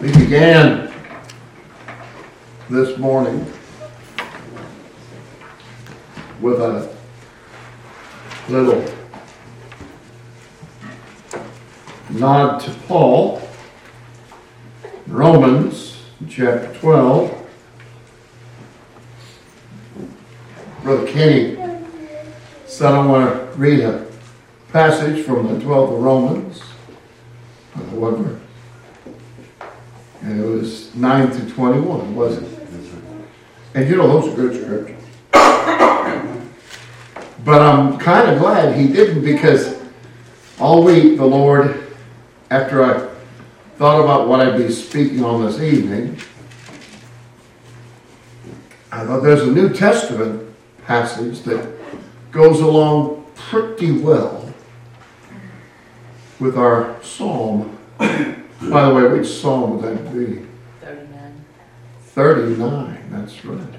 We 0.00 0.12
began 0.12 0.92
this 2.70 2.96
morning 2.98 3.44
with 6.40 6.60
a 6.60 6.96
little 8.48 8.84
nod 12.10 12.60
to 12.60 12.70
Paul, 12.86 13.42
Romans 15.08 16.00
chapter 16.28 16.72
12. 16.74 17.48
Brother 20.84 21.06
Kenny 21.08 21.56
said 22.66 22.92
I 22.92 23.04
want 23.04 23.34
to 23.34 23.58
read 23.58 23.80
a 23.80 24.06
passage 24.70 25.26
from 25.26 25.48
the 25.48 25.64
12th 25.64 25.96
of 25.96 26.00
Romans. 26.00 26.62
However, 27.74 28.40
and 30.28 30.44
it 30.44 30.46
was 30.46 30.94
9 30.94 31.30
to 31.30 31.50
21, 31.54 32.14
wasn't 32.14 32.46
it? 32.52 32.68
And 33.74 33.88
you 33.88 33.96
know, 33.96 34.08
those 34.08 34.30
are 34.30 34.36
good 34.36 34.62
scriptures. 34.62 34.94
But 37.44 37.62
I'm 37.62 37.96
kind 37.96 38.30
of 38.30 38.38
glad 38.38 38.76
he 38.76 38.88
didn't 38.88 39.24
because 39.24 39.78
all 40.60 40.84
week 40.84 41.16
the 41.16 41.24
Lord, 41.24 41.82
after 42.50 42.84
I 42.84 43.08
thought 43.76 44.04
about 44.04 44.28
what 44.28 44.40
I'd 44.40 44.58
be 44.58 44.70
speaking 44.70 45.24
on 45.24 45.46
this 45.46 45.60
evening, 45.60 46.18
I 48.92 49.06
thought 49.06 49.22
there's 49.22 49.42
a 49.42 49.50
New 49.50 49.72
Testament 49.72 50.54
passage 50.84 51.40
that 51.42 51.72
goes 52.32 52.60
along 52.60 53.24
pretty 53.34 53.92
well 53.92 54.52
with 56.38 56.58
our 56.58 57.02
psalm. 57.02 57.78
By 58.60 58.88
the 58.88 58.94
way, 58.94 59.06
which 59.18 59.28
psalm 59.28 59.76
would 59.76 59.84
that 59.84 60.12
be? 60.12 60.44
39. 60.80 61.44
39, 62.00 63.08
that's 63.10 63.44
right. 63.44 63.74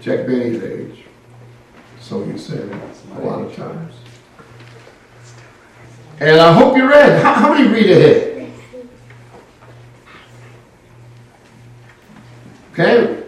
Check 0.00 0.26
Benny's 0.26 0.62
age. 0.62 1.04
So 2.00 2.24
he 2.24 2.38
said 2.38 2.70
a 3.16 3.20
lot 3.20 3.42
of 3.42 3.54
times. 3.54 3.92
And 6.20 6.40
I 6.40 6.52
hope 6.52 6.76
you 6.76 6.88
read. 6.88 7.22
How, 7.22 7.34
how 7.34 7.52
many 7.52 7.68
read 7.68 7.90
ahead? 7.90 8.52
Okay? 12.72 13.24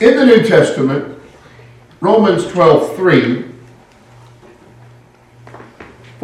In 0.00 0.16
the 0.16 0.26
New 0.26 0.42
Testament, 0.42 1.18
Romans 2.00 2.46
12 2.48 2.96
3. 2.96 3.53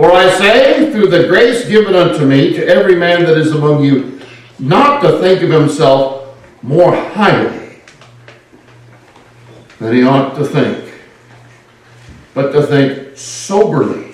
For 0.00 0.10
I 0.10 0.30
say, 0.38 0.90
through 0.90 1.08
the 1.08 1.28
grace 1.28 1.68
given 1.68 1.94
unto 1.94 2.24
me, 2.24 2.54
to 2.54 2.66
every 2.66 2.96
man 2.96 3.22
that 3.24 3.36
is 3.36 3.52
among 3.52 3.84
you, 3.84 4.18
not 4.58 5.02
to 5.02 5.18
think 5.18 5.42
of 5.42 5.50
himself 5.50 6.38
more 6.62 6.96
highly 6.96 7.82
than 9.78 9.94
he 9.94 10.02
ought 10.02 10.36
to 10.36 10.46
think, 10.46 10.94
but 12.32 12.50
to 12.52 12.62
think 12.62 13.14
soberly, 13.14 14.12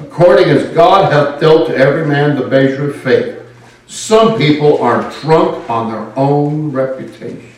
according 0.00 0.48
as 0.48 0.74
God 0.74 1.12
hath 1.12 1.40
dealt 1.40 1.68
to 1.68 1.76
every 1.76 2.04
man 2.04 2.34
the 2.34 2.48
measure 2.48 2.90
of 2.90 2.96
faith. 3.00 3.40
Some 3.86 4.36
people 4.36 4.78
are 4.78 5.08
drunk 5.20 5.70
on 5.70 5.92
their 5.92 6.18
own 6.18 6.72
reputation. 6.72 7.52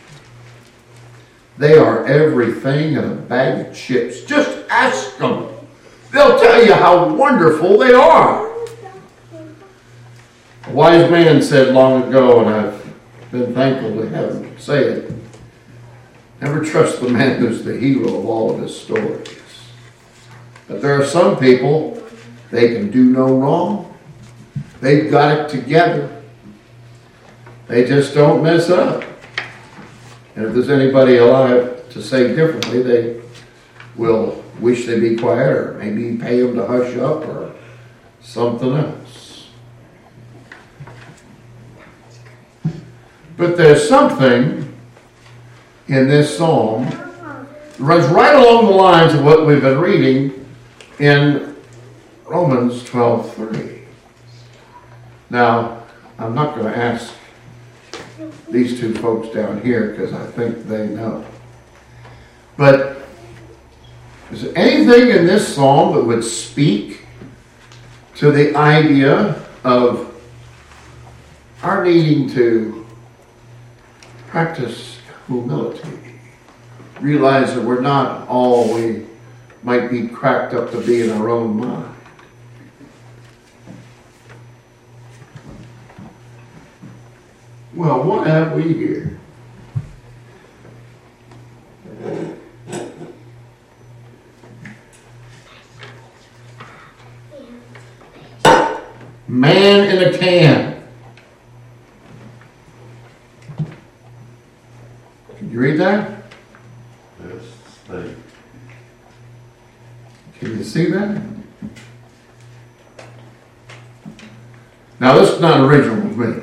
They 1.57 1.79
are 1.79 2.05
everything 2.05 2.93
in 2.93 3.05
a 3.05 3.15
bag 3.15 3.69
of 3.69 3.75
chips. 3.75 4.25
Just 4.25 4.69
ask 4.69 5.17
them. 5.17 5.58
They'll 6.13 6.39
tell 6.39 6.65
you 6.65 6.75
how 6.75 7.15
wonderful 7.15 7.79
they 7.79 7.93
are. 7.93 8.49
A 10.67 10.73
wise 10.73 11.11
man 11.11 11.43
said 11.43 11.75
long 11.75 12.09
ago, 12.09 12.41
and 12.41 12.51
I've 12.51 13.31
been 13.31 13.55
thankful 13.55 13.95
to 14.01 14.09
have 14.09 14.33
him 14.33 14.59
say 14.59 14.85
it 14.85 15.13
never 16.41 16.65
trust 16.65 17.01
the 17.01 17.09
man 17.09 17.41
who's 17.41 17.65
the 17.65 17.77
hero 17.77 18.19
of 18.19 18.27
all 18.27 18.55
of 18.55 18.61
his 18.61 18.79
stories. 18.79 19.29
But 20.69 20.83
there 20.83 21.01
are 21.01 21.05
some 21.05 21.37
people, 21.37 22.03
they 22.51 22.75
can 22.75 22.91
do 22.91 23.05
no 23.05 23.39
wrong. 23.39 23.99
They've 24.81 25.11
got 25.11 25.39
it 25.39 25.49
together. 25.49 26.23
They 27.67 27.87
just 27.87 28.15
don't 28.15 28.43
mess 28.43 28.71
up. 28.71 29.03
And 30.37 30.47
if 30.47 30.55
there's 30.55 30.71
anybody 30.71 31.17
alive 31.17 31.89
to 31.91 32.03
say 32.03 32.35
differently, 32.35 32.83
they 32.83 33.21
will 33.97 34.45
wish 34.61 34.87
they'd 34.87 35.01
be 35.01 35.17
quiet 35.17 35.49
or 35.49 35.75
maybe 35.75 36.17
pay 36.17 36.41
them 36.41 36.57
to 36.57 36.67
hush 36.67 36.97
up 36.97 37.27
or 37.27 37.55
something 38.21 38.73
else. 38.73 39.49
But 43.37 43.57
there's 43.57 43.89
something 43.89 44.75
in 45.87 46.09
this 46.09 46.37
psalm 46.37 46.85
that 46.87 47.79
runs 47.79 48.07
right 48.07 48.35
along 48.35 48.67
the 48.67 48.73
lines 48.73 49.15
of 49.15 49.25
what 49.25 49.47
we've 49.47 49.63
been 49.63 49.79
reading 49.79 50.47
in 50.99 51.57
Romans 52.27 52.83
12:3. 52.83 53.79
Now, 55.31 55.85
I'm 56.19 56.35
not 56.35 56.57
going 56.57 56.67
to 56.67 56.77
ask 56.77 57.15
these 58.51 58.81
two 58.81 58.95
folks 58.95 59.29
down 59.35 59.61
here 59.63 59.91
because 59.91 60.13
I 60.13 60.27
think 60.27 60.67
they 60.67 60.89
know. 60.89 61.25
But 62.57 63.08
is 64.31 64.43
there 64.43 64.53
anything 64.57 65.09
in 65.09 65.27
this 65.27 65.55
psalm 65.55 65.95
that 65.95 66.05
would 66.05 66.23
speak 66.23 67.07
to 68.17 68.31
the 68.31 68.55
idea 68.55 69.43
of 69.65 70.15
our 71.63 71.85
needing 71.85 72.29
to 72.31 72.87
practice 74.27 74.99
humility? 75.27 75.89
Realize 77.01 77.55
that 77.55 77.65
we're 77.65 77.81
not 77.81 78.29
all 78.29 78.75
we 78.75 79.07
might 79.63 79.91
be 79.91 80.09
cracked 80.09 80.53
up 80.53 80.71
to 80.73 80.81
be 80.83 81.03
in 81.03 81.11
our 81.11 81.31
own 81.31 81.57
mind. 81.57 81.95
Well, 87.75 88.03
what 88.03 88.27
have 88.27 88.53
we 88.53 88.75
here? 88.75 89.19
Man 99.29 99.91
in 99.91 100.09
a 100.09 100.17
can. 100.17 100.83
Can 105.37 105.51
you 105.51 105.61
read 105.61 105.79
that? 105.79 106.23
Yes, 107.23 107.43
they, 107.89 108.15
Can 110.39 110.57
you 110.57 110.65
see 110.65 110.87
that? 110.87 111.21
Now, 114.99 115.19
this 115.19 115.33
is 115.33 115.41
not 115.43 115.61
original 115.61 116.09
with 116.09 116.17
me. 116.17 116.43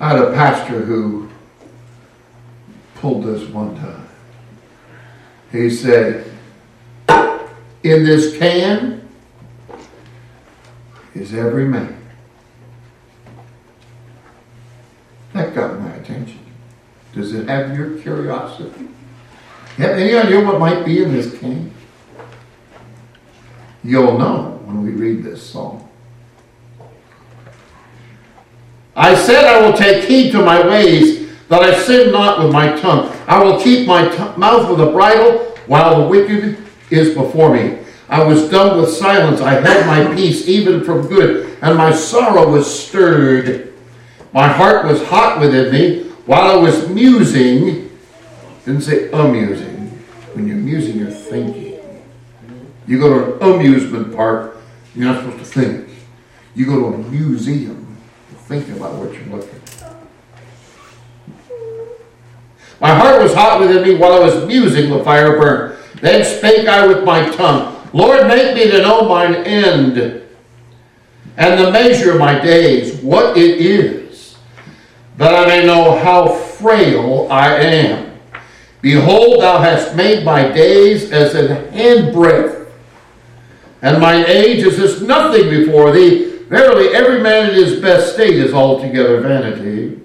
I 0.00 0.08
had 0.08 0.18
a 0.18 0.32
pastor 0.32 0.80
who 0.80 1.28
pulled 2.94 3.24
this 3.24 3.46
one 3.50 3.76
time. 3.76 4.08
He 5.52 5.68
said, 5.68 6.32
In 7.08 8.04
this 8.04 8.38
can 8.38 8.99
is 11.14 11.34
every 11.34 11.64
man. 11.64 11.96
That 15.32 15.54
got 15.54 15.80
my 15.80 15.90
attention. 15.94 16.40
Does 17.14 17.34
it 17.34 17.48
have 17.48 17.76
your 17.76 17.98
curiosity? 17.98 18.88
Have 19.76 19.90
any 19.90 20.14
idea 20.14 20.44
what 20.44 20.60
might 20.60 20.84
be 20.84 21.02
in 21.02 21.12
this 21.12 21.38
can? 21.38 21.72
You'll 23.82 24.18
know 24.18 24.60
when 24.64 24.82
we 24.82 24.90
read 24.90 25.24
this 25.24 25.42
psalm. 25.42 25.88
I 28.94 29.14
said, 29.14 29.44
I 29.44 29.66
will 29.66 29.76
take 29.76 30.04
heed 30.04 30.32
to 30.32 30.42
my 30.42 30.66
ways, 30.66 31.30
that 31.48 31.62
I 31.62 31.78
sin 31.80 32.12
not 32.12 32.42
with 32.42 32.52
my 32.52 32.78
tongue. 32.78 33.10
I 33.26 33.42
will 33.42 33.60
keep 33.60 33.86
my 33.86 34.08
t- 34.08 34.38
mouth 34.38 34.68
with 34.68 34.86
a 34.86 34.92
bridle, 34.92 35.38
while 35.66 36.02
the 36.02 36.08
wicked 36.08 36.58
is 36.90 37.14
before 37.14 37.54
me. 37.54 37.78
I 38.10 38.24
was 38.24 38.50
dumb 38.50 38.80
with 38.80 38.90
silence. 38.90 39.40
I 39.40 39.60
held 39.60 39.86
my 39.86 40.14
peace 40.16 40.48
even 40.48 40.82
from 40.82 41.06
good, 41.06 41.56
and 41.62 41.78
my 41.78 41.92
sorrow 41.92 42.50
was 42.50 42.66
stirred. 42.66 43.72
My 44.32 44.48
heart 44.48 44.84
was 44.84 45.02
hot 45.06 45.38
within 45.38 45.72
me 45.72 46.10
while 46.26 46.58
I 46.58 46.60
was 46.60 46.88
musing. 46.88 47.96
Didn't 48.64 48.82
say 48.82 49.10
amusing. 49.12 49.86
When 50.34 50.48
you're 50.48 50.56
musing, 50.56 50.98
you're 50.98 51.10
thinking. 51.10 51.80
You 52.86 52.98
go 52.98 53.08
to 53.08 53.44
an 53.44 53.54
amusement 53.54 54.14
park, 54.14 54.56
you're 54.96 55.06
not 55.06 55.22
supposed 55.22 55.38
to 55.38 55.60
think. 55.60 55.88
You 56.56 56.66
go 56.66 56.80
to 56.80 56.96
a 56.96 56.98
museum, 56.98 57.96
you're 58.30 58.40
thinking 58.40 58.76
about 58.76 58.94
what 58.94 59.12
you're 59.12 59.24
looking 59.26 59.54
at. 59.54 59.96
My 62.80 62.92
heart 62.92 63.22
was 63.22 63.32
hot 63.34 63.60
within 63.60 63.84
me 63.84 63.94
while 63.94 64.14
I 64.14 64.18
was 64.18 64.46
musing, 64.46 64.90
the 64.90 65.04
fire 65.04 65.38
burned. 65.38 65.78
Then 66.00 66.24
spake 66.24 66.66
I 66.66 66.86
with 66.86 67.04
my 67.04 67.28
tongue, 67.30 67.79
Lord, 67.92 68.26
make 68.28 68.54
me 68.54 68.70
to 68.70 68.82
know 68.82 69.08
mine 69.08 69.34
end, 69.34 70.22
and 71.36 71.60
the 71.60 71.70
measure 71.70 72.12
of 72.12 72.18
my 72.18 72.38
days, 72.38 73.00
what 73.00 73.36
it 73.36 73.60
is, 73.60 74.36
that 75.16 75.34
I 75.34 75.46
may 75.46 75.66
know 75.66 75.98
how 75.98 76.28
frail 76.28 77.26
I 77.30 77.54
am. 77.54 78.18
Behold, 78.80 79.42
thou 79.42 79.58
hast 79.58 79.96
made 79.96 80.24
my 80.24 80.48
days 80.48 81.10
as 81.10 81.34
an 81.34 81.72
handbreadth, 81.72 82.68
and 83.82 84.00
mine 84.00 84.24
age 84.26 84.64
is 84.64 84.78
as 84.78 85.02
nothing 85.02 85.50
before 85.50 85.92
thee. 85.92 86.38
Verily, 86.48 86.88
every 86.94 87.20
man 87.20 87.50
in 87.50 87.54
his 87.54 87.80
best 87.80 88.14
state 88.14 88.34
is 88.36 88.52
altogether 88.52 89.20
vanity. 89.20 90.00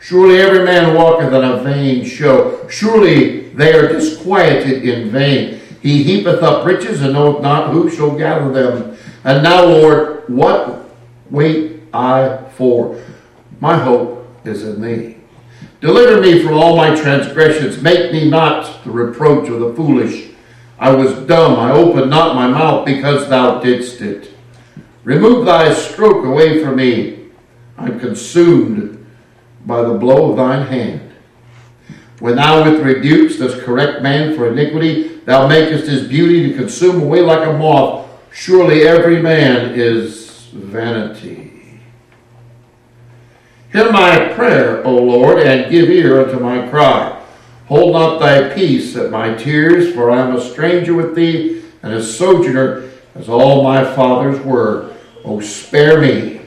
Surely 0.00 0.40
every 0.40 0.64
man 0.64 0.94
walketh 0.94 1.32
in 1.32 1.44
a 1.44 1.62
vain 1.62 2.04
show. 2.04 2.66
Surely 2.68 3.50
they 3.50 3.72
are 3.74 3.86
disquieted 3.88 4.82
in 4.82 5.10
vain. 5.10 5.59
He 5.82 6.02
heapeth 6.02 6.42
up 6.42 6.66
riches 6.66 7.00
and 7.00 7.14
knoweth 7.14 7.42
not 7.42 7.72
who 7.72 7.90
shall 7.90 8.16
gather 8.16 8.52
them. 8.52 8.96
And 9.24 9.42
now, 9.42 9.64
Lord, 9.64 10.28
what 10.28 10.90
wait 11.30 11.82
I 11.92 12.38
for? 12.56 13.02
My 13.60 13.76
hope 13.76 14.26
is 14.44 14.64
in 14.64 14.80
thee. 14.80 15.16
Deliver 15.80 16.20
me 16.20 16.42
from 16.42 16.54
all 16.54 16.76
my 16.76 16.94
transgressions. 16.94 17.80
Make 17.82 18.12
me 18.12 18.28
not 18.28 18.84
the 18.84 18.90
reproach 18.90 19.48
of 19.48 19.60
the 19.60 19.74
foolish. 19.74 20.28
I 20.78 20.92
was 20.92 21.12
dumb. 21.26 21.58
I 21.58 21.72
opened 21.72 22.10
not 22.10 22.34
my 22.34 22.46
mouth 22.46 22.84
because 22.84 23.28
thou 23.28 23.60
didst 23.60 24.00
it. 24.00 24.32
Remove 25.04 25.46
thy 25.46 25.72
stroke 25.72 26.24
away 26.24 26.62
from 26.62 26.76
me. 26.76 27.30
I'm 27.78 27.98
consumed 27.98 29.06
by 29.64 29.82
the 29.82 29.94
blow 29.94 30.30
of 30.30 30.36
thine 30.36 30.66
hand. 30.66 31.09
When 32.20 32.36
thou 32.36 32.70
with 32.70 32.82
rebukes 32.82 33.38
dost 33.38 33.62
correct 33.62 34.02
man 34.02 34.36
for 34.36 34.52
iniquity, 34.52 35.20
thou 35.24 35.48
makest 35.48 35.88
his 35.88 36.06
beauty 36.06 36.50
to 36.50 36.56
consume 36.56 37.02
away 37.02 37.22
like 37.22 37.48
a 37.48 37.52
moth. 37.54 38.08
Surely 38.30 38.82
every 38.86 39.20
man 39.20 39.72
is 39.74 40.48
vanity. 40.52 41.80
Hear 43.72 43.90
my 43.90 44.32
prayer, 44.34 44.84
O 44.86 44.94
Lord, 44.94 45.38
and 45.38 45.70
give 45.70 45.88
ear 45.88 46.20
unto 46.20 46.38
my 46.38 46.68
cry. 46.68 47.16
Hold 47.68 47.94
not 47.94 48.18
thy 48.18 48.52
peace 48.52 48.96
at 48.96 49.10
my 49.10 49.34
tears, 49.34 49.94
for 49.94 50.10
I 50.10 50.20
am 50.20 50.36
a 50.36 50.40
stranger 50.40 50.92
with 50.92 51.14
thee, 51.14 51.62
and 51.82 51.94
a 51.94 52.02
sojourner, 52.02 52.90
as 53.14 53.28
all 53.28 53.62
my 53.62 53.82
fathers 53.94 54.40
were. 54.40 54.94
O 55.24 55.40
spare 55.40 56.00
me, 56.00 56.40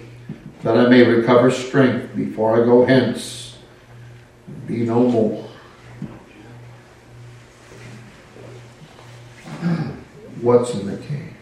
that 0.62 0.78
I 0.78 0.88
may 0.88 1.04
recover 1.04 1.50
strength 1.50 2.16
before 2.16 2.62
I 2.62 2.66
go 2.66 2.86
hence. 2.86 3.58
Be 4.68 4.86
no 4.86 5.08
more. 5.08 5.50
What's 10.42 10.74
in 10.74 10.88
the 10.88 10.98
cave? 10.98 11.34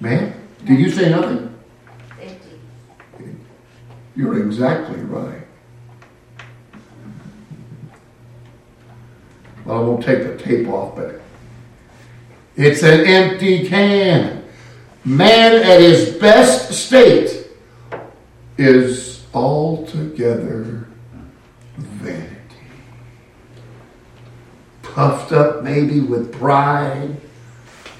Man, 0.00 0.34
did 0.64 0.78
you 0.78 0.90
say 0.90 1.08
nothing? 1.10 1.54
Empty. 2.20 3.36
You're 4.16 4.44
exactly 4.44 5.00
right. 5.00 5.46
Well, 9.64 9.78
I 9.78 9.80
won't 9.80 10.04
take 10.04 10.24
the 10.24 10.36
tape 10.36 10.68
off, 10.68 10.94
but 10.94 11.22
it's 12.56 12.82
an 12.82 13.06
empty 13.06 13.66
can. 13.66 14.44
Man 15.04 15.54
at 15.54 15.80
his 15.80 16.16
best 16.16 16.72
state 16.72 17.46
is 18.58 19.24
altogether 19.32 20.86
vanity. 21.76 22.33
Puffed 24.94 25.32
up 25.32 25.64
maybe 25.64 25.98
with 25.98 26.32
pride, 26.32 27.16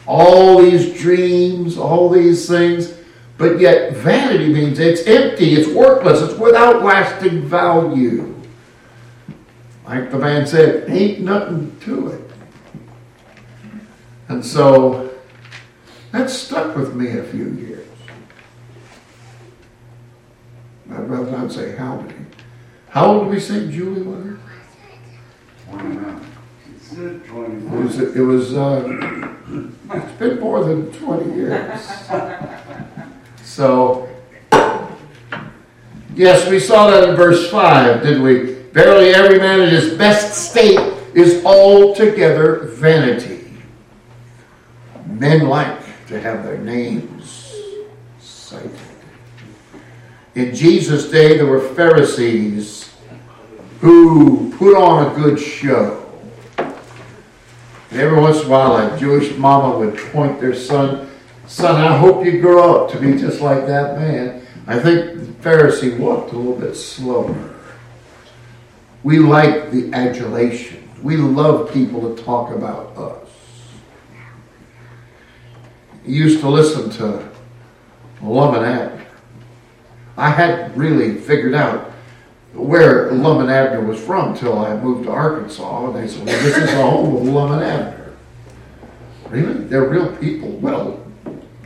all 0.06 0.62
these 0.62 0.96
dreams, 1.00 1.76
all 1.76 2.08
these 2.08 2.48
things, 2.48 2.94
but 3.36 3.58
yet 3.58 3.96
vanity 3.96 4.52
means 4.52 4.78
it's 4.78 5.02
empty, 5.02 5.54
it's 5.54 5.68
worthless, 5.68 6.22
it's 6.22 6.38
without 6.38 6.84
lasting 6.84 7.42
value. 7.42 8.32
Like 9.84 10.12
the 10.12 10.18
man 10.18 10.46
said, 10.46 10.88
ain't 10.88 11.20
nothing 11.20 11.76
to 11.80 12.08
it. 12.10 12.30
And 14.28 14.46
so 14.46 15.10
that 16.12 16.30
stuck 16.30 16.76
with 16.76 16.94
me 16.94 17.18
a 17.18 17.24
few 17.24 17.50
years. 17.54 17.88
I'd 20.92 21.10
rather 21.10 21.30
not 21.32 21.50
say 21.50 21.74
how 21.74 21.96
many. 21.96 22.14
How 22.90 23.06
old 23.06 23.24
did 23.24 23.34
we 23.34 23.40
say 23.40 23.68
Julie 23.68 24.02
was? 24.02 24.33
She 27.04 27.10
It 27.10 27.70
was, 27.70 27.98
it 27.98 28.20
was, 28.20 28.56
uh, 28.56 29.34
it's 29.92 30.12
been 30.12 30.40
more 30.40 30.64
than 30.64 30.90
20 30.90 31.34
years. 31.34 31.80
So, 33.42 34.08
yes, 36.14 36.48
we 36.48 36.58
saw 36.58 36.90
that 36.90 37.06
in 37.10 37.14
verse 37.14 37.50
5, 37.50 38.02
didn't 38.02 38.22
we? 38.22 38.54
Verily, 38.72 39.10
every 39.10 39.38
man 39.38 39.60
in 39.60 39.68
his 39.68 39.92
best 39.98 40.50
state 40.50 40.80
is 41.12 41.44
altogether 41.44 42.68
vanity. 42.68 43.52
Men 45.06 45.46
like 45.46 46.06
to 46.06 46.18
have 46.18 46.42
their 46.42 46.58
names 46.58 47.54
cited. 48.18 48.70
In 50.34 50.54
Jesus' 50.54 51.10
day, 51.10 51.36
there 51.36 51.46
were 51.46 51.60
Pharisees 51.60 52.94
who 53.80 54.54
put 54.56 54.74
on 54.74 55.12
a 55.12 55.14
good 55.14 55.38
show. 55.38 56.03
And 57.94 58.02
every 58.02 58.20
once 58.20 58.40
in 58.40 58.46
a 58.46 58.50
while, 58.50 58.92
a 58.92 58.98
Jewish 58.98 59.36
mama 59.36 59.78
would 59.78 59.96
point 59.96 60.40
their 60.40 60.52
son, 60.52 61.08
Son, 61.46 61.80
I 61.80 61.96
hope 61.96 62.26
you 62.26 62.40
grow 62.40 62.86
up 62.86 62.90
to 62.90 62.98
be 62.98 63.16
just 63.16 63.40
like 63.40 63.68
that 63.68 63.96
man. 63.96 64.44
I 64.66 64.80
think 64.80 65.20
the 65.20 65.48
Pharisee 65.48 65.96
walked 65.96 66.32
a 66.32 66.36
little 66.36 66.58
bit 66.58 66.74
slower. 66.74 67.54
We 69.04 69.20
like 69.20 69.70
the 69.70 69.92
adulation. 69.92 70.90
We 71.04 71.18
love 71.18 71.72
people 71.72 72.16
to 72.16 72.20
talk 72.24 72.50
about 72.50 72.96
us. 72.96 73.28
Used 76.04 76.40
to 76.40 76.48
listen 76.48 76.90
to 76.98 77.30
Lum 78.20 78.56
and 78.56 78.64
Abner. 78.64 79.06
I 80.16 80.30
hadn't 80.30 80.76
really 80.76 81.14
figured 81.14 81.54
out 81.54 81.93
where 82.54 83.10
Lum 83.12 83.40
and 83.40 83.50
Abner 83.50 83.80
was 83.80 84.00
from 84.00 84.32
until 84.32 84.58
I 84.58 84.76
moved 84.76 85.04
to 85.04 85.10
Arkansas, 85.10 85.86
and 85.86 85.96
they 85.96 86.08
said, 86.08 86.26
"Well, 86.26 86.42
this 86.42 86.56
is 86.56 86.70
the 86.70 86.76
home 86.76 87.16
of 87.16 87.22
Lum 87.22 87.52
and 87.52 87.62
Abner." 87.62 88.12
Really? 89.28 89.64
They're 89.64 89.88
real 89.88 90.14
people? 90.16 90.50
Well, 90.50 91.00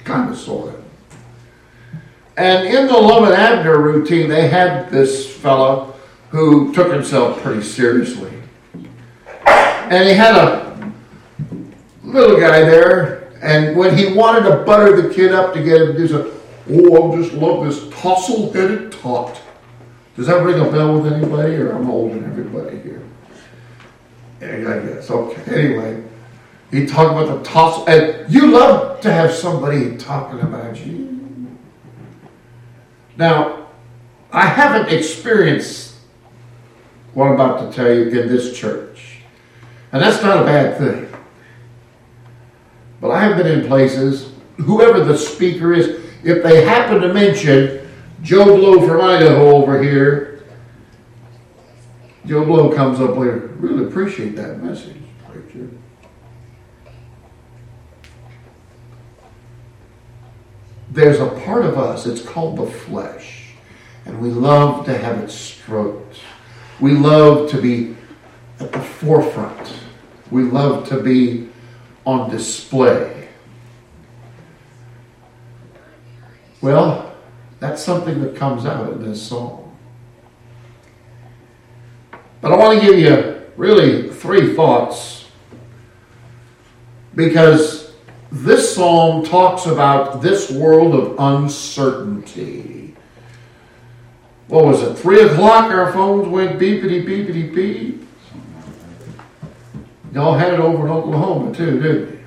kind 0.05 0.31
of, 0.31 0.39
sort 0.39 0.69
of. 0.71 0.85
And 2.37 2.67
in 2.67 2.87
the 2.87 2.97
Lum 2.97 3.25
and 3.25 3.35
Abner 3.35 3.79
routine, 3.79 4.29
they 4.29 4.49
had 4.49 4.91
this 4.91 5.29
fellow 5.31 5.95
who 6.31 6.73
took 6.73 6.93
himself 6.93 7.43
pretty 7.43 7.63
seriously, 7.63 8.33
and 9.45 10.09
he 10.09 10.15
had 10.15 10.37
a 10.37 10.93
little 12.05 12.39
guy 12.41 12.61
there, 12.61 13.33
and 13.43 13.77
when 13.77 13.97
he 13.97 14.13
wanted 14.13 14.49
to 14.49 14.57
butter 14.65 15.01
the 15.01 15.13
kid 15.13 15.33
up 15.33 15.53
to 15.55 15.63
get 15.63 15.83
him 15.83 15.93
to 15.93 15.99
do 15.99 16.09
something, 16.09 16.33
oh, 16.71 17.13
I 17.13 17.17
just 17.17 17.35
love 17.35 17.67
this 17.67 17.89
tousle-headed 18.01 18.93
tot. 18.93 19.41
Does 20.19 20.27
that 20.27 20.43
ring 20.43 20.59
a 20.59 20.69
bell 20.69 20.99
with 20.99 21.13
anybody, 21.13 21.55
or 21.55 21.77
I'm 21.77 21.89
older 21.89 22.19
than 22.19 22.25
everybody 22.29 22.81
here? 22.81 23.01
Yeah, 24.41 24.75
I 24.75 24.85
guess. 24.85 25.09
Okay. 25.09 25.69
Anyway, 25.69 26.03
he 26.73 26.87
talked 26.87 27.13
about 27.13 27.39
the 27.39 27.49
toss, 27.49 27.87
and 27.87 28.29
you 28.29 28.49
love 28.49 29.01
to 29.03 29.13
have 29.13 29.33
somebody 29.33 29.97
talking 29.97 30.41
about 30.41 30.85
you. 30.85 31.57
Now, 33.17 33.69
I 34.33 34.47
haven't 34.47 34.93
experienced 34.93 35.95
what 37.15 37.29
I'm 37.29 37.35
about 37.35 37.71
to 37.71 37.77
tell 37.77 37.87
you 37.87 38.09
in 38.09 38.27
this 38.27 38.59
church, 38.59 39.21
and 39.93 40.03
that's 40.03 40.21
not 40.21 40.43
a 40.43 40.45
bad 40.45 40.79
thing. 40.79 41.09
But 43.01 43.13
I 43.13 43.21
have 43.21 43.37
been 43.37 43.47
in 43.47 43.69
places, 43.69 44.33
whoever 44.57 45.05
the 45.05 45.17
speaker 45.17 45.73
is, 45.73 46.05
if 46.25 46.43
they 46.43 46.65
happen 46.65 47.03
to 47.03 47.15
mention 47.15 47.88
Joe 48.23 48.57
Blow 48.57 48.87
from 48.87 49.01
Idaho 49.01 49.57
over 49.57 49.83
here, 49.83 50.45
Joe 52.27 52.45
Blow 52.45 52.75
comes 52.75 53.01
up 53.01 53.17
later. 53.17 53.53
Really 53.59 53.87
appreciate 53.87 54.37
that 54.37 54.63
message, 54.63 54.97
preacher. 55.27 55.71
There's 60.91 61.21
a 61.21 61.29
part 61.45 61.65
of 61.65 61.79
us, 61.79 62.07
it's 62.07 62.23
called 62.23 62.59
the 62.59 62.67
flesh, 62.67 63.53
and 64.05 64.21
we 64.21 64.31
love 64.31 64.85
to 64.87 64.99
have 64.99 65.19
it 65.19 65.31
stroked. 65.31 66.19
We 66.81 66.93
love 66.93 67.51
to 67.51 67.61
be 67.61 67.97
at 68.59 68.73
the 68.73 68.81
forefront. 68.81 69.75
We 70.31 70.43
love 70.43 70.89
to 70.89 71.01
be 71.01 71.49
on 72.05 72.31
display. 72.31 73.29
Well, 76.61 77.08
that's 77.61 77.83
something 77.83 78.21
that 78.23 78.37
comes 78.37 78.67
out 78.67 78.93
in 78.93 79.03
this 79.03 79.21
song. 79.21 79.77
But 82.41 82.53
I 82.53 82.57
want 82.57 82.81
to 82.81 82.87
give 82.87 82.99
you 82.99 83.43
really 83.57 84.11
three 84.11 84.55
thoughts 84.55 85.27
because 87.15 87.93
this 88.31 88.75
psalm 88.75 89.25
talks 89.25 89.67
about 89.67 90.23
this 90.23 90.51
world 90.51 90.95
of 90.95 91.17
uncertainty. 91.19 92.95
What 94.47 94.65
was 94.65 94.83
it? 94.83 94.95
Three 94.95 95.23
o'clock, 95.23 95.71
our 95.73 95.93
phones 95.93 96.29
went 96.29 96.59
beepity 96.59 97.05
beepity 97.05 97.55
beep. 97.55 98.09
Y'all 100.13 100.35
had 100.35 100.55
it 100.55 100.61
over 100.61 100.87
in 100.87 100.93
Oklahoma 100.93 101.55
too, 101.55 101.81
didn't 101.81 102.11
you? 102.11 102.19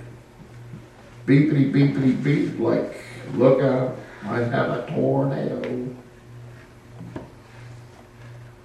Beepity 1.25 1.71
beepity 1.71 2.23
beep, 2.23 2.59
like, 2.59 3.01
look 3.33 3.61
out, 3.61 3.97
might 4.23 4.43
have 4.43 4.69
a 4.69 4.85
tornado. 4.91 5.95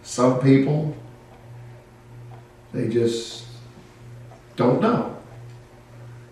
Some 0.03 0.41
people, 0.41 0.97
they 2.73 2.89
just 2.89 3.47
don't 4.57 4.81
know. 4.81 5.17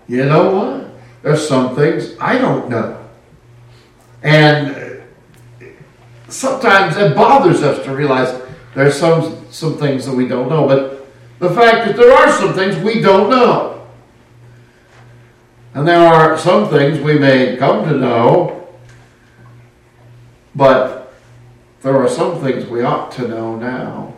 You 0.06 0.24
know 0.26 0.54
what? 0.54 0.90
There's 1.22 1.46
some 1.46 1.74
things 1.74 2.14
I 2.20 2.38
don't 2.38 2.68
know. 2.68 3.00
And 4.22 5.02
sometimes 6.28 6.96
it 6.96 7.14
bothers 7.14 7.62
us 7.62 7.84
to 7.84 7.94
realize 7.94 8.40
there's 8.74 8.98
some, 8.98 9.46
some 9.50 9.78
things 9.78 10.06
that 10.06 10.14
we 10.14 10.26
don't 10.28 10.48
know. 10.48 10.66
But 10.66 11.06
the 11.38 11.50
fact 11.50 11.86
that 11.86 11.96
there 11.96 12.12
are 12.12 12.30
some 12.32 12.54
things 12.54 12.76
we 12.76 13.00
don't 13.00 13.30
know. 13.30 13.86
And 15.74 15.86
there 15.86 16.00
are 16.00 16.38
some 16.38 16.68
things 16.68 17.00
we 17.00 17.18
may 17.18 17.56
come 17.56 17.88
to 17.88 17.96
know, 17.96 18.63
but 20.54 21.14
there 21.82 21.96
are 21.96 22.08
some 22.08 22.40
things 22.40 22.66
we 22.66 22.82
ought 22.82 23.12
to 23.12 23.28
know 23.28 23.56
now. 23.56 24.14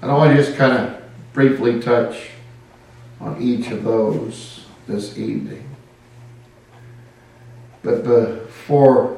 And 0.00 0.10
I 0.10 0.14
want 0.14 0.36
to 0.36 0.42
just 0.42 0.56
kind 0.56 0.72
of 0.72 1.02
briefly 1.32 1.80
touch 1.80 2.30
on 3.20 3.40
each 3.40 3.70
of 3.70 3.84
those 3.84 4.64
this 4.86 5.18
evening. 5.18 5.68
But 7.82 8.04
before 8.04 9.16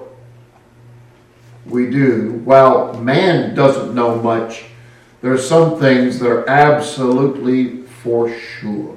we 1.67 1.91
do, 1.91 2.41
while 2.45 2.95
man 2.95 3.55
doesn't 3.55 3.95
know 3.95 4.21
much, 4.21 4.65
there 5.21 5.33
are 5.33 5.39
some 5.39 5.79
things 5.79 6.19
that 6.21 6.31
are 6.31 6.49
absolutely 6.49 7.83
for 7.83 8.33
sure. 8.33 8.97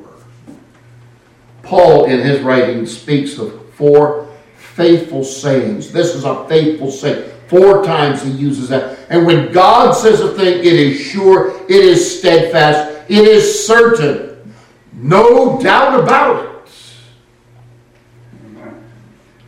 Paul, 1.64 2.06
in 2.06 2.20
his 2.20 2.42
writing, 2.42 2.86
speaks 2.86 3.38
of 3.38 3.74
four 3.74 4.31
faithful 4.76 5.24
sayings. 5.24 5.92
This 5.92 6.16
is 6.16 6.24
a 6.24 6.48
faithful 6.48 6.92
saying. 6.92 7.30
Four 7.48 7.84
times 7.84 8.24
he 8.24 8.32
uses 8.32 8.70
that. 8.70 8.98
And 9.10 9.26
when 9.26 9.52
God 9.52 9.92
says 9.92 10.22
a 10.22 10.34
thing, 10.34 10.60
it 10.60 10.66
is 10.66 11.00
sure, 11.00 11.62
it 11.66 11.84
is 11.84 12.20
steadfast, 12.20 13.10
it 13.10 13.26
is 13.26 13.68
certain. 13.68 14.54
No 14.94 15.62
doubt 15.62 16.00
about 16.00 16.46
it. 16.46 16.52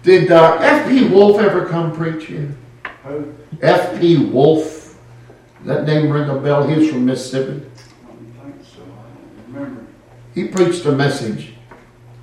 Did 0.03 0.31
uh, 0.33 0.57
F.P. 0.59 1.07
Wolf 1.07 1.39
ever 1.39 1.65
come 1.65 1.95
preach 1.95 2.25
here? 2.25 2.53
F.P. 3.61 4.25
Wolf. 4.25 4.97
That 5.63 5.85
name 5.85 6.09
ring 6.09 6.29
a 6.29 6.37
bell? 6.37 6.67
He 6.67 6.77
was 6.77 6.89
from 6.89 7.05
Mississippi. 7.05 7.65
I 8.03 8.07
don't 8.07 8.33
think 8.43 8.65
so. 8.65 8.81
I 8.81 8.83
don't 8.83 9.53
remember. 9.53 9.85
He 10.35 10.49
preached 10.49 10.85
a 10.85 10.91
message 10.91 11.53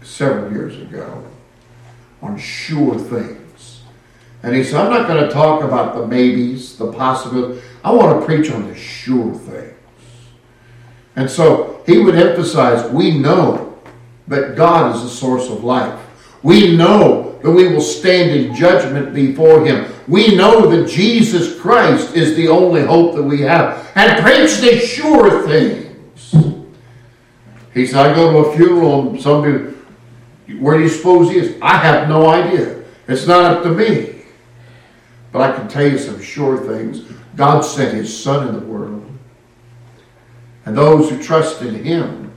several 0.03 0.53
years 0.53 0.77
ago 0.77 1.25
on 2.23 2.39
sure 2.39 2.99
things. 2.99 3.83
And 4.43 4.55
he 4.55 4.65
said, 4.65 4.81
I'm 4.81 4.91
not 4.91 5.07
going 5.07 5.23
to 5.23 5.31
talk 5.31 5.63
about 5.63 5.95
the 5.95 6.07
maybes, 6.07 6.77
the 6.77 6.93
possibilities. 6.93 7.63
I 7.85 7.93
want 7.93 8.21
to 8.21 8.27
preach 8.27 8.51
on 8.51 8.69
the 8.69 8.75
sure 8.75 9.35
things. 9.35 9.75
And 11.17 11.31
so 11.31 11.83
he 11.87 11.99
would 11.99 12.15
emphasize 12.15 12.91
we 12.91 13.19
know 13.19 13.79
that 14.29 14.57
God 14.57 14.97
is 14.97 15.03
the 15.03 15.09
source 15.09 15.51
of 15.51 15.65
life. 15.65 15.99
We 16.43 16.77
know 16.77 17.39
that 17.43 17.51
we 17.51 17.69
will 17.69 17.81
stand 17.81 18.31
in 18.31 18.55
judgment 18.55 19.13
before 19.15 19.65
him. 19.65 19.93
We 20.09 20.35
know 20.35 20.67
that 20.71 20.89
Jesus 20.89 21.59
Christ 21.61 22.15
is 22.15 22.37
the 22.37 22.49
only 22.49 22.83
hope 22.83 23.15
that 23.17 23.23
we 23.23 23.43
have. 23.43 23.91
And 23.95 24.23
preach 24.23 24.59
the 24.59 24.79
sure 24.79 25.47
things. 25.47 26.35
He 27.75 27.87
said, 27.87 28.07
I 28.07 28.15
go 28.15 28.33
to 28.33 28.49
a 28.49 28.57
funeral 28.57 29.11
and 29.11 29.21
somebody, 29.21 29.70
where 30.59 30.79
do 30.79 30.85
you 30.85 30.89
suppose 30.89 31.31
he 31.31 31.39
is? 31.39 31.57
I 31.63 31.77
have 31.77 32.09
no 32.09 32.29
idea. 32.29 32.83
It's 33.09 33.27
not 33.27 33.45
up 33.45 33.63
to 33.65 33.71
me. 33.71 34.23
But 35.33 35.43
I 35.43 35.57
can 35.57 35.69
tell 35.69 35.87
you 35.87 35.99
some 35.99 36.21
sure 36.21 36.59
things. 36.59 37.03
God 37.37 37.61
sent 37.61 37.95
his 37.95 38.23
son 38.23 38.49
in 38.49 38.55
the 38.55 38.67
world. 38.67 39.07
And 40.67 40.77
those 40.77 41.11
who 41.11 41.23
trust 41.23 41.63
in 41.63 41.85
him 41.85 42.33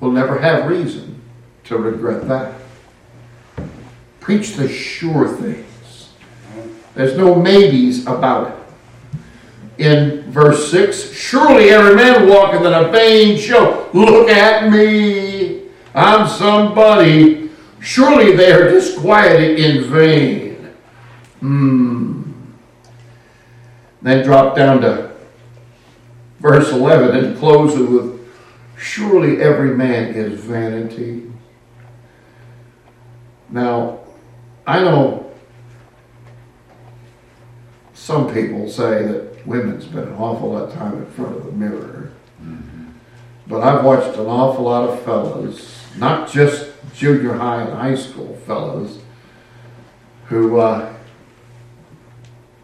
will 0.00 0.12
never 0.12 0.38
have 0.38 0.68
reason 0.68 1.20
to 1.64 1.76
regret 1.76 2.26
that. 2.28 2.54
Preach 4.20 4.54
the 4.54 4.68
sure 4.68 5.28
things. 5.28 6.10
There's 6.94 7.16
no 7.16 7.34
maybes 7.34 8.06
about 8.06 8.50
it. 8.50 8.56
In 9.78 10.30
verse 10.30 10.70
6, 10.70 11.12
surely 11.12 11.70
every 11.70 11.94
man 11.94 12.28
walking 12.28 12.60
in 12.64 12.72
a 12.72 12.90
vain 12.90 13.38
show. 13.38 13.88
Look 13.94 14.28
at 14.28 14.70
me. 14.70 15.62
I'm 15.94 16.28
somebody. 16.28 17.39
Surely 17.80 18.36
they 18.36 18.52
are 18.52 18.68
disquieted 18.70 19.58
in 19.58 19.90
vain. 19.90 20.74
Hmm. 21.40 22.32
Then 24.02 24.24
drop 24.24 24.54
down 24.54 24.82
to 24.82 25.10
verse 26.38 26.70
11 26.72 27.16
and 27.16 27.38
close 27.38 27.74
it 27.74 27.84
with 27.84 28.20
surely 28.76 29.40
every 29.40 29.76
man 29.76 30.14
is 30.14 30.40
vanity. 30.40 31.30
Now, 33.50 34.00
I 34.66 34.80
know 34.80 35.32
some 37.94 38.32
people 38.32 38.68
say 38.68 39.06
that 39.06 39.46
women 39.46 39.80
spend 39.80 40.08
an 40.08 40.14
awful 40.14 40.52
lot 40.52 40.68
of 40.68 40.74
time 40.74 40.98
in 40.98 41.06
front 41.06 41.36
of 41.36 41.44
the 41.44 41.52
mirror. 41.52 42.12
But 43.46 43.62
I've 43.62 43.84
watched 43.84 44.16
an 44.16 44.26
awful 44.26 44.64
lot 44.64 44.88
of 44.88 45.02
fellows, 45.02 45.82
not 45.96 46.30
just 46.30 46.69
junior 46.94 47.34
high 47.34 47.62
and 47.62 47.72
high 47.72 47.94
school 47.94 48.36
fellows 48.46 49.00
who, 50.26 50.58
uh, 50.58 50.94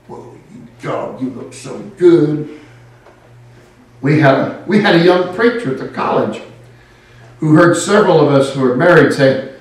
well, 0.08 0.34
you 0.52 0.66
dog, 0.80 1.20
you 1.20 1.30
look 1.30 1.52
so 1.52 1.78
good. 1.96 2.60
We 4.00 4.20
had 4.20 4.34
a 4.34 4.64
we 4.66 4.82
had 4.82 4.96
a 4.96 5.04
young 5.04 5.34
preacher 5.34 5.72
at 5.72 5.78
the 5.78 5.88
college 5.88 6.42
who 7.38 7.54
heard 7.54 7.76
several 7.76 8.20
of 8.20 8.32
us 8.32 8.54
who 8.54 8.60
were 8.60 8.76
married 8.76 9.12
say, 9.12 9.54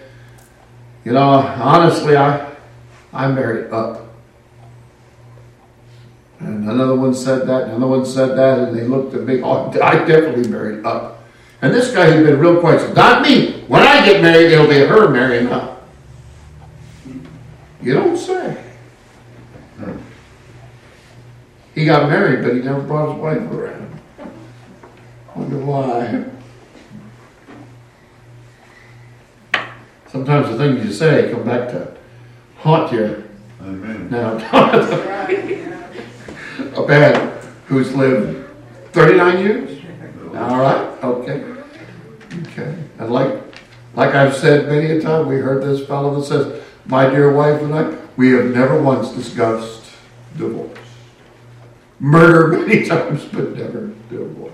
you 1.04 1.14
know, 1.14 1.22
honestly, 1.22 2.16
I 2.16 2.56
I 3.14 3.28
married 3.28 3.72
up. 3.72 4.02
And 6.40 6.70
another 6.70 6.96
one 6.96 7.14
said 7.14 7.48
that, 7.48 7.64
and 7.64 7.72
another 7.72 7.88
one 7.88 8.06
said 8.06 8.38
that, 8.38 8.60
and 8.60 8.78
they 8.78 8.84
looked 8.84 9.16
at 9.16 9.22
me. 9.22 9.42
Oh, 9.42 9.72
I 9.82 10.00
definitely 10.00 10.48
married 10.50 10.86
up. 10.86 11.24
And 11.62 11.74
this 11.74 11.94
guy 11.94 12.06
had 12.06 12.24
been 12.26 12.40
real 12.40 12.60
quiet. 12.60 12.94
Not 12.94 13.22
me. 13.22 13.55
When 13.68 13.82
I 13.82 14.06
get 14.06 14.22
married, 14.22 14.52
it'll 14.52 14.68
be 14.68 14.80
her 14.80 15.10
marrying 15.10 15.48
up. 15.48 15.88
You 17.82 17.94
don't 17.94 18.18
say. 18.18 18.64
He 21.74 21.86
got 21.86 22.10
married, 22.10 22.44
but 22.44 22.56
he 22.56 22.62
never 22.62 22.82
brought 22.82 23.14
his 23.14 23.22
wife 23.22 23.52
around. 23.52 24.00
Wonder 25.36 25.58
why. 25.58 26.26
Sometimes 30.08 30.50
the 30.50 30.58
things 30.58 30.86
you 30.86 30.94
say 30.94 31.32
come 31.32 31.44
back 31.44 31.70
to 31.72 31.94
haunt 32.58 32.92
you. 32.94 33.24
Amen. 33.62 34.10
Now, 34.10 34.38
a 36.76 36.88
man 36.88 37.38
who's 37.66 37.94
lived 37.94 38.48
39 38.94 39.40
years? 39.40 39.82
All 40.36 40.58
right, 40.58 41.04
okay. 41.04 41.44
Okay. 42.48 42.76
And 43.00 43.12
like, 43.12 43.45
like 43.96 44.14
I've 44.14 44.36
said 44.36 44.68
many 44.68 44.92
a 44.92 45.02
time, 45.02 45.28
we 45.28 45.38
heard 45.38 45.64
this 45.64 45.86
fellow 45.88 46.20
that 46.20 46.26
says, 46.26 46.64
My 46.86 47.10
dear 47.10 47.32
wife 47.32 47.62
and 47.62 47.74
I, 47.74 47.98
we 48.18 48.32
have 48.32 48.46
never 48.46 48.82
once 48.82 49.12
discussed 49.12 49.92
divorce. 50.38 50.78
Murder 52.00 52.58
many 52.66 52.86
times, 52.86 53.26
but 53.26 53.56
never 53.56 53.92
divorce. 54.10 54.52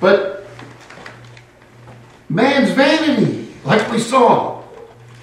But 0.00 0.46
man's 2.28 2.70
vanity, 2.70 3.54
like 3.64 3.90
we 3.90 3.98
saw, 3.98 4.62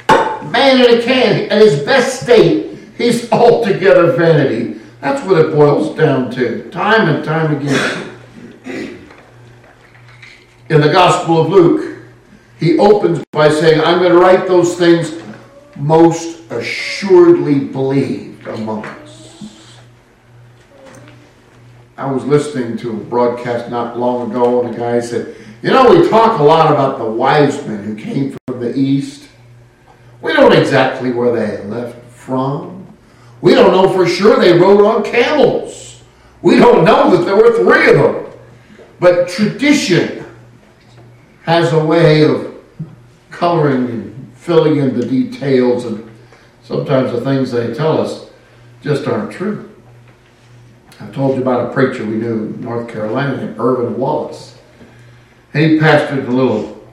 man 0.10 0.82
in 0.82 1.00
a 1.00 1.04
can, 1.04 1.52
at 1.52 1.62
his 1.62 1.84
best 1.84 2.24
state, 2.24 2.78
he's 2.98 3.32
altogether 3.32 4.14
vanity. 4.14 4.80
That's 5.02 5.24
what 5.26 5.40
it 5.40 5.54
boils 5.54 5.96
down 5.96 6.32
to, 6.32 6.70
time 6.72 7.10
and 7.10 7.24
time 7.24 7.58
again. 7.58 8.08
In 10.70 10.80
the 10.80 10.92
Gospel 10.92 11.42
of 11.42 11.50
Luke, 11.50 11.91
he 12.62 12.78
opens 12.78 13.24
by 13.32 13.50
saying, 13.50 13.82
I'm 13.82 13.98
going 13.98 14.12
to 14.12 14.20
write 14.20 14.48
those 14.48 14.78
things 14.78 15.20
most 15.76 16.40
assuredly 16.52 17.60
believed 17.60 18.46
among 18.46 18.86
us. 18.86 19.80
I 21.98 22.10
was 22.10 22.24
listening 22.24 22.78
to 22.78 22.92
a 22.92 22.94
broadcast 22.94 23.72
not 23.72 23.98
long 23.98 24.30
ago, 24.30 24.64
and 24.64 24.72
the 24.72 24.78
guy 24.78 25.00
said, 25.00 25.36
You 25.64 25.72
know, 25.72 25.90
we 25.90 26.08
talk 26.08 26.40
a 26.40 26.44
lot 26.44 26.72
about 26.72 27.00
the 27.00 27.06
wise 27.06 27.66
men 27.66 27.84
who 27.84 27.96
came 27.96 28.38
from 28.46 28.60
the 28.60 28.78
east. 28.78 29.28
We 30.22 30.34
don't 30.34 30.54
exactly 30.54 31.12
where 31.12 31.32
they 31.32 31.64
left 31.66 32.00
from. 32.12 32.86
We 33.42 33.56
don't 33.56 33.72
know 33.72 33.92
for 33.92 34.06
sure 34.06 34.40
they 34.40 34.54
rode 34.54 34.86
on 34.86 35.04
camels. 35.04 36.04
We 36.44 36.58
don't 36.58 36.86
know 36.86 37.18
that 37.18 37.26
there 37.26 37.36
were 37.36 37.58
three 37.58 37.90
of 37.90 37.98
them. 37.98 38.40
But 39.00 39.30
tradition 39.30 40.24
has 41.42 41.74
a 41.74 41.84
way 41.84 42.22
of 42.24 42.51
coloring 43.32 43.86
and 43.90 44.34
filling 44.36 44.78
in 44.78 45.00
the 45.00 45.06
details, 45.06 45.86
and 45.86 46.10
sometimes 46.64 47.12
the 47.12 47.22
things 47.22 47.52
they 47.52 47.74
tell 47.74 48.00
us 48.00 48.30
just 48.82 49.08
aren't 49.08 49.32
true. 49.32 49.70
I 51.00 51.08
told 51.08 51.36
you 51.36 51.42
about 51.42 51.70
a 51.70 51.74
preacher 51.74 52.06
we 52.06 52.16
knew 52.16 52.46
in 52.46 52.62
North 52.62 52.88
Carolina 52.88 53.38
named 53.38 53.60
Irvin 53.60 53.98
Wallace. 53.98 54.58
And 55.54 55.64
he 55.64 55.80
pastored 55.80 56.28
a 56.28 56.32
little, 56.32 56.88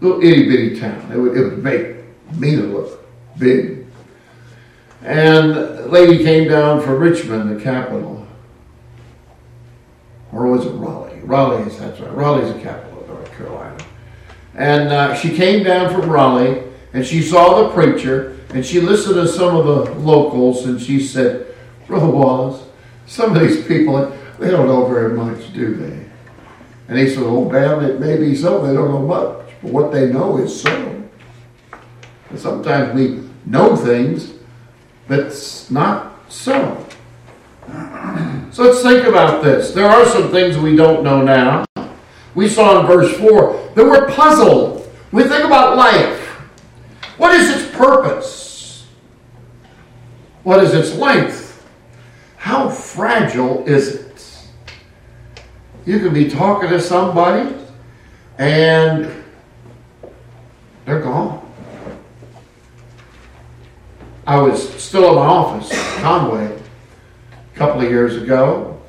little 0.00 0.22
itty 0.22 0.48
bitty 0.48 0.78
town. 0.78 1.10
It 1.12 1.18
would, 1.18 1.36
it 1.36 1.44
would 1.44 1.62
make 1.62 1.96
me 2.36 2.56
look 2.56 3.04
big. 3.38 3.86
And 5.02 5.52
a 5.52 5.86
lady 5.88 6.22
came 6.22 6.48
down 6.48 6.80
from 6.80 6.98
Richmond, 6.98 7.58
the 7.58 7.62
capital. 7.62 8.26
Or 10.32 10.46
was 10.46 10.64
it 10.64 10.70
Raleigh? 10.70 11.20
Raleigh 11.20 11.64
is, 11.64 11.78
that's 11.78 12.00
right. 12.00 12.14
Raleigh's 12.14 12.54
the 12.54 12.60
capital. 12.60 12.91
And 14.54 14.90
uh, 14.90 15.14
she 15.14 15.34
came 15.34 15.64
down 15.64 15.92
from 15.92 16.10
Raleigh 16.10 16.62
and 16.92 17.06
she 17.06 17.22
saw 17.22 17.62
the 17.62 17.70
preacher 17.70 18.38
and 18.54 18.64
she 18.64 18.80
listened 18.80 19.14
to 19.14 19.26
some 19.26 19.56
of 19.56 19.64
the 19.64 19.94
locals 19.94 20.66
and 20.66 20.80
she 20.80 21.00
said, 21.00 21.46
Brother 21.86 22.06
Wallace, 22.06 22.62
some 23.06 23.34
of 23.34 23.40
these 23.40 23.66
people, 23.66 24.16
they 24.38 24.50
don't 24.50 24.66
know 24.66 24.86
very 24.86 25.14
much, 25.14 25.52
do 25.54 25.74
they? 25.74 26.06
And 26.88 26.98
he 26.98 27.08
said, 27.08 27.22
Oh, 27.22 27.48
ma'am, 27.48 27.84
it 27.84 28.00
may 28.00 28.18
be 28.18 28.34
so. 28.34 28.66
They 28.66 28.74
don't 28.74 28.90
know 28.90 29.06
much. 29.06 29.46
But 29.62 29.72
what 29.72 29.92
they 29.92 30.12
know 30.12 30.36
is 30.38 30.60
so. 30.60 31.02
And 32.28 32.38
sometimes 32.38 32.94
we 32.94 33.28
know 33.46 33.76
things 33.76 34.34
that's 35.08 35.70
not 35.70 36.20
so. 36.28 36.86
So 38.50 38.64
let's 38.64 38.82
think 38.82 39.06
about 39.06 39.42
this. 39.42 39.72
There 39.72 39.88
are 39.88 40.04
some 40.06 40.30
things 40.30 40.58
we 40.58 40.76
don't 40.76 41.02
know 41.02 41.22
now. 41.22 41.64
We 42.34 42.48
saw 42.48 42.80
in 42.80 42.86
verse 42.86 43.16
4 43.18 43.72
that 43.74 43.84
we're 43.84 44.08
puzzled. 44.10 44.90
We 45.10 45.24
think 45.24 45.44
about 45.44 45.76
life. 45.76 46.28
What 47.18 47.34
is 47.34 47.50
its 47.50 47.76
purpose? 47.76 48.86
What 50.42 50.62
is 50.62 50.74
its 50.74 50.96
length? 50.96 51.66
How 52.36 52.68
fragile 52.68 53.64
is 53.66 53.94
it? 53.94 54.48
You 55.84 55.98
can 55.98 56.14
be 56.14 56.30
talking 56.30 56.70
to 56.70 56.80
somebody 56.80 57.54
and 58.38 59.10
they're 60.84 61.00
gone. 61.00 61.40
I 64.26 64.40
was 64.40 64.72
still 64.82 65.10
in 65.10 65.16
my 65.16 65.26
office, 65.26 65.70
Conway, 66.00 66.46
a 66.46 67.58
couple 67.58 67.82
of 67.82 67.90
years 67.90 68.16
ago, 68.16 68.80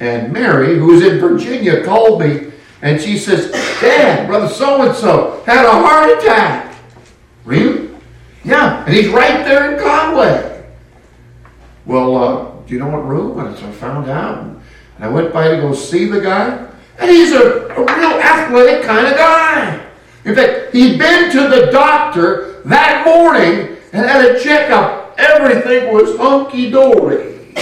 and 0.00 0.32
Mary, 0.32 0.78
who 0.78 0.86
was 0.86 1.04
in 1.04 1.18
Virginia, 1.18 1.84
called 1.84 2.20
me 2.20 2.49
and 2.82 3.00
she 3.00 3.18
says, 3.18 3.50
Dad, 3.80 4.26
brother 4.26 4.48
so 4.48 4.82
and 4.82 4.96
so 4.96 5.42
had 5.46 5.66
a 5.66 5.70
heart 5.70 6.18
attack. 6.18 6.76
Really? 7.44 7.90
Yeah, 8.44 8.84
and 8.84 8.94
he's 8.94 9.08
right 9.08 9.44
there 9.44 9.72
in 9.72 9.80
Conway. 9.80 10.64
Well, 11.84 12.16
uh, 12.16 12.50
do 12.66 12.74
you 12.74 12.80
know 12.80 12.88
what 12.88 13.06
room? 13.06 13.38
And 13.38 13.56
so 13.56 13.68
I 13.68 13.72
found 13.72 14.08
out. 14.08 14.38
And 14.44 14.60
I 15.00 15.08
went 15.08 15.32
by 15.32 15.48
to 15.48 15.56
go 15.56 15.74
see 15.74 16.06
the 16.06 16.20
guy, 16.20 16.68
and 16.98 17.10
he's 17.10 17.32
a, 17.32 17.66
a 17.68 17.80
real 17.80 18.20
athletic 18.20 18.84
kind 18.84 19.06
of 19.06 19.16
guy. 19.16 19.86
In 20.24 20.34
fact, 20.34 20.72
he'd 20.72 20.98
been 20.98 21.30
to 21.32 21.48
the 21.48 21.70
doctor 21.72 22.60
that 22.66 23.04
morning 23.04 23.76
and 23.92 24.06
had 24.06 24.24
a 24.24 24.40
checkup. 24.40 25.18
Everything 25.18 25.92
was 25.92 26.16
hunky 26.16 26.70
dory. 26.70 27.52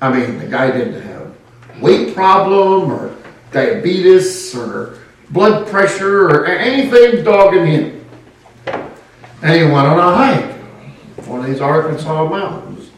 I 0.00 0.10
mean, 0.12 0.38
the 0.38 0.46
guy 0.50 0.70
didn't 0.70 1.00
have 1.02 1.34
weight 1.80 2.14
problem 2.14 2.90
or 2.90 3.14
diabetes 3.52 4.54
or 4.54 4.98
blood 5.30 5.66
pressure 5.68 6.26
or 6.26 6.46
anything 6.46 7.24
dogging 7.24 7.66
him. 7.66 8.04
And 9.42 9.54
he 9.54 9.62
went 9.62 9.86
on 9.86 9.98
a 9.98 10.14
hike, 10.14 11.26
one 11.26 11.40
of 11.40 11.46
these 11.46 11.60
Arkansas 11.60 12.28
mountains. 12.28 12.90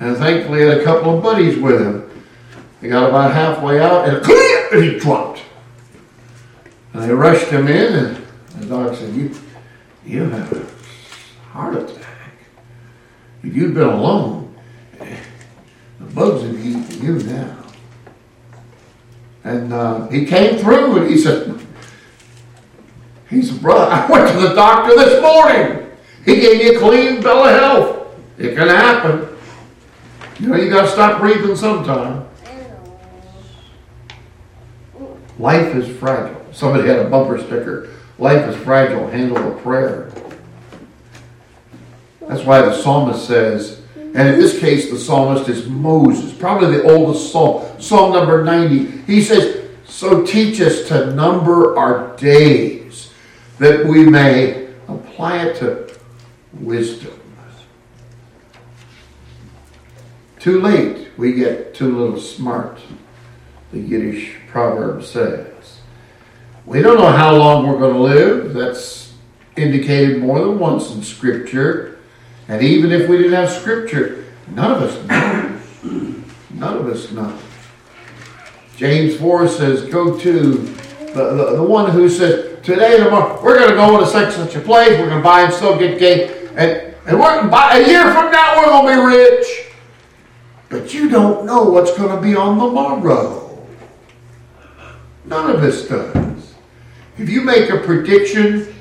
And 0.00 0.16
thankfully, 0.16 0.60
he 0.60 0.66
had 0.66 0.80
a 0.80 0.84
couple 0.84 1.16
of 1.16 1.22
buddies 1.22 1.58
with 1.58 1.80
him. 1.80 2.10
He 2.80 2.88
got 2.88 3.08
about 3.08 3.32
halfway 3.32 3.80
out 3.80 4.08
and, 4.08 4.26
and 4.72 4.84
he 4.84 4.98
dropped. 4.98 5.42
And 6.92 7.02
they 7.02 7.12
rushed 7.12 7.46
him 7.46 7.68
in, 7.68 7.94
and 7.94 8.26
the 8.56 8.66
doc 8.66 8.96
said, 8.96 9.14
You, 9.14 9.34
you 10.04 10.28
have 10.28 10.52
a 10.52 10.66
heart 11.50 11.76
attack. 11.76 12.32
If 13.42 13.54
you'd 13.54 13.74
been 13.74 13.88
alone, 13.88 14.54
the 14.98 16.04
bugs 16.06 16.42
would 16.42 16.56
have 16.56 16.66
eaten 16.66 17.02
you 17.02 17.22
now. 17.24 17.61
And 19.44 19.72
uh, 19.72 20.08
he 20.08 20.24
came 20.24 20.58
through 20.58 20.98
and 20.98 21.10
he 21.10 21.18
said, 21.18 21.58
he 23.28 23.42
said, 23.42 23.60
brother, 23.60 23.90
I 23.90 24.10
went 24.10 24.30
to 24.30 24.38
the 24.38 24.54
doctor 24.54 24.94
this 24.94 25.20
morning. 25.20 25.90
He 26.24 26.36
gave 26.36 26.58
me 26.58 26.76
a 26.76 26.78
clean 26.78 27.20
bill 27.20 27.44
of 27.44 27.50
health. 27.50 28.20
It 28.38 28.54
can 28.54 28.68
happen. 28.68 29.28
You 30.38 30.48
know, 30.48 30.56
you 30.56 30.70
got 30.70 30.82
to 30.82 30.88
stop 30.88 31.20
breathing 31.20 31.56
sometime. 31.56 32.26
Life 35.38 35.74
is 35.74 35.96
fragile. 35.98 36.46
Somebody 36.52 36.88
had 36.88 36.98
a 36.98 37.08
bumper 37.08 37.38
sticker. 37.38 37.90
Life 38.18 38.48
is 38.48 38.56
fragile. 38.62 39.08
Handle 39.08 39.52
a 39.52 39.60
prayer. 39.60 40.12
That's 42.28 42.44
why 42.44 42.62
the 42.62 42.74
psalmist 42.74 43.26
says, 43.26 43.81
and 44.14 44.28
in 44.28 44.38
this 44.38 44.58
case, 44.58 44.90
the 44.90 44.98
psalmist 44.98 45.48
is 45.48 45.66
Moses, 45.68 46.32
probably 46.32 46.76
the 46.76 46.92
oldest 46.92 47.32
psalm, 47.32 47.80
Psalm 47.80 48.12
number 48.12 48.44
90. 48.44 49.02
He 49.02 49.22
says, 49.22 49.70
So 49.86 50.24
teach 50.24 50.60
us 50.60 50.86
to 50.88 51.14
number 51.14 51.76
our 51.78 52.14
days, 52.16 53.10
that 53.58 53.86
we 53.86 54.04
may 54.04 54.68
apply 54.86 55.46
it 55.46 55.56
to 55.60 55.98
wisdom. 56.52 57.18
Too 60.38 60.60
late, 60.60 61.08
we 61.16 61.34
get 61.34 61.72
too 61.72 61.96
little 61.96 62.20
smart, 62.20 62.80
the 63.70 63.78
Yiddish 63.78 64.34
proverb 64.48 65.04
says. 65.04 65.78
We 66.66 66.82
don't 66.82 66.98
know 66.98 67.12
how 67.12 67.36
long 67.36 67.66
we're 67.66 67.78
going 67.78 67.94
to 67.94 68.00
live. 68.00 68.52
That's 68.52 69.14
indicated 69.56 70.20
more 70.20 70.40
than 70.40 70.58
once 70.58 70.90
in 70.90 71.02
Scripture. 71.04 72.00
And 72.48 72.62
even 72.62 72.92
if 72.92 73.08
we 73.08 73.16
didn't 73.18 73.32
have 73.32 73.50
Scripture, 73.50 74.24
none 74.48 74.72
of 74.72 74.82
us 74.82 75.06
know. 75.08 76.22
None 76.54 76.78
of 76.78 76.86
us 76.86 77.10
know. 77.10 77.36
James 78.76 79.16
4 79.16 79.48
says, 79.48 79.84
Go 79.86 80.18
to 80.18 80.40
the, 80.40 81.34
the, 81.34 81.56
the 81.56 81.62
one 81.62 81.90
who 81.90 82.08
says, 82.08 82.60
Today, 82.62 82.98
tomorrow, 82.98 83.42
we're 83.42 83.58
going 83.58 83.70
to 83.70 83.76
go 83.76 83.98
to 83.98 84.06
such 84.06 84.34
such 84.34 84.54
a 84.54 84.60
place, 84.60 84.90
we're 84.90 85.08
going 85.08 85.18
to 85.18 85.22
buy 85.22 85.42
and 85.42 85.52
sell, 85.52 85.78
get 85.78 85.98
gay, 85.98 86.46
and, 86.50 86.94
and 87.06 87.18
we're, 87.18 87.48
a 87.48 87.86
year 87.86 88.12
from 88.12 88.30
now, 88.30 88.56
we're 88.58 88.66
going 88.66 88.86
to 88.86 89.12
be 89.12 89.18
rich. 89.18 89.66
But 90.68 90.94
you 90.94 91.08
don't 91.08 91.44
know 91.44 91.64
what's 91.64 91.96
going 91.96 92.14
to 92.14 92.22
be 92.22 92.34
on 92.34 92.58
the 92.58 92.66
morrow. 92.66 93.66
None 95.24 95.50
of 95.50 95.62
us 95.62 95.86
does. 95.86 96.54
If 97.18 97.28
you 97.28 97.42
make 97.42 97.70
a 97.70 97.78
prediction, 97.78 98.74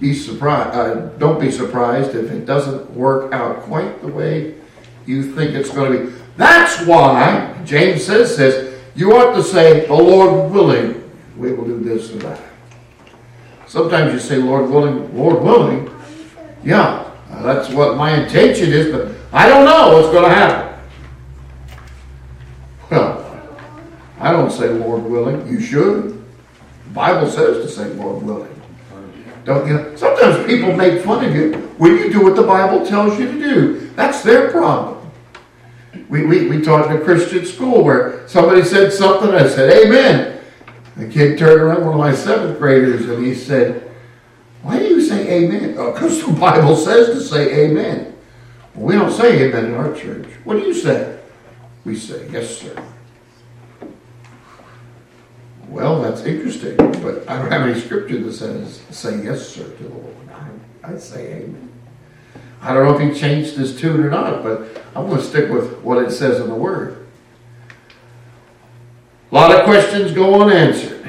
be 0.00 0.14
surprised. 0.14 0.76
Uh, 0.76 0.94
don't 1.18 1.40
be 1.40 1.50
surprised 1.50 2.14
if 2.14 2.30
it 2.30 2.46
doesn't 2.46 2.90
work 2.92 3.32
out 3.32 3.62
quite 3.62 4.00
the 4.00 4.08
way 4.08 4.54
you 5.06 5.34
think 5.34 5.54
it's 5.54 5.70
going 5.70 5.92
to 5.92 6.06
be. 6.06 6.12
That's 6.36 6.86
why 6.86 7.56
James 7.64 8.04
says 8.04 8.36
says 8.36 8.78
you 8.94 9.16
ought 9.16 9.34
to 9.34 9.42
say, 9.42 9.86
"The 9.86 9.94
Lord 9.94 10.52
willing, 10.52 11.10
we 11.36 11.52
will 11.52 11.64
do 11.64 11.80
this 11.80 12.12
and 12.12 12.22
that." 12.22 12.40
Sometimes 13.66 14.12
you 14.12 14.20
say, 14.20 14.36
"Lord 14.36 14.70
willing, 14.70 15.16
Lord 15.16 15.42
willing." 15.42 15.90
Yeah, 16.62 17.10
that's 17.42 17.70
what 17.70 17.96
my 17.96 18.22
intention 18.22 18.72
is, 18.72 18.92
but 18.92 19.12
I 19.32 19.48
don't 19.48 19.64
know 19.64 19.94
what's 19.94 20.12
going 20.12 20.28
to 20.28 20.34
happen. 20.34 20.80
Well, 22.90 23.40
I 24.18 24.32
don't 24.32 24.50
say 24.50 24.68
Lord 24.68 25.02
willing. 25.04 25.46
You 25.48 25.60
should. 25.60 26.24
The 26.84 26.94
Bible 26.94 27.30
says 27.30 27.64
to 27.64 27.68
say 27.68 27.88
Lord 27.94 28.22
willing. 28.22 28.57
Don't 29.48 29.66
you? 29.66 29.96
Sometimes 29.96 30.46
people 30.46 30.76
make 30.76 31.02
fun 31.02 31.24
of 31.24 31.34
you 31.34 31.54
when 31.78 31.96
you 31.96 32.12
do 32.12 32.22
what 32.22 32.36
the 32.36 32.42
Bible 32.42 32.84
tells 32.84 33.18
you 33.18 33.32
to 33.32 33.38
do. 33.38 33.90
That's 33.96 34.22
their 34.22 34.50
problem. 34.50 35.10
We, 36.10 36.26
we, 36.26 36.48
we 36.50 36.60
taught 36.60 36.90
in 36.90 36.98
a 36.98 37.00
Christian 37.00 37.46
school 37.46 37.82
where 37.82 38.28
somebody 38.28 38.62
said 38.62 38.92
something, 38.92 39.30
I 39.30 39.48
said, 39.48 39.72
Amen. 39.72 40.38
The 40.98 41.08
kid 41.08 41.38
turned 41.38 41.62
around, 41.62 41.80
one 41.82 41.94
of 41.94 41.98
my 41.98 42.14
seventh 42.14 42.58
graders, 42.58 43.08
and 43.08 43.24
he 43.24 43.34
said, 43.34 43.90
Why 44.60 44.80
do 44.80 44.84
you 44.84 45.00
say 45.00 45.42
amen? 45.42 45.70
Because 45.70 46.22
oh, 46.22 46.30
the 46.30 46.38
Bible 46.38 46.76
says 46.76 47.06
to 47.16 47.20
say 47.22 47.70
amen. 47.70 48.14
Well, 48.74 48.84
we 48.84 48.94
don't 48.96 49.10
say 49.10 49.44
amen 49.44 49.64
in 49.64 49.74
our 49.76 49.94
church. 49.94 50.26
What 50.44 50.56
do 50.56 50.60
you 50.60 50.74
say? 50.74 51.20
We 51.86 51.96
say, 51.96 52.28
Yes, 52.30 52.58
sir. 52.58 52.84
Well, 55.68 56.00
that's 56.00 56.22
interesting, 56.22 56.76
but 56.76 57.28
I 57.28 57.38
don't 57.38 57.52
have 57.52 57.68
any 57.68 57.78
scripture 57.78 58.22
that 58.22 58.32
says, 58.32 58.80
say 58.90 59.22
yes, 59.22 59.48
sir, 59.48 59.64
to 59.64 59.82
the 59.82 59.88
Lord. 59.90 60.14
I, 60.82 60.92
I 60.94 60.98
say 60.98 61.42
amen. 61.42 61.70
I 62.62 62.72
don't 62.72 62.86
know 62.86 62.98
if 62.98 63.14
he 63.14 63.18
changed 63.18 63.54
his 63.54 63.78
tune 63.78 64.02
or 64.02 64.10
not, 64.10 64.42
but 64.42 64.82
I'm 64.94 65.06
going 65.06 65.18
to 65.18 65.22
stick 65.22 65.50
with 65.50 65.78
what 65.82 66.02
it 66.02 66.10
says 66.10 66.40
in 66.40 66.48
the 66.48 66.54
Word. 66.54 67.06
A 69.30 69.34
lot 69.34 69.54
of 69.54 69.64
questions 69.64 70.10
go 70.12 70.40
unanswered. 70.40 71.06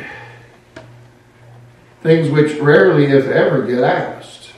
Things 2.04 2.30
which 2.30 2.60
rarely, 2.60 3.06
if 3.06 3.28
ever, 3.28 3.66
get 3.66 3.82
asked. 3.82 4.52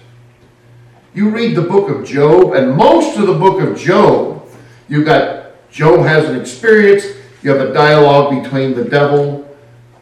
You 1.14 1.30
read 1.30 1.56
the 1.56 1.62
book 1.62 1.90
of 1.90 2.08
Job, 2.08 2.54
and 2.54 2.76
most 2.76 3.18
of 3.18 3.28
the 3.28 3.34
book 3.34 3.62
of 3.62 3.78
Job, 3.78 4.48
you've 4.90 5.06
got 5.06 5.70
Job 5.70 6.00
has 6.06 6.28
an 6.28 6.40
experience, 6.40 7.06
you 7.44 7.52
have 7.52 7.70
a 7.70 7.72
dialogue 7.72 8.44
between 8.44 8.74
the 8.74 8.84
devil 8.84 9.48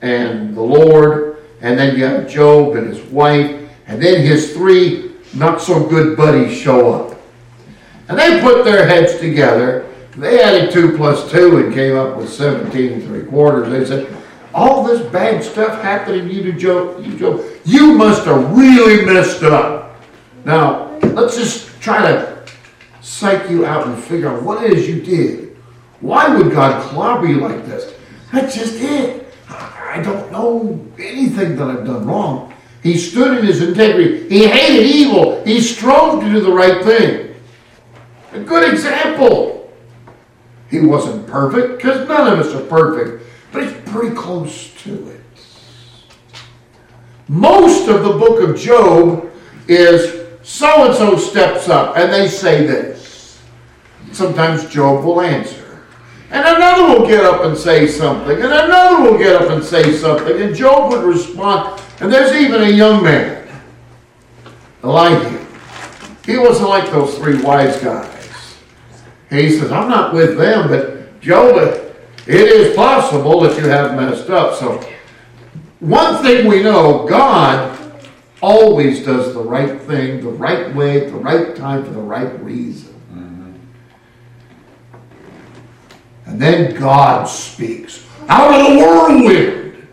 and 0.01 0.55
the 0.55 0.61
Lord, 0.61 1.43
and 1.61 1.77
then 1.77 1.97
you 1.97 2.05
have 2.05 2.29
Job 2.29 2.75
and 2.75 2.87
his 2.87 3.01
wife, 3.11 3.69
and 3.87 4.01
then 4.01 4.25
his 4.25 4.53
three 4.53 5.11
not 5.33 5.61
so 5.61 5.87
good 5.87 6.17
buddies 6.17 6.57
show 6.57 6.93
up. 6.93 7.19
And 8.07 8.17
they 8.17 8.41
put 8.41 8.63
their 8.63 8.87
heads 8.87 9.19
together. 9.19 9.85
They 10.17 10.41
added 10.41 10.71
two 10.71 10.97
plus 10.97 11.29
two 11.31 11.57
and 11.57 11.73
came 11.73 11.95
up 11.95 12.17
with 12.17 12.29
17 12.29 12.93
and 12.93 13.03
three 13.03 13.23
quarters. 13.23 13.69
They 13.69 13.85
said, 13.85 14.17
all 14.53 14.83
this 14.83 15.01
bad 15.11 15.43
stuff 15.43 15.81
happening 15.81 16.27
to 16.27 16.33
you 16.33 16.51
to 16.51 16.53
Job, 16.53 17.05
you 17.05 17.17
Job, 17.17 17.45
you 17.65 17.93
must 17.93 18.25
have 18.25 18.57
really 18.57 19.05
messed 19.05 19.43
up. 19.43 20.01
Now, 20.43 20.97
let's 20.99 21.37
just 21.37 21.79
try 21.81 22.01
to 22.01 22.45
psych 23.01 23.49
you 23.49 23.65
out 23.65 23.87
and 23.87 24.03
figure 24.03 24.29
out 24.29 24.41
what 24.41 24.63
it 24.63 24.73
is 24.73 24.87
you 24.87 25.01
did. 25.01 25.55
Why 25.99 26.35
would 26.35 26.51
God 26.51 26.81
clobber 26.89 27.27
you 27.27 27.41
like 27.41 27.65
this? 27.65 27.93
That's 28.31 28.55
just 28.55 28.75
it. 28.81 29.28
I 29.49 30.01
don't 30.03 30.31
know 30.31 30.85
anything 30.99 31.55
that 31.55 31.67
I've 31.67 31.85
done 31.85 32.05
wrong. 32.05 32.53
He 32.83 32.97
stood 32.97 33.39
in 33.39 33.45
his 33.45 33.61
integrity. 33.61 34.29
He 34.29 34.47
hated 34.47 34.85
evil. 34.85 35.43
He 35.43 35.59
strove 35.59 36.21
to 36.21 36.29
do 36.31 36.39
the 36.39 36.51
right 36.51 36.83
thing. 36.83 37.35
A 38.31 38.39
good 38.39 38.71
example. 38.71 39.71
He 40.69 40.79
wasn't 40.79 41.27
perfect, 41.27 41.77
because 41.77 42.07
none 42.07 42.31
of 42.31 42.39
us 42.39 42.53
are 42.53 42.65
perfect, 42.67 43.25
but 43.51 43.63
he's 43.63 43.73
pretty 43.91 44.15
close 44.15 44.71
to 44.83 45.09
it. 45.09 45.21
Most 47.27 47.87
of 47.87 48.03
the 48.03 48.11
book 48.11 48.47
of 48.47 48.57
Job 48.57 49.31
is 49.67 50.27
so 50.43 50.87
and 50.87 50.95
so 50.95 51.17
steps 51.17 51.69
up 51.69 51.97
and 51.97 52.11
they 52.11 52.27
say 52.27 52.65
this. 52.65 53.39
Sometimes 54.11 54.67
Job 54.69 55.03
will 55.03 55.21
answer. 55.21 55.58
And 56.31 56.45
another 56.45 56.99
will 56.99 57.07
get 57.07 57.23
up 57.23 57.43
and 57.45 57.57
say 57.57 57.87
something, 57.87 58.35
and 58.35 58.53
another 58.53 59.01
will 59.01 59.17
get 59.17 59.41
up 59.41 59.49
and 59.49 59.63
say 59.63 59.93
something, 59.97 60.39
and 60.39 60.55
Job 60.55 60.91
would 60.91 61.03
respond. 61.03 61.81
And 62.01 62.11
there's 62.11 62.33
even 62.33 62.61
a 62.61 62.69
young 62.69 63.03
man, 63.03 63.47
Elihu. 64.83 65.45
He 66.25 66.37
wasn't 66.37 66.69
like 66.69 66.91
those 66.91 67.17
three 67.17 67.41
wise 67.41 67.81
guys. 67.81 68.57
He 69.31 69.49
says, 69.57 69.71
I'm 69.71 69.89
not 69.89 70.13
with 70.13 70.37
them, 70.37 70.69
but 70.69 71.19
Job, 71.19 71.57
it 72.27 72.35
is 72.35 72.75
possible 72.75 73.41
that 73.41 73.57
you 73.57 73.67
have 73.67 73.95
messed 73.95 74.29
up. 74.29 74.55
So, 74.55 74.87
one 75.79 76.21
thing 76.21 76.47
we 76.47 76.61
know 76.61 77.07
God 77.07 77.77
always 78.41 79.03
does 79.03 79.33
the 79.33 79.41
right 79.41 79.81
thing, 79.81 80.21
the 80.21 80.29
right 80.29 80.73
way, 80.75 81.09
the 81.09 81.17
right 81.17 81.55
time, 81.55 81.83
for 81.83 81.91
the 81.91 82.01
right 82.01 82.39
reason. 82.43 82.88
And 86.29 86.39
then 86.39 86.79
God 86.79 87.27
speaks 87.27 88.05
out 88.27 88.53
of 88.53 88.67
the 88.67 88.77
whirlwind. 88.77 89.87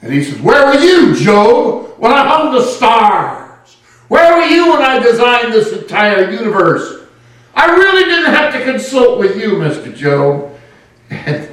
And 0.00 0.12
he 0.12 0.22
says, 0.22 0.40
Where 0.40 0.66
were 0.66 0.80
you, 0.80 1.16
Job, 1.16 1.98
when 1.98 2.12
I 2.12 2.24
hung 2.24 2.54
the 2.54 2.62
stars? 2.62 3.76
Where 4.06 4.36
were 4.36 4.44
you 4.44 4.70
when 4.70 4.80
I 4.80 5.00
designed 5.00 5.52
this 5.52 5.72
entire 5.72 6.30
universe? 6.30 7.04
I 7.52 7.66
really 7.66 8.04
didn't 8.04 8.32
have 8.32 8.52
to 8.54 8.62
consult 8.62 9.18
with 9.18 9.36
you, 9.36 9.54
Mr. 9.54 9.92
Job. 9.94 10.56
And 11.10 11.48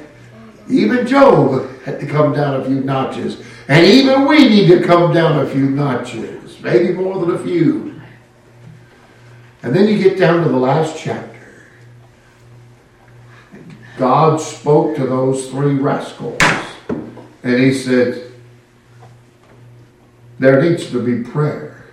even 0.70 1.08
Job 1.08 1.68
had 1.80 1.98
to 1.98 2.06
come 2.06 2.34
down 2.34 2.60
a 2.60 2.64
few 2.64 2.82
notches. 2.82 3.42
And 3.66 3.84
even 3.84 4.26
we 4.26 4.48
need 4.48 4.68
to 4.68 4.86
come 4.86 5.12
down 5.12 5.44
a 5.44 5.50
few 5.50 5.70
notches, 5.70 6.60
maybe 6.60 6.92
more 6.92 7.18
than 7.18 7.34
a 7.34 7.38
few. 7.40 8.00
And 9.64 9.74
then 9.74 9.88
you 9.88 10.00
get 10.00 10.16
down 10.16 10.44
to 10.44 10.48
the 10.48 10.56
last 10.56 10.96
chapter. 10.96 11.37
God 13.98 14.40
spoke 14.40 14.96
to 14.96 15.06
those 15.06 15.50
three 15.50 15.74
rascals. 15.74 16.40
And 17.42 17.60
he 17.60 17.74
said, 17.74 18.32
There 20.38 20.62
needs 20.62 20.90
to 20.90 21.04
be 21.04 21.28
prayer. 21.28 21.84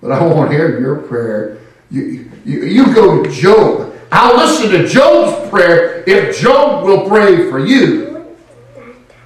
But 0.00 0.12
I 0.12 0.24
won't 0.24 0.52
hear 0.52 0.80
your 0.80 0.96
prayer. 0.96 1.58
You, 1.90 2.30
you, 2.44 2.62
you 2.62 2.94
go 2.94 3.24
to 3.24 3.30
Job. 3.30 3.94
I'll 4.12 4.36
listen 4.36 4.70
to 4.70 4.86
Job's 4.86 5.50
prayer 5.50 6.04
if 6.06 6.38
Job 6.40 6.84
will 6.84 7.08
pray 7.08 7.50
for 7.50 7.58
you. 7.58 8.36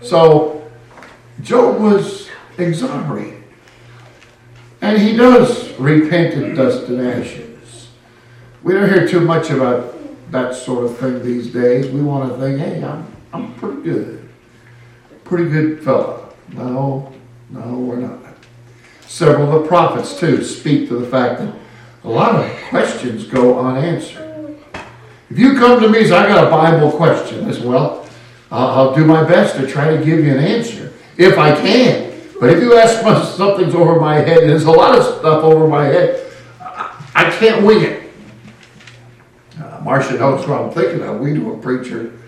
So 0.00 0.70
Job 1.42 1.80
was 1.80 2.30
exonerated. 2.56 3.44
And 4.80 5.00
he 5.00 5.14
does 5.16 5.78
repent 5.78 6.34
in 6.34 6.54
dust 6.54 6.88
and 6.88 7.00
ashes. 7.00 7.90
We 8.62 8.72
don't 8.72 8.88
hear 8.88 9.06
too 9.06 9.20
much 9.20 9.50
about 9.50 9.99
that 10.30 10.54
sort 10.54 10.84
of 10.84 10.96
thing 10.98 11.22
these 11.22 11.48
days. 11.48 11.88
We 11.88 12.02
want 12.02 12.30
to 12.32 12.38
think, 12.38 12.60
hey, 12.60 12.82
I'm, 12.82 13.06
I'm 13.32 13.54
pretty 13.54 13.82
good. 13.82 14.28
Pretty 15.24 15.50
good 15.50 15.82
fellow. 15.84 16.32
No, 16.52 17.12
no, 17.50 17.78
we're 17.78 17.96
not. 17.96 18.18
Several 19.06 19.52
of 19.52 19.62
the 19.62 19.68
prophets, 19.68 20.18
too, 20.18 20.44
speak 20.44 20.88
to 20.88 20.98
the 20.98 21.06
fact 21.06 21.40
that 21.40 21.54
a 22.04 22.08
lot 22.08 22.34
of 22.34 22.50
questions 22.68 23.26
go 23.26 23.58
unanswered. 23.58 24.58
If 25.30 25.38
you 25.38 25.58
come 25.58 25.80
to 25.80 25.88
me 25.88 26.00
and 26.00 26.08
say, 26.08 26.16
I 26.16 26.26
got 26.28 26.46
a 26.46 26.50
Bible 26.50 26.90
question, 26.92 27.48
as 27.48 27.60
well, 27.60 28.08
I'll, 28.50 28.68
I'll 28.68 28.94
do 28.94 29.04
my 29.04 29.22
best 29.22 29.56
to 29.56 29.66
try 29.66 29.96
to 29.96 30.04
give 30.04 30.24
you 30.24 30.32
an 30.32 30.38
answer, 30.38 30.92
if 31.16 31.38
I 31.38 31.54
can. 31.54 32.10
But 32.40 32.50
if 32.50 32.62
you 32.62 32.76
ask 32.76 33.04
me 33.04 33.14
something's 33.36 33.74
over 33.74 34.00
my 34.00 34.16
head, 34.16 34.38
and 34.38 34.50
there's 34.50 34.64
a 34.64 34.70
lot 34.70 34.98
of 34.98 35.04
stuff 35.04 35.44
over 35.44 35.68
my 35.68 35.86
head, 35.86 36.26
I 37.14 37.30
can't 37.38 37.64
wing 37.64 37.82
it. 37.82 37.99
Marcia 39.82 40.14
knows 40.14 40.46
what 40.46 40.60
I'm 40.60 40.70
thinking 40.70 41.02
of. 41.02 41.20
We 41.20 41.34
do 41.34 41.52
a 41.52 41.58
preacher 41.58 42.18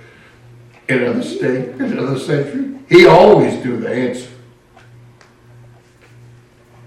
in 0.88 1.02
another 1.02 1.20
mm-hmm. 1.20 1.36
state, 1.36 1.68
in 1.68 1.98
another 1.98 2.18
century. 2.18 2.78
He 2.88 3.06
always 3.06 3.62
do 3.62 3.78
the 3.78 3.92
answer. 3.92 4.28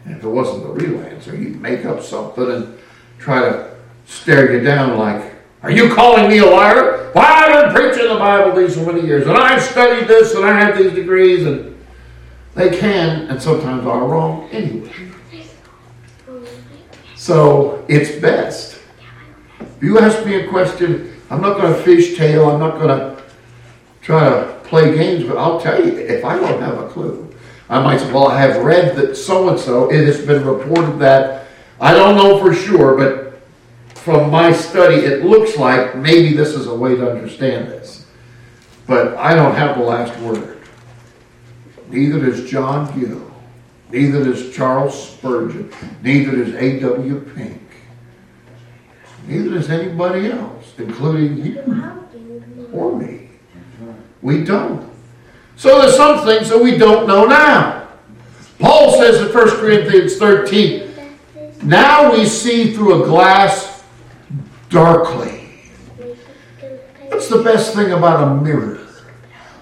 And 0.06 0.18
if 0.18 0.24
it 0.24 0.28
wasn't 0.28 0.64
the 0.64 0.70
real 0.70 1.02
answer, 1.02 1.36
he'd 1.36 1.60
make 1.62 1.86
up 1.86 2.02
something 2.02 2.50
and 2.50 2.78
try 3.18 3.42
to 3.42 3.76
stare 4.06 4.54
you 4.54 4.62
down 4.64 4.98
like, 4.98 5.34
are 5.64 5.72
you 5.72 5.94
calling 5.94 6.30
me 6.30 6.38
a 6.40 6.46
liar? 6.46 7.12
Well, 7.16 7.26
I've 7.26 7.74
been 7.74 7.74
preaching 7.74 8.08
the 8.08 8.20
Bible 8.20 8.56
these 8.56 8.78
many 8.78 9.02
years, 9.02 9.26
and 9.26 9.36
I've 9.36 9.62
studied 9.62 10.08
this, 10.08 10.36
and 10.36 10.46
I 10.46 10.60
have 10.60 10.78
these 10.78 10.94
degrees, 10.94 11.46
and 11.48 11.76
they 12.54 12.78
can, 12.78 13.28
and 13.30 13.42
sometimes 13.42 13.88
are 13.88 14.06
wrong 14.06 14.48
anyway. 14.52 14.90
Mm-hmm. 14.90 16.56
So 17.16 17.84
it's 17.88 18.22
best 18.22 18.75
if 19.78 19.84
you 19.84 20.00
ask 20.00 20.26
me 20.26 20.36
a 20.36 20.48
question, 20.48 21.22
I'm 21.30 21.42
not 21.42 21.58
going 21.60 21.74
to 21.74 21.80
fishtail. 21.80 22.54
I'm 22.54 22.60
not 22.60 22.80
going 22.80 22.98
to 22.98 23.24
try 24.02 24.30
to 24.30 24.60
play 24.64 24.96
games, 24.96 25.24
but 25.28 25.38
I'll 25.38 25.60
tell 25.60 25.84
you, 25.84 25.98
if 25.98 26.24
I 26.24 26.38
don't 26.38 26.62
have 26.62 26.78
a 26.80 26.88
clue, 26.88 27.34
I 27.70 27.82
might 27.82 28.00
say, 28.00 28.12
well, 28.12 28.28
I 28.28 28.40
have 28.40 28.64
read 28.64 28.96
that 28.96 29.16
so 29.16 29.50
and 29.50 29.60
so, 29.60 29.92
it 29.92 30.06
has 30.06 30.26
been 30.26 30.46
reported 30.46 31.00
that, 31.00 31.48
I 31.80 31.94
don't 31.94 32.16
know 32.16 32.40
for 32.40 32.54
sure, 32.54 32.96
but 32.96 33.42
from 33.96 34.30
my 34.30 34.52
study, 34.52 34.98
it 34.98 35.26
looks 35.26 35.58
like 35.58 35.96
maybe 35.96 36.36
this 36.36 36.50
is 36.50 36.68
a 36.68 36.76
way 36.76 36.96
to 36.96 37.12
understand 37.12 37.68
this. 37.68 38.06
But 38.86 39.16
I 39.18 39.34
don't 39.34 39.56
have 39.56 39.78
the 39.78 39.84
last 39.84 40.18
word. 40.20 40.62
Neither 41.90 42.20
does 42.20 42.50
John 42.50 42.98
Gill. 43.00 43.32
Neither 43.90 44.24
does 44.24 44.54
Charles 44.56 45.12
Spurgeon. 45.12 45.72
Neither 46.04 46.44
does 46.44 46.54
A.W. 46.54 47.20
Pink. 47.36 47.65
Neither 49.28 49.50
does 49.52 49.70
anybody 49.70 50.32
else, 50.32 50.74
including 50.78 51.44
you 51.44 52.70
or 52.72 52.96
me. 52.98 53.30
We 54.22 54.44
don't. 54.44 54.92
So 55.56 55.82
there's 55.82 55.96
some 55.96 56.26
things 56.26 56.50
that 56.50 56.62
we 56.62 56.78
don't 56.78 57.08
know 57.08 57.26
now. 57.26 57.88
Paul 58.60 58.98
says 59.00 59.22
in 59.22 59.34
1 59.34 59.50
Corinthians 59.58 60.18
13, 60.18 60.94
now 61.64 62.12
we 62.12 62.26
see 62.26 62.74
through 62.74 63.04
a 63.04 63.06
glass 63.08 63.84
darkly. 64.70 65.48
What's 67.08 67.30
the 67.30 67.42
best 67.44 67.74
thing 67.74 67.92
about 67.92 68.28
a 68.28 68.42
mirror? 68.42 68.88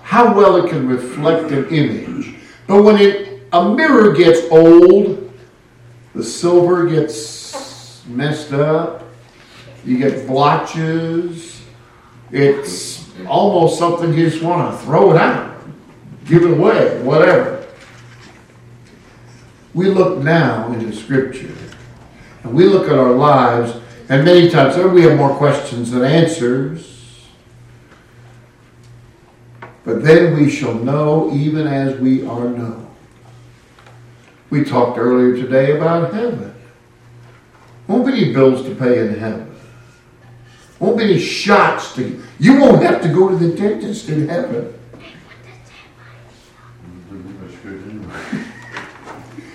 How 0.02 0.36
well 0.36 0.58
it 0.58 0.69
can 0.69 0.88
reflect 0.88 1.52
an 1.52 1.69
image. 1.69 2.36
But 2.67 2.84
when 2.84 2.97
it, 2.97 3.47
a 3.52 3.73
mirror 3.73 4.13
gets 4.13 4.41
old, 4.52 5.32
the 6.13 6.23
silver 6.23 6.88
gets 6.88 8.04
messed 8.08 8.54
up, 8.54 9.03
you 9.86 9.98
get 9.98 10.28
blotches. 10.28 11.62
It's 12.32 13.10
almost 13.28 13.78
something 13.78 14.13
you 14.13 14.30
just 14.30 14.43
want 14.43 14.72
to 14.72 14.86
throw 14.86 15.12
it 15.12 15.17
out, 15.17 15.62
give 16.26 16.43
it 16.43 16.52
away, 16.52 17.02
whatever. 17.04 17.65
We 19.74 19.88
look 19.88 20.19
now 20.19 20.72
into 20.72 20.96
Scripture, 20.96 21.54
and 22.43 22.54
we 22.54 22.65
look 22.65 22.88
at 22.88 22.98
our 22.98 23.12
lives, 23.12 23.80
and 24.10 24.24
many 24.26 24.50
times 24.50 24.78
we 24.78 25.04
have 25.04 25.17
more 25.17 25.36
questions 25.36 25.91
than 25.91 26.04
answers. 26.04 26.91
But 29.84 30.04
then 30.04 30.36
we 30.36 30.50
shall 30.50 30.76
know 30.76 31.32
even 31.34 31.67
as 31.67 32.00
we 32.00 32.26
are 32.26 32.48
known. 32.48 32.89
We 34.50 34.63
talked 34.63 34.98
earlier 34.98 35.36
today 35.36 35.76
about 35.76 36.13
heaven. 36.13 36.54
Won't 37.88 38.06
be 38.06 38.34
bills 38.34 38.63
to 38.65 38.76
pay 38.76 39.00
in 39.00 39.19
heaven. 39.19 39.53
Won't 40.84 40.98
be 40.98 41.04
any 41.06 41.19
shots 41.19 41.96
to. 41.96 42.02
You 42.04 42.24
You 42.39 42.60
won't 42.60 42.84
have 42.84 43.02
to 43.04 43.08
go 43.08 43.30
to 43.30 43.38
the 43.38 43.56
dentist 43.56 44.10
in 44.10 44.28
heaven. 44.28 44.78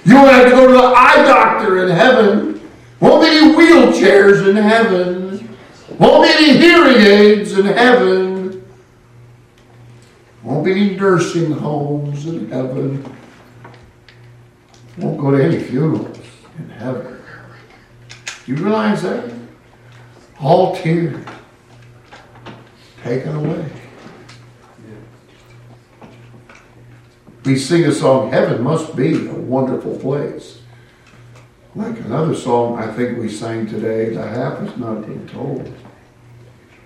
You 0.07 0.15
won't 0.15 0.31
have 0.31 0.45
to 0.47 0.51
go 0.53 0.67
to 0.69 0.73
the 0.73 0.83
eye 0.83 1.23
doctor 1.27 1.85
in 1.85 1.91
heaven. 1.91 2.67
Won't 2.99 3.23
be 3.23 3.29
any 3.29 3.55
wheelchairs 3.55 4.49
in 4.49 4.57
heaven. 4.57 5.55
Won't 5.99 6.25
be 6.25 6.31
any 6.33 6.59
hearing 6.59 6.97
aids 6.97 7.59
in 7.59 7.67
heaven. 7.67 8.67
Won't 10.43 10.65
be 10.65 10.71
any 10.71 10.97
nursing 10.97 11.53
homes 11.53 12.25
in 12.25 12.51
heaven. 12.51 13.05
Won't 14.97 15.19
go 15.19 15.33
to 15.33 15.45
any 15.45 15.61
funerals 15.63 16.19
in 16.57 16.71
heaven. 16.71 17.21
Do 18.47 18.55
you 18.55 18.65
realize 18.65 19.03
that? 19.03 19.38
All 20.41 20.77
tears 20.77 21.25
taken 23.03 23.35
away. 23.35 23.71
We 27.45 27.57
sing 27.57 27.85
a 27.85 27.93
song, 27.93 28.31
Heaven 28.31 28.63
Must 28.63 28.95
Be 28.95 29.27
a 29.27 29.33
Wonderful 29.33 29.99
Place. 29.99 30.61
Like 31.75 31.99
another 32.01 32.35
song 32.35 32.79
I 32.79 32.93
think 32.93 33.19
we 33.19 33.29
sang 33.29 33.67
today, 33.67 34.11
The 34.11 34.27
Half 34.27 34.63
is 34.63 34.77
Not 34.77 35.07
Been 35.07 35.27
Told. 35.29 35.73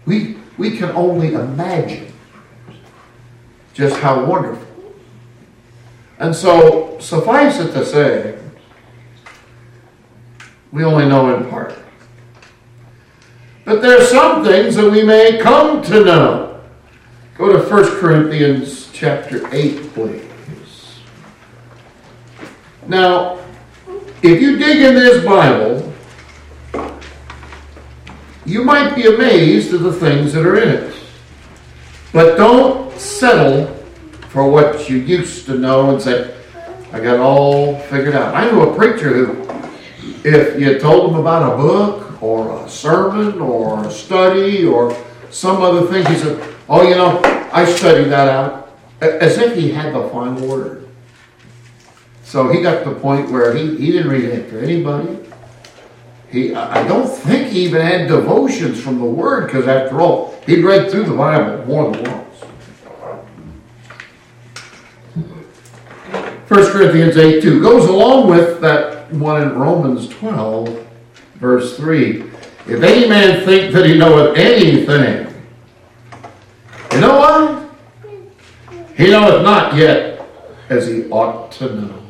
We, 0.06 0.36
we 0.58 0.76
can 0.76 0.90
only 0.90 1.34
imagine 1.34 2.12
just 3.74 3.96
how 4.00 4.24
wonderful. 4.24 4.66
And 6.18 6.34
so, 6.34 6.96
suffice 7.00 7.58
it 7.58 7.72
to 7.72 7.84
say, 7.84 8.38
we 10.70 10.84
only 10.84 11.08
know 11.08 11.34
in 11.36 11.50
part. 11.50 11.82
But 13.64 13.81
there 13.81 14.01
are 14.01 14.05
some 14.05 14.44
things 14.44 14.75
that 14.77 14.90
we 14.90 15.05
may 15.05 15.38
come 15.38 15.83
to 15.83 16.05
know. 16.05 16.61
Go 17.37 17.53
to 17.53 17.59
1 17.59 18.01
Corinthians 18.01 18.90
chapter 18.92 19.48
8, 19.55 19.94
please. 19.94 21.01
Now, 22.88 23.38
if 24.22 24.40
you 24.40 24.59
dig 24.59 24.79
in 24.79 24.94
this 24.94 25.25
Bible, 25.25 25.92
you 28.44 28.64
might 28.64 28.94
be 28.96 29.07
amazed 29.07 29.72
at 29.72 29.83
the 29.83 29.92
things 29.92 30.33
that 30.33 30.44
are 30.44 30.57
in 30.57 30.68
it. 30.68 30.94
But 32.12 32.37
don't 32.37 32.92
settle 32.98 33.66
for 34.29 34.48
what 34.48 34.88
you 34.90 34.98
used 34.98 35.46
to 35.46 35.57
know 35.57 35.90
and 35.90 36.03
say, 36.03 36.37
I 36.92 37.01
got 37.01 37.20
all 37.20 37.79
figured 37.79 38.14
out. 38.14 38.35
I 38.35 38.51
knew 38.51 38.62
a 38.62 38.77
preacher 38.77 39.25
who, 39.25 39.48
if 40.25 40.61
you 40.61 40.79
told 40.79 41.12
him 41.12 41.20
about 41.20 41.53
a 41.53 41.57
book 41.57 42.12
or 42.22 42.64
a 42.64 42.68
sermon 42.70 43.40
or 43.40 43.85
a 43.85 43.90
study 43.90 44.64
or 44.64 44.96
some 45.30 45.61
other 45.61 45.87
thing, 45.88 46.06
he 46.06 46.18
said, 46.18 46.54
Oh, 46.68 46.88
you 46.88 46.94
know, 46.94 47.20
I 47.52 47.64
studied 47.64 48.08
that 48.08 48.28
out. 48.28 48.74
As 49.00 49.37
if 49.37 49.56
he 49.56 49.72
had 49.72 49.92
the 49.92 50.08
final 50.11 50.48
word. 50.48 50.88
So 52.22 52.48
he 52.48 52.62
got 52.62 52.85
to 52.85 52.90
the 52.90 53.00
point 53.00 53.30
where 53.30 53.54
he, 53.54 53.76
he 53.76 53.90
didn't 53.90 54.11
read 54.11 54.24
it 54.24 54.48
to 54.50 54.62
anybody. 54.62 55.18
He, 56.30 56.54
I 56.54 56.87
don't 56.88 57.06
think 57.06 57.48
he 57.48 57.66
even 57.66 57.82
had 57.82 58.08
devotions 58.08 58.80
from 58.80 58.98
the 58.98 59.04
Word, 59.04 59.46
because 59.46 59.68
after 59.68 60.00
all, 60.00 60.40
he'd 60.46 60.64
read 60.64 60.90
through 60.90 61.04
the 61.04 61.14
Bible 61.14 61.66
more 61.66 61.92
than 61.92 62.11
once. 62.11 62.40
1 66.48 66.72
Corinthians 66.72 67.18
8 67.18 67.42
2 67.42 67.61
goes 67.61 67.87
along 67.87 68.30
with 68.30 68.62
that 68.62 69.12
one 69.12 69.42
in 69.42 69.58
Romans 69.58 70.08
12, 70.08 70.87
verse 71.42 71.76
3. 71.76 72.20
If 72.68 72.83
any 72.83 73.09
man 73.09 73.44
think 73.44 73.74
that 73.74 73.85
he 73.85 73.98
knoweth 73.98 74.38
anything, 74.38 75.26
you 76.92 77.00
know 77.00 77.18
what? 77.18 77.74
He 78.96 79.11
knoweth 79.11 79.42
not 79.42 79.74
yet 79.74 80.24
as 80.68 80.87
he 80.87 81.11
ought 81.11 81.50
to 81.52 81.74
know. 81.74 82.02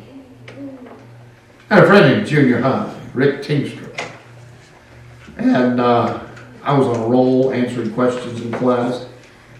I 1.70 1.76
had 1.76 1.84
a 1.84 1.86
friend 1.86 2.12
in 2.12 2.26
junior 2.26 2.60
high, 2.60 2.94
Rick 3.14 3.42
Teamster. 3.42 3.90
And 5.38 5.80
uh, 5.80 6.20
I 6.62 6.78
was 6.78 6.86
on 6.86 7.02
a 7.02 7.06
roll 7.08 7.54
answering 7.54 7.94
questions 7.94 8.42
in 8.42 8.52
class. 8.52 9.06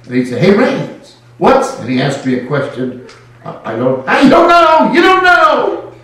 And 0.04 0.14
he'd 0.14 0.26
say, 0.26 0.38
Hey, 0.38 0.54
Rains, 0.54 1.16
what's? 1.38 1.78
And 1.78 1.88
he 1.88 2.02
asked 2.02 2.26
me 2.26 2.34
a 2.34 2.46
question. 2.46 3.08
I 3.42 3.72
I 3.72 3.76
don't, 3.76 4.06
I 4.06 4.28
don't 4.28 4.48
know, 4.48 4.92
you 4.92 5.00
don't 5.00 5.24
know. 5.24 5.94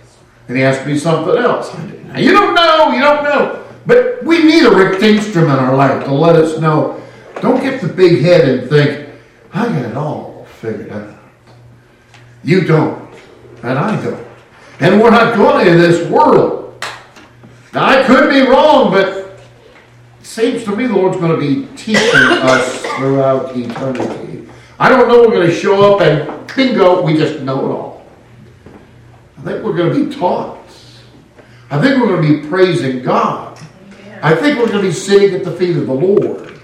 And 0.47 0.57
he 0.57 0.63
asked 0.63 0.87
me 0.87 0.97
something 0.97 1.37
else. 1.37 1.73
I 1.75 1.85
didn't, 1.85 2.17
you 2.17 2.31
don't 2.31 2.55
know, 2.55 2.91
you 2.91 3.01
don't 3.01 3.23
know. 3.23 3.58
But 3.89 4.23
we 4.23 4.43
need 4.43 4.63
a 4.65 4.69
Rick 4.69 4.99
Teamstrom 4.99 5.45
in 5.45 5.49
our 5.49 5.75
life 5.75 6.03
to 6.03 6.13
let 6.13 6.35
us 6.35 6.59
know. 6.59 7.01
Don't 7.41 7.59
get 7.59 7.81
the 7.81 7.87
big 7.87 8.21
head 8.21 8.47
and 8.47 8.69
think, 8.69 9.09
I 9.51 9.65
got 9.65 9.83
it 9.83 9.97
all 9.97 10.45
figured 10.61 10.91
out. 10.91 11.15
You 12.43 12.65
don't, 12.65 13.11
and 13.63 13.79
I 13.79 13.99
don't. 14.03 14.27
And 14.79 15.01
we're 15.01 15.09
not 15.09 15.35
going 15.35 15.65
in 15.65 15.79
this 15.79 16.07
world. 16.07 16.85
Now, 17.73 17.85
I 17.85 18.03
could 18.03 18.29
be 18.29 18.41
wrong, 18.41 18.91
but 18.91 19.07
it 19.07 19.41
seems 20.21 20.63
to 20.65 20.75
me 20.75 20.85
the 20.85 20.93
Lord's 20.93 21.17
going 21.17 21.31
to 21.31 21.37
be 21.39 21.75
teaching 21.75 21.99
us 22.13 22.83
throughout 22.95 23.57
eternity. 23.57 24.47
I 24.77 24.89
don't 24.89 25.07
know 25.07 25.21
we're 25.21 25.33
going 25.33 25.47
to 25.47 25.55
show 25.55 25.95
up 25.95 26.01
and 26.01 26.55
bingo, 26.55 27.01
we 27.01 27.17
just 27.17 27.41
know 27.41 27.65
it 27.65 27.73
all. 27.73 28.05
I 29.39 29.41
think 29.41 29.63
we're 29.63 29.75
going 29.75 29.91
to 29.91 30.05
be 30.05 30.15
taught. 30.15 30.59
I 31.71 31.81
think 31.81 31.99
we're 31.99 32.15
going 32.15 32.21
to 32.21 32.43
be 32.43 32.47
praising 32.47 33.01
God. 33.01 33.48
I 34.21 34.35
think 34.35 34.57
we're 34.59 34.67
going 34.67 34.81
to 34.83 34.89
be 34.89 34.91
sitting 34.91 35.33
at 35.33 35.45
the 35.45 35.51
feet 35.51 35.77
of 35.77 35.87
the 35.87 35.93
Lord. 35.93 36.59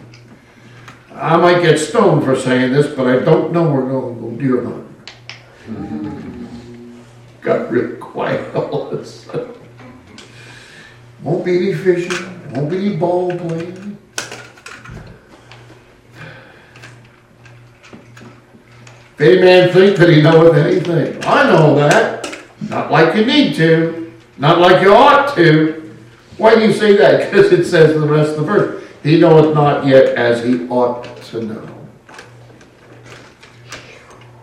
I 1.14 1.38
might 1.38 1.62
get 1.62 1.80
stoned 1.80 2.26
for 2.26 2.36
saying 2.36 2.74
this, 2.74 2.94
but 2.94 3.08
I 3.08 3.20
don't 3.24 3.54
know 3.54 3.72
we're 3.72 3.88
going 3.90 4.16
to 4.16 4.22
go 4.22 4.32
deer 4.32 4.64
hunting. 4.66 4.86
Got 7.40 7.72
real 7.72 7.96
quiet 7.96 8.54
all 8.56 8.90
of 8.92 9.00
a 9.00 9.06
sudden. 9.06 9.54
Won't 11.24 11.46
be 11.46 11.56
any 11.56 11.74
fishing, 11.74 12.52
won't 12.52 12.70
be 12.70 12.78
any 12.78 12.98
ball 12.98 13.36
playing. 13.38 13.98
If 19.14 19.22
any 19.22 19.42
man 19.42 19.72
think 19.72 19.96
that 19.96 20.10
he 20.10 20.22
knoweth 20.22 20.58
anything, 20.58 21.24
I 21.24 21.44
know 21.44 21.76
that. 21.76 22.38
Not 22.70 22.92
like 22.92 23.16
you 23.16 23.26
need 23.26 23.56
to, 23.56 24.12
not 24.38 24.60
like 24.60 24.82
you 24.82 24.94
ought 24.94 25.34
to. 25.36 25.85
Why 26.38 26.56
do 26.56 26.62
you 26.62 26.74
say 26.74 26.96
that? 26.98 27.32
Because 27.32 27.52
it 27.52 27.66
says 27.66 27.96
in 27.96 28.02
the 28.02 28.08
rest 28.08 28.32
of 28.32 28.38
the 28.38 28.44
verse, 28.44 28.84
he 29.04 29.20
knoweth 29.20 29.54
not 29.54 29.86
yet 29.86 30.16
as 30.16 30.44
he 30.44 30.68
ought 30.68 31.04
to 31.28 31.42
know. 31.42 31.70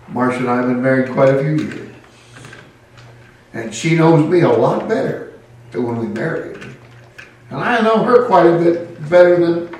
Marcia 0.09 0.38
and 0.38 0.50
I 0.50 0.57
have 0.57 0.66
been 0.66 0.83
married 0.83 1.11
quite 1.11 1.31
a 1.31 1.38
few 1.38 1.57
years. 1.57 1.94
And 3.55 3.74
she 3.74 3.96
knows 3.96 4.28
me 4.28 4.40
a 4.40 4.48
lot 4.48 4.88
better 4.88 5.35
than 5.70 5.85
when 5.85 5.98
we 5.98 6.07
married. 6.07 6.59
And 7.50 7.61
I 7.61 7.81
know 7.81 8.02
her 8.05 8.26
quite 8.26 8.46
a 8.46 8.59
bit 8.59 9.09
better 9.11 9.38
than 9.44 9.74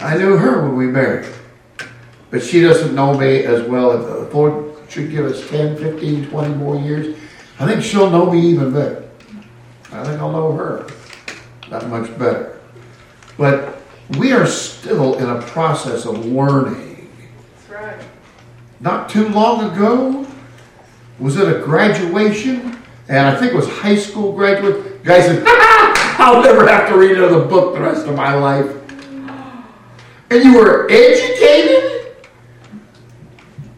I 0.00 0.16
knew 0.16 0.36
her 0.36 0.62
when 0.62 0.76
we 0.76 0.86
married. 0.86 1.26
But 2.30 2.42
she 2.42 2.60
doesn't 2.60 2.94
know 2.94 3.16
me 3.16 3.44
as 3.44 3.66
well. 3.68 3.92
If 3.92 4.30
the 4.30 4.36
Lord 4.36 4.74
should 4.88 5.10
give 5.10 5.24
us 5.24 5.48
10, 5.48 5.76
15, 5.76 6.30
20 6.30 6.54
more 6.56 6.76
years, 6.76 7.16
I 7.58 7.66
think 7.66 7.82
she'll 7.82 8.10
know 8.10 8.30
me 8.30 8.40
even 8.40 8.72
better. 8.72 9.08
I 9.92 10.04
think 10.04 10.20
I'll 10.20 10.32
know 10.32 10.52
her 10.52 10.86
that 11.70 11.88
much 11.88 12.16
better. 12.18 12.60
But 13.36 13.80
we 14.18 14.32
are 14.32 14.46
still 14.46 15.16
in 15.18 15.28
a 15.28 15.40
process 15.42 16.04
of 16.06 16.24
learning. 16.26 17.10
That's 17.56 17.70
right. 17.70 18.04
Not 18.80 19.08
too 19.08 19.28
long 19.28 19.72
ago, 19.72 20.26
was 21.18 21.36
it 21.36 21.48
a 21.48 21.60
graduation? 21.60 22.78
And 23.08 23.18
I 23.18 23.36
think 23.36 23.52
it 23.52 23.56
was 23.56 23.68
high 23.68 23.96
school 23.96 24.32
graduate. 24.32 25.04
Guy 25.04 25.20
said, 25.20 25.42
I'll 26.18 26.42
never 26.42 26.66
have 26.66 26.88
to 26.88 26.96
read 26.96 27.12
another 27.12 27.44
book 27.44 27.74
the 27.74 27.80
rest 27.80 28.06
of 28.06 28.16
my 28.16 28.34
life. 28.34 28.70
And 30.30 30.42
you 30.42 30.54
were 30.54 30.90
educated? 30.90 32.16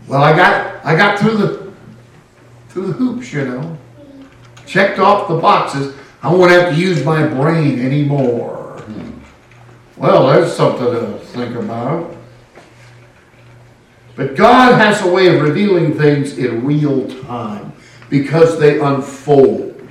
Well, 0.07 0.23
I 0.23 0.37
got 0.37 0.85
I 0.85 0.95
got 0.97 1.19
through 1.19 1.37
the 1.37 1.73
through 2.69 2.87
the 2.87 2.93
hoops, 2.93 3.33
you 3.33 3.45
know. 3.45 3.77
Checked 4.67 4.99
off 4.99 5.29
the 5.29 5.37
boxes. 5.37 5.97
I 6.27 6.33
won't 6.33 6.51
have 6.51 6.75
to 6.75 6.81
use 6.81 7.05
my 7.05 7.25
brain 7.25 7.79
anymore. 7.79 8.83
Well, 9.97 10.27
there's 10.27 10.53
something 10.53 10.85
to 10.85 11.19
think 11.21 11.55
about. 11.55 12.17
But 14.17 14.35
God 14.35 14.75
has 14.75 15.03
a 15.03 15.09
way 15.09 15.29
of 15.29 15.41
revealing 15.41 15.97
things 15.97 16.37
in 16.37 16.67
real 16.67 17.09
time 17.27 17.73
because 18.11 18.59
they 18.59 18.81
unfold. 18.81 19.89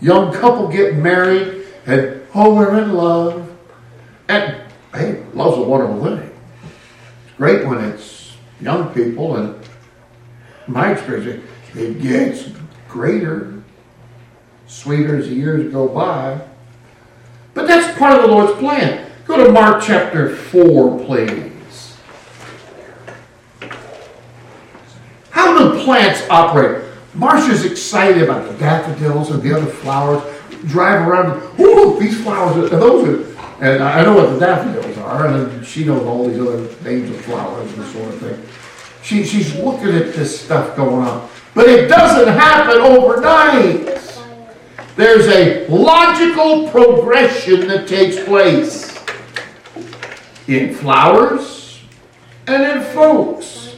Young 0.00 0.32
couple 0.32 0.68
get 0.68 0.96
married 0.96 1.66
and, 1.84 2.22
oh, 2.34 2.54
we're 2.54 2.82
in 2.82 2.94
love. 2.94 3.54
And, 4.28 4.62
hey, 4.94 5.22
love's 5.34 5.58
a 5.58 5.62
wonderful 5.64 6.02
thing. 6.02 6.34
It's 7.26 7.36
great 7.36 7.66
when 7.66 7.84
it's 7.84 8.32
young 8.58 8.94
people, 8.94 9.36
and 9.36 9.62
my 10.66 10.92
experience, 10.92 11.44
it 11.74 12.00
gets 12.00 12.48
greater, 12.88 13.57
sweeter 14.68 15.16
as 15.16 15.28
the 15.28 15.34
years 15.34 15.72
go 15.72 15.88
by. 15.88 16.40
But 17.54 17.66
that's 17.66 17.98
part 17.98 18.14
of 18.16 18.22
the 18.22 18.28
Lord's 18.28 18.58
plan. 18.58 19.10
Go 19.26 19.44
to 19.44 19.50
Mark 19.50 19.82
chapter 19.82 20.34
4, 20.36 21.04
please. 21.04 21.96
How 25.30 25.58
do 25.58 25.82
plants 25.84 26.22
operate? 26.30 26.84
Marcia's 27.14 27.64
excited 27.64 28.22
about 28.22 28.50
the 28.50 28.56
daffodils 28.58 29.30
and 29.30 29.42
the 29.42 29.56
other 29.56 29.66
flowers. 29.66 30.22
Drive 30.66 31.06
around, 31.06 31.60
ooh, 31.60 31.98
these 31.98 32.22
flowers, 32.22 32.56
are, 32.56 32.68
those 32.68 33.08
are, 33.08 33.64
and 33.64 33.82
I 33.82 34.02
know 34.02 34.14
what 34.14 34.30
the 34.30 34.38
daffodils 34.38 34.96
are, 34.98 35.26
and 35.26 35.66
she 35.66 35.84
knows 35.84 36.04
all 36.06 36.28
these 36.28 36.40
other 36.40 36.68
names 36.82 37.10
of 37.10 37.20
flowers 37.22 37.72
and 37.72 37.86
sort 37.86 38.08
of 38.14 38.20
thing. 38.20 38.48
She, 39.02 39.24
she's 39.24 39.54
looking 39.56 39.88
at 39.88 40.14
this 40.14 40.40
stuff 40.44 40.76
going 40.76 41.06
on. 41.06 41.28
But 41.54 41.68
it 41.68 41.88
doesn't 41.88 42.32
happen 42.32 42.80
overnight. 42.80 43.98
There's 44.98 45.28
a 45.28 45.64
logical 45.68 46.68
progression 46.70 47.68
that 47.68 47.86
takes 47.86 48.18
place 48.24 48.98
in 50.48 50.74
flowers 50.74 51.80
and 52.48 52.64
in 52.64 52.82
folks. 52.94 53.76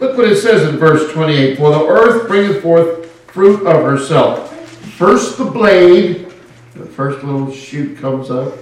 Look 0.00 0.18
what 0.18 0.26
it 0.26 0.34
says 0.34 0.68
in 0.68 0.78
verse 0.78 1.12
28 1.12 1.58
For 1.58 1.70
the 1.70 1.86
earth 1.86 2.26
bringeth 2.26 2.60
forth 2.60 3.08
fruit 3.30 3.68
of 3.68 3.84
herself. 3.84 4.52
First 4.96 5.38
the 5.38 5.44
blade, 5.44 6.32
the 6.74 6.84
first 6.84 7.22
little 7.22 7.52
shoot 7.52 7.98
comes 7.98 8.32
up. 8.32 8.54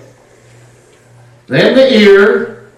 Then 1.47 1.75
the 1.75 1.95
ear. 1.95 2.73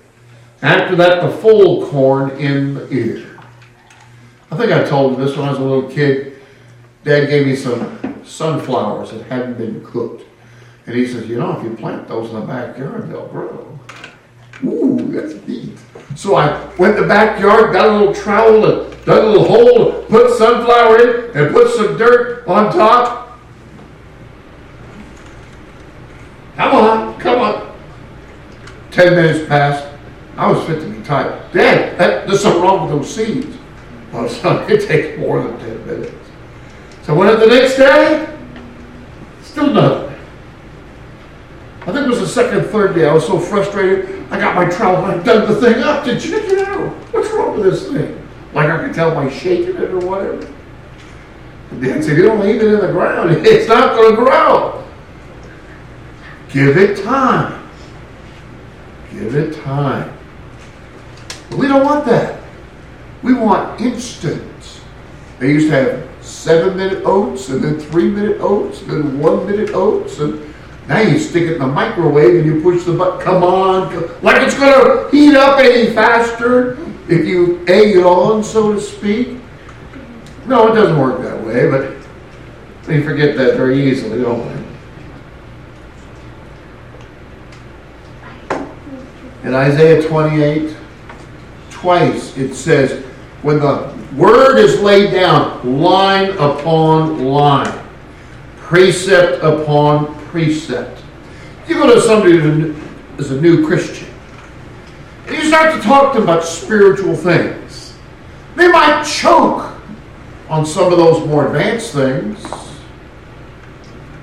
After 0.62 0.94
that, 0.94 1.22
the 1.22 1.36
full 1.38 1.88
corn 1.88 2.30
in 2.38 2.74
the 2.74 2.88
ear. 2.92 3.40
I 4.52 4.56
think 4.56 4.70
I 4.70 4.84
told 4.84 5.18
you 5.18 5.24
this 5.24 5.36
when 5.36 5.48
I 5.48 5.50
was 5.50 5.58
a 5.58 5.64
little 5.64 5.90
kid. 5.90 6.40
Dad 7.02 7.26
gave 7.26 7.44
me 7.44 7.56
some 7.56 8.07
sunflowers 8.28 9.10
that 9.10 9.24
hadn't 9.24 9.58
been 9.58 9.84
cooked. 9.84 10.24
And 10.86 10.96
he 10.96 11.06
says, 11.06 11.28
you 11.28 11.38
know, 11.38 11.58
if 11.58 11.64
you 11.64 11.76
plant 11.76 12.08
those 12.08 12.30
in 12.30 12.40
the 12.40 12.46
backyard, 12.46 13.10
they'll 13.10 13.28
grow. 13.28 13.78
Ooh, 14.64 14.98
that's 15.12 15.34
neat. 15.46 15.78
So 16.16 16.34
I 16.34 16.74
went 16.76 16.96
in 16.96 17.02
the 17.02 17.08
backyard, 17.08 17.72
got 17.72 17.86
a 17.86 17.98
little 17.98 18.14
trowel, 18.14 18.64
and 18.64 19.04
dug 19.04 19.24
a 19.24 19.26
little 19.26 19.44
hole, 19.44 20.02
put 20.04 20.36
sunflower 20.36 20.98
in, 21.00 21.36
and 21.36 21.54
put 21.54 21.70
some 21.74 21.96
dirt 21.96 22.46
on 22.48 22.72
top. 22.72 23.38
Come 26.56 26.74
on, 26.74 27.20
come 27.20 27.38
on. 27.40 27.78
Ten 28.90 29.14
minutes 29.14 29.48
passed. 29.48 29.86
I 30.36 30.50
was 30.50 30.66
fit 30.66 30.80
to 30.80 30.88
be 30.88 31.02
tired. 31.04 31.52
Dad, 31.52 31.98
that, 31.98 32.26
there's 32.26 32.42
something 32.42 32.62
wrong 32.62 32.88
with 32.88 32.98
those 32.98 33.14
seeds. 33.14 33.56
Oh, 34.12 34.26
son, 34.42 34.70
it 34.70 34.86
takes 34.86 35.18
more 35.18 35.42
than 35.42 35.58
ten 35.60 35.86
minutes. 35.86 36.27
So 37.08 37.14
went 37.14 37.30
up 37.30 37.40
the 37.40 37.46
next 37.46 37.78
day, 37.78 38.28
still 39.40 39.72
nothing. 39.72 40.14
I 41.80 41.84
think 41.86 42.04
it 42.04 42.08
was 42.10 42.20
the 42.20 42.26
second, 42.26 42.66
third 42.66 42.94
day. 42.94 43.08
I 43.08 43.14
was 43.14 43.26
so 43.26 43.38
frustrated. 43.38 44.30
I 44.30 44.38
got 44.38 44.54
my 44.54 44.68
trowel 44.68 45.06
and 45.06 45.18
I 45.18 45.24
dug 45.24 45.48
the 45.48 45.54
thing 45.58 45.82
up 45.82 46.04
to 46.04 46.20
check 46.20 46.42
it 46.44 46.68
out. 46.68 46.90
What's 47.14 47.30
wrong 47.30 47.58
with 47.58 47.64
this 47.64 47.90
thing? 47.90 48.28
Like 48.52 48.68
I 48.68 48.84
could 48.84 48.94
tell 48.94 49.14
by 49.14 49.30
shaking 49.30 49.76
it 49.76 49.90
or 49.90 50.00
whatever. 50.00 50.52
And 51.70 51.82
Dad 51.82 52.04
said, 52.04 52.18
"You 52.18 52.24
don't 52.24 52.40
leave 52.40 52.60
it 52.60 52.74
in 52.74 52.78
the 52.78 52.92
ground. 52.92 53.30
It's 53.38 53.68
not 53.68 53.96
going 53.96 54.14
to 54.14 54.16
grow. 54.22 54.84
Give 56.50 56.76
it 56.76 57.02
time. 57.02 57.70
Give 59.12 59.34
it 59.34 59.54
time." 59.62 60.14
But 61.48 61.58
we 61.58 61.68
don't 61.68 61.86
want 61.86 62.04
that. 62.04 62.38
We 63.22 63.32
want 63.32 63.80
instant. 63.80 64.82
They 65.38 65.52
used 65.52 65.70
to 65.70 65.72
have 65.72 66.07
seven 66.28 66.76
minute 66.76 67.02
oats 67.04 67.48
and 67.48 67.62
then 67.62 67.78
three 67.78 68.08
minute 68.08 68.38
oats 68.40 68.82
and 68.82 68.90
then 68.90 69.18
one 69.18 69.46
minute 69.46 69.70
oats 69.70 70.18
and 70.18 70.44
now 70.88 71.00
you 71.00 71.18
stick 71.18 71.42
it 71.42 71.54
in 71.54 71.58
the 71.58 71.66
microwave 71.66 72.36
and 72.36 72.46
you 72.46 72.62
push 72.62 72.84
the 72.84 72.92
button. 72.92 73.20
Come 73.20 73.42
on, 73.42 73.92
like 74.22 74.40
it's 74.42 74.58
going 74.58 74.72
to 74.72 75.10
heat 75.10 75.34
up 75.34 75.58
any 75.58 75.92
faster 75.92 76.78
if 77.08 77.26
you 77.26 77.64
egg 77.68 77.96
it 77.96 78.04
on, 78.04 78.42
so 78.42 78.72
to 78.72 78.80
speak. 78.80 79.38
No, 80.46 80.72
it 80.72 80.74
doesn't 80.74 80.98
work 80.98 81.20
that 81.22 81.44
way, 81.44 81.70
but 81.70 81.94
we 82.86 83.02
forget 83.02 83.36
that 83.36 83.56
very 83.56 83.86
easily, 83.86 84.22
don't 84.22 84.46
we? 84.46 84.68
In 89.44 89.54
Isaiah 89.54 90.06
28, 90.08 90.74
twice 91.70 92.36
it 92.36 92.54
says, 92.54 93.04
when 93.42 93.60
the 93.60 93.97
word 94.18 94.58
is 94.58 94.80
laid 94.80 95.12
down, 95.12 95.80
line 95.80 96.30
upon 96.32 97.24
line, 97.24 97.86
precept 98.56 99.42
upon 99.44 100.12
precept. 100.26 101.02
You 101.68 101.74
go 101.74 101.94
to 101.94 102.00
somebody 102.00 102.36
who 102.36 102.74
is 103.16 103.30
a 103.30 103.40
new 103.40 103.64
Christian, 103.66 104.08
and 105.26 105.36
you 105.36 105.44
start 105.44 105.74
to 105.74 105.80
talk 105.80 106.12
to 106.12 106.20
them 106.20 106.28
about 106.28 106.44
spiritual 106.44 107.14
things. 107.14 107.94
They 108.56 108.68
might 108.68 109.04
choke 109.04 109.72
on 110.48 110.66
some 110.66 110.92
of 110.92 110.98
those 110.98 111.24
more 111.26 111.46
advanced 111.46 111.92
things, 111.92 112.44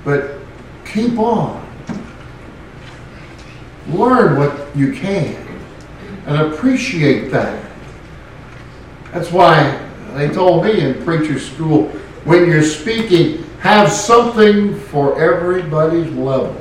but 0.04 0.38
keep 0.84 1.18
on. 1.18 1.64
Learn 3.88 4.36
what 4.36 4.76
you 4.76 4.92
can 4.92 5.36
and 6.26 6.52
appreciate 6.52 7.30
that. 7.30 7.64
That's 9.12 9.30
why 9.30 9.85
they 10.18 10.28
told 10.28 10.64
me 10.64 10.80
in 10.80 11.02
preacher 11.04 11.38
school 11.38 11.88
when 12.24 12.50
you're 12.50 12.62
speaking, 12.62 13.44
have 13.60 13.90
something 13.90 14.78
for 14.78 15.20
everybody's 15.20 16.10
level. 16.12 16.60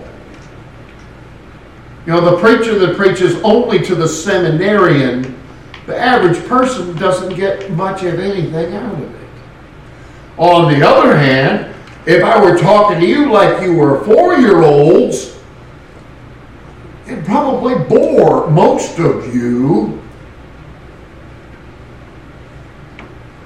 You 2.05 2.13
know, 2.13 2.21
the 2.21 2.37
preacher 2.37 2.77
that 2.77 2.95
preaches 2.95 3.35
only 3.41 3.79
to 3.79 3.95
the 3.95 4.07
seminarian, 4.07 5.35
the 5.87 5.97
average 5.97 6.43
person 6.45 6.95
doesn't 6.97 7.35
get 7.35 7.71
much 7.71 8.03
of 8.03 8.19
anything 8.19 8.75
out 8.75 8.93
of 8.93 9.01
it. 9.01 9.21
On 10.37 10.71
the 10.71 10.87
other 10.87 11.17
hand, 11.17 11.73
if 12.05 12.23
I 12.23 12.39
were 12.39 12.57
talking 12.57 12.99
to 12.99 13.07
you 13.07 13.31
like 13.31 13.63
you 13.63 13.73
were 13.73 14.03
four 14.03 14.35
year 14.35 14.61
olds, 14.61 15.35
it 17.07 17.25
probably 17.25 17.75
bore 17.85 18.49
most 18.51 18.99
of 18.99 19.33
you. 19.33 20.01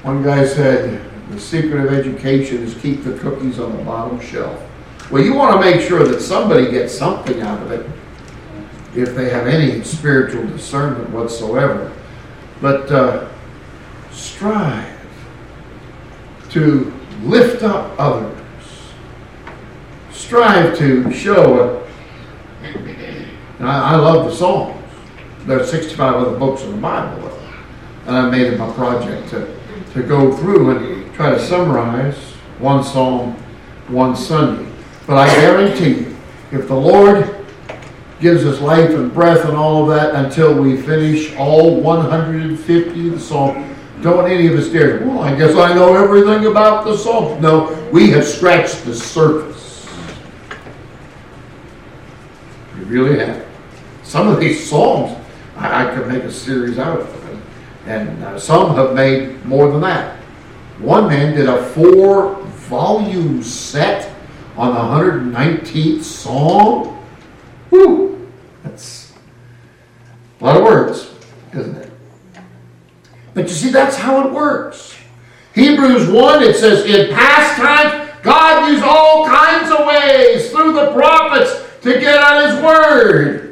One 0.10 0.24
guy 0.24 0.44
said, 0.44 1.08
the 1.30 1.40
secret 1.40 1.86
of 1.86 1.94
education 1.94 2.64
is 2.64 2.74
keep 2.74 3.04
the 3.04 3.16
cookies 3.20 3.60
on 3.60 3.78
the 3.78 3.84
bottom 3.84 4.20
shelf. 4.20 4.60
Well, 5.12 5.24
you 5.24 5.36
want 5.36 5.54
to 5.54 5.62
make 5.62 5.88
sure 5.88 6.04
that 6.04 6.20
somebody 6.20 6.72
gets 6.72 6.98
something 6.98 7.42
out 7.42 7.62
of 7.62 7.72
it 7.72 7.88
if 8.96 9.14
they 9.14 9.30
have 9.30 9.46
any 9.46 9.84
spiritual 9.84 10.48
discernment 10.48 11.12
whatsoever. 11.12 11.96
But 12.60 12.92
uh, 12.92 13.30
strive 14.10 15.00
to 16.50 16.92
lift 17.22 17.62
up 17.62 17.94
others. 18.00 18.44
Strive 20.12 20.76
to 20.80 21.14
show. 21.14 21.88
I 23.60 23.96
love 23.96 24.26
the 24.26 24.36
Psalms. 24.36 24.84
There 25.46 25.60
are 25.60 25.64
65 25.64 26.16
other 26.16 26.40
books 26.40 26.64
in 26.64 26.72
the 26.72 26.82
Bible, 26.82 27.30
and 28.08 28.18
I 28.18 28.28
made 28.28 28.52
it 28.52 28.58
my 28.58 28.74
project 28.74 29.30
to, 29.30 29.59
to 29.94 30.04
go 30.04 30.32
through 30.32 30.78
and 30.78 31.14
try 31.14 31.32
to 31.32 31.40
summarize 31.40 32.16
one 32.60 32.84
psalm 32.84 33.36
one 33.88 34.16
Sunday. 34.16 34.70
But 35.08 35.18
I 35.18 35.36
guarantee 35.36 36.02
you, 36.02 36.18
if 36.52 36.68
the 36.68 36.76
Lord 36.76 37.36
gives 38.20 38.46
us 38.46 38.60
life 38.62 38.90
and 38.92 39.14
breath 39.14 39.46
and 39.46 39.56
all 39.56 39.84
of 39.84 39.96
that 39.96 40.26
until 40.26 40.54
we 40.54 40.78
finish 40.82 41.36
all 41.36 41.82
150 41.82 43.08
of 43.08 43.14
the 43.14 43.20
psalm, 43.20 43.76
don't 44.02 44.30
any 44.30 44.48
of 44.48 44.58
us 44.58 44.70
dare. 44.70 45.06
Well, 45.06 45.20
I 45.20 45.36
guess 45.36 45.56
I 45.56 45.74
know 45.74 45.96
everything 45.96 46.46
about 46.46 46.86
the 46.86 46.98
psalm. 46.98 47.42
No, 47.42 47.90
we 47.92 48.12
have 48.12 48.26
scratched 48.26 48.86
the 48.86 48.96
surface. 48.96 49.88
We 52.78 52.86
really 52.86 53.20
have. 53.20 53.46
Some 54.04 54.28
of 54.28 54.40
these 54.40 54.70
psalms, 54.70 55.18
I, 55.58 55.86
I 55.88 55.96
could 55.96 56.08
make 56.08 56.24
a 56.24 56.32
series 56.32 56.80
out 56.80 57.00
of 57.00 57.19
and 57.86 58.24
uh, 58.24 58.40
some 58.40 58.76
have 58.76 58.94
made 58.94 59.44
more 59.46 59.72
than 59.72 59.82
that. 59.82 60.18
One 60.80 61.08
man 61.08 61.36
did 61.36 61.50
a 61.50 61.64
four 61.70 62.42
volume 62.70 63.44
set 63.44 64.14
on 64.56 64.74
the 64.74 65.40
119th 65.40 66.04
Psalm. 66.04 66.98
Whew! 67.70 68.30
That's 68.64 69.14
a 70.40 70.46
lot 70.46 70.58
of 70.58 70.64
words, 70.64 71.12
isn't 71.54 71.76
it? 71.76 71.92
But 73.34 73.44
you 73.44 73.54
see, 73.54 73.72
that's 73.72 73.96
how 73.96 74.28
it 74.28 74.34
works. 74.34 74.98
Hebrews 75.56 76.10
1, 76.10 76.44
it 76.44 76.56
says, 76.56 76.86
In 76.86 77.14
past 77.14 77.58
times, 77.58 78.12
God 78.22 78.70
used 78.70 78.84
all 78.84 79.26
kinds 79.26 79.72
of 79.72 79.86
ways 79.86 80.52
through 80.52 80.74
the 80.74 80.92
prophets 80.92 81.66
to 81.82 82.00
get 82.00 82.16
at 82.16 82.50
His 82.50 82.64
Word. 82.64 83.49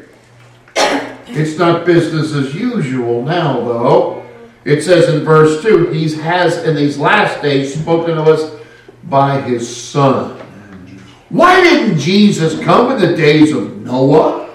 It's 1.37 1.57
not 1.57 1.85
business 1.85 2.33
as 2.33 2.55
usual 2.55 3.23
now, 3.23 3.63
though. 3.63 4.25
It 4.65 4.81
says 4.81 5.13
in 5.13 5.23
verse 5.23 5.61
2, 5.61 5.91
He 5.91 6.11
has 6.15 6.63
in 6.63 6.75
these 6.75 6.97
last 6.97 7.41
days 7.41 7.79
spoken 7.79 8.15
to 8.15 8.23
us 8.23 8.59
by 9.03 9.39
His 9.41 9.65
Son. 9.67 10.37
Why 11.29 11.61
didn't 11.61 11.99
Jesus 11.99 12.59
come 12.63 12.91
in 12.91 12.99
the 12.99 13.15
days 13.15 13.51
of 13.51 13.77
Noah? 13.81 14.47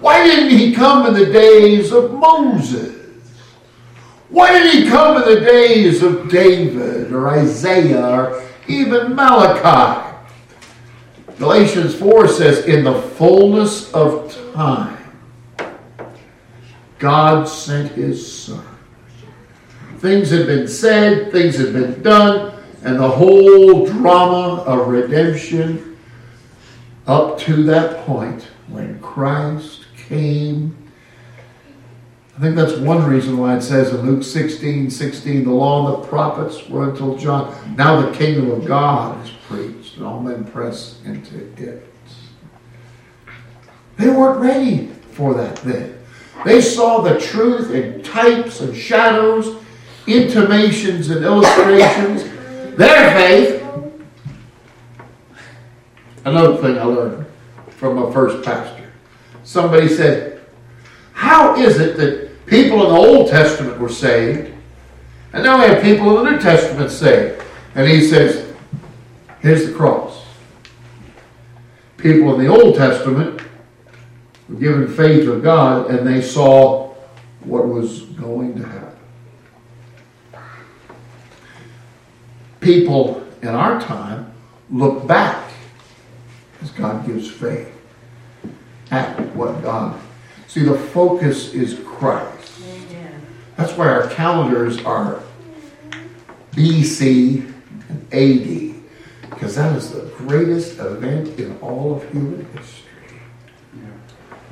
Why 0.00 0.24
didn't 0.24 0.58
he 0.58 0.72
come 0.72 1.06
in 1.06 1.14
the 1.14 1.32
days 1.32 1.92
of 1.92 2.12
Moses? 2.12 2.96
Why 4.30 4.52
did 4.52 4.74
he 4.74 4.88
come 4.88 5.22
in 5.22 5.34
the 5.34 5.40
days 5.40 6.02
of 6.02 6.28
David 6.28 7.12
or 7.12 7.28
Isaiah 7.28 8.04
or 8.04 8.42
even 8.66 9.14
Malachi? 9.14 10.12
Galatians 11.38 11.94
4 11.94 12.28
says, 12.28 12.66
In 12.66 12.84
the 12.84 13.00
fullness 13.00 13.92
of 13.92 14.21
time, 14.52 14.98
God 16.98 17.48
sent 17.48 17.92
his 17.92 18.32
Son. 18.32 18.64
Things 19.98 20.30
had 20.30 20.46
been 20.46 20.66
said, 20.66 21.32
things 21.32 21.56
had 21.56 21.72
been 21.72 22.02
done, 22.02 22.52
and 22.84 22.98
the 22.98 23.08
whole 23.08 23.86
drama 23.86 24.62
of 24.62 24.88
redemption 24.88 25.96
up 27.06 27.38
to 27.38 27.62
that 27.64 28.04
point 28.04 28.48
when 28.68 29.00
Christ 29.00 29.86
came. 29.96 30.76
I 32.36 32.40
think 32.40 32.56
that's 32.56 32.76
one 32.78 33.04
reason 33.04 33.36
why 33.38 33.56
it 33.56 33.62
says 33.62 33.92
in 33.92 34.06
Luke 34.06 34.24
16 34.24 34.90
16, 34.90 35.44
the 35.44 35.50
law 35.50 35.94
and 35.94 36.02
the 36.02 36.08
prophets 36.08 36.68
were 36.68 36.90
until 36.90 37.16
John. 37.16 37.76
Now 37.76 38.00
the 38.00 38.16
kingdom 38.16 38.50
of 38.50 38.64
God 38.64 39.24
is 39.24 39.30
preached, 39.46 39.96
and 39.96 40.06
all 40.06 40.20
men 40.20 40.44
press 40.44 41.00
into 41.04 41.38
it. 41.56 41.91
They 44.02 44.10
weren't 44.10 44.40
ready 44.40 44.88
for 45.12 45.32
that 45.34 45.54
then. 45.58 45.96
They 46.44 46.60
saw 46.60 47.02
the 47.02 47.20
truth 47.20 47.70
in 47.70 48.02
types 48.02 48.60
and 48.60 48.76
shadows, 48.76 49.62
intimations 50.08 51.08
and 51.08 51.24
illustrations. 51.24 52.24
Their 52.76 53.14
faith. 53.14 53.64
Another 56.24 56.56
thing 56.56 56.78
I 56.78 56.82
learned 56.82 57.26
from 57.68 57.94
my 57.94 58.12
first 58.12 58.44
pastor. 58.44 58.92
Somebody 59.44 59.86
said, 59.86 60.40
How 61.12 61.54
is 61.54 61.78
it 61.78 61.96
that 61.98 62.46
people 62.46 62.82
in 62.84 62.92
the 62.92 62.98
Old 62.98 63.30
Testament 63.30 63.78
were 63.78 63.88
saved, 63.88 64.52
and 65.32 65.44
now 65.44 65.60
we 65.60 65.72
have 65.72 65.80
people 65.80 66.18
in 66.18 66.24
the 66.24 66.30
New 66.32 66.40
Testament 66.40 66.90
saved? 66.90 67.40
And 67.76 67.88
he 67.88 68.04
says, 68.04 68.52
Here's 69.38 69.64
the 69.64 69.72
cross. 69.72 70.24
People 71.98 72.34
in 72.34 72.44
the 72.44 72.48
Old 72.48 72.74
Testament 72.74 73.42
given 74.58 74.88
faith 74.88 75.28
of 75.28 75.42
God, 75.42 75.90
and 75.90 76.06
they 76.06 76.20
saw 76.22 76.94
what 77.44 77.66
was 77.66 78.02
going 78.02 78.54
to 78.60 78.66
happen. 78.66 78.88
People 82.60 83.26
in 83.42 83.48
our 83.48 83.80
time 83.80 84.32
look 84.70 85.06
back 85.06 85.50
as 86.60 86.70
God 86.70 87.04
gives 87.06 87.30
faith 87.30 87.72
at 88.90 89.18
what 89.34 89.62
God. 89.62 89.98
See, 90.46 90.62
the 90.62 90.78
focus 90.78 91.54
is 91.54 91.80
Christ. 91.84 92.52
Amen. 92.62 93.22
That's 93.56 93.72
why 93.72 93.88
our 93.88 94.08
calendars 94.08 94.84
are 94.84 95.22
BC 96.52 97.52
and 97.88 98.06
AD, 98.12 99.30
because 99.30 99.56
that 99.56 99.74
is 99.74 99.90
the 99.92 100.02
greatest 100.18 100.78
event 100.78 101.40
in 101.40 101.58
all 101.60 101.96
of 101.96 102.12
human 102.12 102.44
history. 102.56 102.91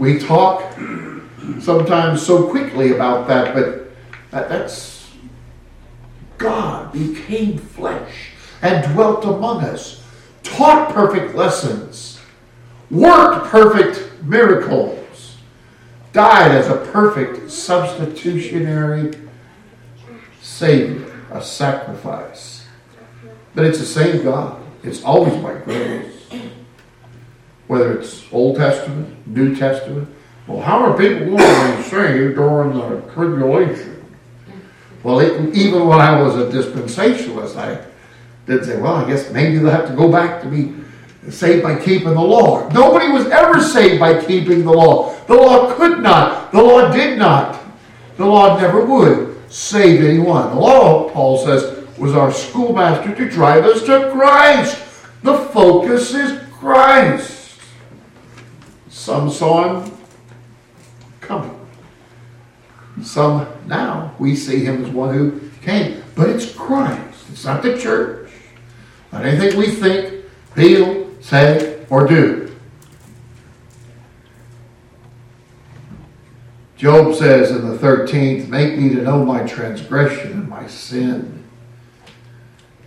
We 0.01 0.19
talk 0.19 0.63
sometimes 1.61 2.25
so 2.27 2.49
quickly 2.49 2.93
about 2.93 3.29
that, 3.29 3.55
but 3.55 3.91
that, 4.31 4.49
that's 4.49 5.11
God 6.39 6.91
became 6.91 7.59
flesh 7.59 8.31
and 8.63 8.95
dwelt 8.95 9.27
among 9.27 9.63
us, 9.63 10.03
taught 10.43 10.95
perfect 10.95 11.35
lessons, 11.35 12.19
worked 12.91 13.49
perfect 13.49 14.23
miracles, 14.23 15.37
died 16.15 16.51
as 16.53 16.69
a 16.69 16.77
perfect 16.93 17.51
substitutionary 17.51 19.13
Savior, 20.41 21.13
a 21.31 21.43
sacrifice. 21.43 22.67
But 23.55 23.67
it's 23.67 23.79
the 23.79 23.85
same 23.85 24.25
God. 24.25 24.63
It's 24.83 25.05
always 25.05 25.35
by 25.43 25.59
grace. 25.59 26.20
Whether 27.71 28.01
it's 28.01 28.25
Old 28.33 28.57
Testament, 28.57 29.29
New 29.29 29.55
Testament. 29.55 30.09
Well, 30.49 30.61
how 30.61 30.81
are 30.81 30.99
people 30.99 31.25
going 31.25 31.39
to 31.39 31.77
be 31.77 31.83
saved 31.85 32.35
during 32.35 32.73
the 32.73 33.01
tribulation? 33.13 34.05
Well, 35.05 35.21
it, 35.21 35.55
even 35.55 35.87
when 35.87 36.01
I 36.01 36.21
was 36.21 36.35
a 36.35 36.47
dispensationalist, 36.47 37.55
I 37.57 37.87
did 38.45 38.65
say, 38.65 38.81
well, 38.81 38.95
I 38.95 39.09
guess 39.09 39.31
maybe 39.31 39.59
they'll 39.59 39.71
have 39.71 39.87
to 39.87 39.95
go 39.95 40.11
back 40.11 40.43
to 40.43 40.49
be 40.49 40.75
saved 41.31 41.63
by 41.63 41.79
keeping 41.79 42.09
the 42.09 42.21
law. 42.21 42.69
Nobody 42.71 43.07
was 43.09 43.27
ever 43.27 43.63
saved 43.63 44.01
by 44.01 44.21
keeping 44.21 44.65
the 44.65 44.73
law. 44.73 45.15
The 45.27 45.35
law 45.35 45.73
could 45.77 46.01
not. 46.01 46.51
The 46.51 46.61
law 46.61 46.91
did 46.91 47.21
not. 47.21 47.63
The 48.17 48.27
law 48.27 48.61
never 48.61 48.85
would 48.85 49.49
save 49.49 50.03
anyone. 50.03 50.57
The 50.57 50.61
law, 50.61 51.09
Paul 51.11 51.39
says, 51.39 51.87
was 51.97 52.17
our 52.17 52.33
schoolmaster 52.33 53.15
to 53.15 53.31
drive 53.31 53.65
us 53.65 53.85
to 53.85 54.11
Christ. 54.11 54.77
The 55.23 55.39
focus 55.53 56.13
is 56.15 56.43
Christ. 56.51 57.40
Some 59.01 59.31
saw 59.31 59.81
him 59.81 59.97
coming. 61.23 61.59
Some 63.03 63.49
now 63.67 64.15
we 64.19 64.37
see 64.37 64.63
him 64.63 64.85
as 64.85 64.91
one 64.91 65.15
who 65.15 65.41
came. 65.63 66.03
But 66.15 66.29
it's 66.29 66.53
Christ. 66.53 67.25
It's 67.33 67.47
not 67.47 67.63
the 67.63 67.79
church. 67.79 68.31
Not 69.11 69.25
anything 69.25 69.59
we 69.59 69.69
think, 69.69 70.27
feel, 70.55 71.11
say, 71.23 71.83
or 71.89 72.07
do. 72.07 72.55
Job 76.77 77.15
says 77.15 77.53
in 77.53 77.67
the 77.67 77.79
13th, 77.79 78.49
Make 78.49 78.79
me 78.79 78.91
to 78.91 79.01
know 79.01 79.25
my 79.25 79.45
transgression 79.45 80.33
and 80.33 80.47
my 80.47 80.67
sin. 80.67 81.40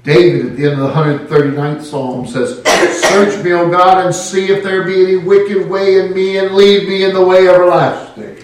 David 0.04 0.46
at 0.48 0.58
the 0.58 0.70
end 0.70 0.82
of 0.82 0.94
the 0.94 0.94
139th 0.94 1.84
Psalm 1.84 2.28
says, 2.28 2.62
Search 3.02 3.44
me, 3.44 3.54
O 3.54 3.70
God, 3.70 4.06
and 4.06 4.14
see 4.14 4.48
if 4.52 4.62
there 4.62 4.84
be 4.84 5.02
any 5.02 5.16
wicked 5.16 5.70
way 5.70 6.00
in 6.00 6.14
me, 6.14 6.38
and 6.38 6.56
lead 6.56 6.90
me 6.90 7.06
in 7.06 7.14
the 7.14 7.24
way 7.24 7.48
everlasting. 7.48 8.38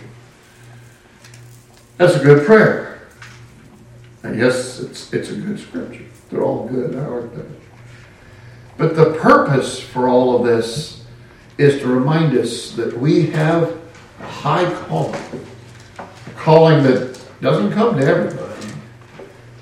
That's 1.97 2.15
a 2.15 2.23
good 2.23 2.45
prayer. 2.45 3.01
And 4.23 4.39
yes, 4.39 4.79
it's, 4.79 5.11
it's 5.13 5.31
a 5.31 5.35
good 5.35 5.59
scripture. 5.59 6.05
They're 6.29 6.43
all 6.43 6.65
good, 6.67 6.95
aren't 6.95 7.35
they? 7.35 7.55
But 8.77 8.95
the 8.95 9.15
purpose 9.15 9.81
for 9.81 10.07
all 10.07 10.37
of 10.37 10.45
this 10.45 11.05
is 11.57 11.81
to 11.81 11.87
remind 11.87 12.37
us 12.37 12.71
that 12.71 12.97
we 12.97 13.27
have 13.31 13.77
a 14.21 14.25
high 14.25 14.73
calling, 14.85 15.21
a 15.97 16.29
calling 16.37 16.83
that 16.83 17.21
doesn't 17.41 17.73
come 17.73 17.97
to 17.97 18.05
everybody. 18.05 18.67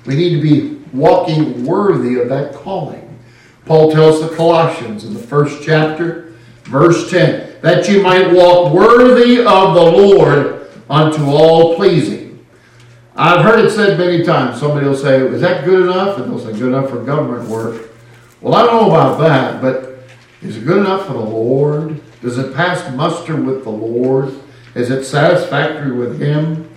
We 0.06 0.14
need 0.14 0.36
to 0.36 0.42
be 0.42 0.77
walking 0.92 1.64
worthy 1.64 2.20
of 2.20 2.28
that 2.28 2.54
calling. 2.54 3.04
Paul 3.66 3.92
tells 3.92 4.22
the 4.22 4.34
Colossians 4.34 5.04
in 5.04 5.12
the 5.12 5.20
first 5.20 5.62
chapter, 5.62 6.34
verse 6.64 7.10
10, 7.10 7.60
that 7.60 7.88
you 7.88 8.02
might 8.02 8.32
walk 8.32 8.72
worthy 8.72 9.38
of 9.40 9.74
the 9.74 9.82
Lord 9.82 10.70
unto 10.88 11.24
all 11.26 11.76
pleasing. 11.76 12.46
I've 13.14 13.44
heard 13.44 13.64
it 13.64 13.70
said 13.70 13.98
many 13.98 14.22
times. 14.22 14.60
Somebody 14.60 14.86
will 14.86 14.96
say, 14.96 15.20
Is 15.26 15.40
that 15.40 15.64
good 15.64 15.82
enough? 15.82 16.18
And 16.18 16.30
they'll 16.30 16.38
say, 16.38 16.52
Good 16.52 16.68
enough 16.68 16.88
for 16.88 17.02
government 17.02 17.48
work. 17.48 17.90
Well, 18.40 18.54
I 18.54 18.64
don't 18.64 18.82
know 18.82 18.90
about 18.90 19.18
that, 19.18 19.60
but 19.60 19.98
is 20.40 20.56
it 20.56 20.64
good 20.64 20.78
enough 20.78 21.06
for 21.06 21.14
the 21.14 21.18
Lord? 21.18 22.00
Does 22.20 22.38
it 22.38 22.54
pass 22.54 22.94
muster 22.94 23.34
with 23.34 23.64
the 23.64 23.70
Lord? 23.70 24.32
Is 24.74 24.90
it 24.90 25.04
satisfactory 25.04 25.92
with 25.92 26.20
Him? 26.20 26.67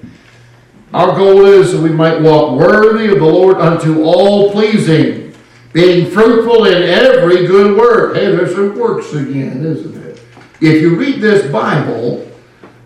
Our 0.93 1.15
goal 1.15 1.45
is 1.45 1.71
that 1.71 1.81
we 1.81 1.89
might 1.89 2.21
walk 2.21 2.59
worthy 2.59 3.07
of 3.13 3.19
the 3.19 3.25
Lord 3.25 3.57
unto 3.57 4.03
all 4.03 4.51
pleasing, 4.51 5.33
being 5.71 6.11
fruitful 6.11 6.65
in 6.65 6.83
every 6.83 7.47
good 7.47 7.77
work. 7.77 8.15
Hey, 8.15 8.25
there's 8.25 8.53
some 8.53 8.77
works 8.77 9.13
again, 9.13 9.65
isn't 9.65 9.95
it? 10.03 10.21
If 10.59 10.81
you 10.81 10.95
read 10.97 11.21
this 11.21 11.49
Bible, 11.49 12.29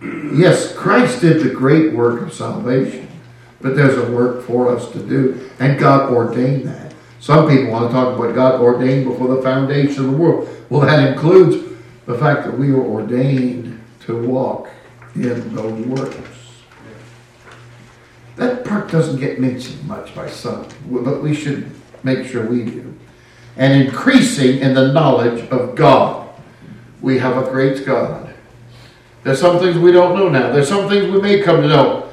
yes, 0.02 0.76
Christ 0.76 1.22
did 1.22 1.42
the 1.42 1.50
great 1.50 1.94
work 1.94 2.22
of 2.22 2.32
salvation, 2.32 3.08
but 3.60 3.76
there's 3.76 3.98
a 3.98 4.12
work 4.12 4.44
for 4.44 4.70
us 4.70 4.92
to 4.92 5.00
do, 5.00 5.50
and 5.60 5.80
God 5.80 6.14
ordained 6.14 6.68
that. 6.68 6.94
Some 7.20 7.50
people 7.50 7.72
want 7.72 7.90
to 7.90 7.92
talk 7.92 8.20
about 8.20 8.36
God 8.36 8.62
ordained 8.62 9.06
before 9.06 9.36
the 9.36 9.42
foundation 9.42 10.06
of 10.06 10.12
the 10.12 10.18
world. 10.18 10.48
Well, 10.70 10.82
that 10.82 11.12
includes 11.12 11.76
the 12.06 12.20
fact 12.20 12.46
that 12.46 12.56
we 12.56 12.72
were 12.72 12.86
ordained 12.86 13.82
to 14.02 14.28
walk 14.28 14.70
in 15.16 15.56
those 15.56 15.86
works. 15.88 16.35
That 18.36 18.66
part 18.66 18.92
doesn't 18.92 19.20
get 19.20 19.40
mentioned 19.40 19.86
much 19.88 20.14
by 20.14 20.30
some, 20.30 20.68
but 20.90 21.22
we 21.22 21.34
should 21.34 21.72
make 22.04 22.28
sure 22.28 22.46
we 22.46 22.64
do. 22.64 22.94
And 23.56 23.82
increasing 23.84 24.60
in 24.60 24.74
the 24.74 24.92
knowledge 24.92 25.48
of 25.50 25.76
God. 25.76 26.30
We 27.02 27.20
have 27.20 27.38
a 27.38 27.50
great 27.50 27.86
God. 27.86 28.34
There's 29.24 29.40
some 29.40 29.60
things 29.60 29.78
we 29.78 29.92
don't 29.92 30.18
know 30.18 30.30
now. 30.30 30.52
There's 30.52 30.68
some 30.68 30.90
things 30.90 31.12
we 31.12 31.22
may 31.22 31.42
come 31.42 31.62
to 31.62 31.68
know. 31.68 32.10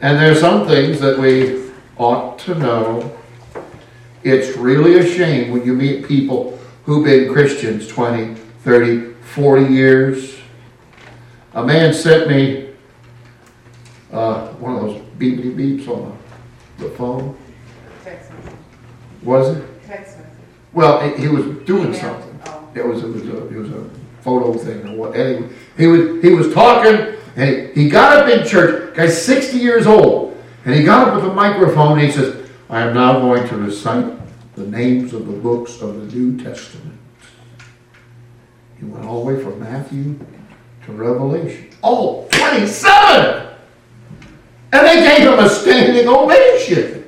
And 0.00 0.18
there's 0.18 0.40
some 0.40 0.66
things 0.66 1.00
that 1.00 1.18
we 1.18 1.70
ought 1.96 2.38
to 2.40 2.54
know. 2.54 3.18
It's 4.22 4.56
really 4.56 4.98
a 4.98 5.06
shame 5.06 5.52
when 5.52 5.64
you 5.64 5.74
meet 5.74 6.06
people 6.06 6.58
who've 6.84 7.04
been 7.04 7.32
Christians 7.32 7.86
20, 7.86 8.34
30, 8.34 9.14
40 9.14 9.72
years. 9.72 10.38
A 11.54 11.64
man 11.64 11.92
sent 11.92 12.28
me 12.28 12.70
uh, 14.12 14.48
one 14.54 14.74
of 14.74 14.80
those 14.82 15.07
beepity 15.18 15.54
beeps 15.54 15.88
on 15.88 16.16
the, 16.78 16.84
the 16.84 16.90
phone. 16.96 17.36
Text 18.04 18.30
message. 18.32 18.52
Was 19.22 19.56
it? 19.56 19.64
Text 19.86 20.18
message. 20.18 20.32
Well, 20.72 21.00
he- 21.00 21.22
he 21.22 21.28
was 21.28 21.44
doing 21.66 21.88
Email. 21.88 22.00
something. 22.00 22.40
Oh. 22.46 22.68
It 22.74 22.86
was, 22.86 23.02
it 23.02 23.08
was 23.08 23.22
a, 23.22 23.46
it 23.48 23.56
was 23.56 23.70
a 23.70 23.90
photo 24.20 24.52
thing 24.54 24.86
or 24.88 24.96
what, 24.96 25.16
anyway. 25.16 25.48
He 25.76 25.86
was, 25.86 26.22
he 26.22 26.30
was 26.30 26.52
talking 26.54 27.14
and 27.36 27.70
he, 27.76 27.84
he 27.84 27.88
got 27.88 28.16
up 28.18 28.28
in 28.28 28.46
church, 28.46 28.94
guy's 28.94 29.20
60 29.24 29.58
years 29.58 29.86
old, 29.86 30.36
and 30.64 30.74
he 30.74 30.82
got 30.82 31.08
up 31.08 31.14
with 31.14 31.24
a 31.24 31.34
microphone 31.34 31.98
and 31.98 32.06
he 32.06 32.12
says, 32.12 32.48
I 32.68 32.82
am 32.82 32.94
now 32.94 33.18
going 33.20 33.48
to 33.48 33.56
recite 33.56 34.12
the 34.56 34.66
names 34.66 35.12
of 35.14 35.26
the 35.26 35.32
books 35.32 35.80
of 35.80 35.94
the 36.10 36.16
New 36.16 36.42
Testament. 36.42 36.98
He 38.78 38.84
went 38.84 39.04
all 39.06 39.24
the 39.24 39.34
way 39.34 39.42
from 39.42 39.58
Matthew 39.60 40.18
to 40.86 40.92
Revelation. 40.92 41.70
All 41.82 42.28
27! 42.32 43.47
And 44.72 44.86
they 44.86 44.96
gave 44.96 45.28
him 45.28 45.38
a 45.38 45.48
standing 45.48 46.08
ovation. 46.08 47.04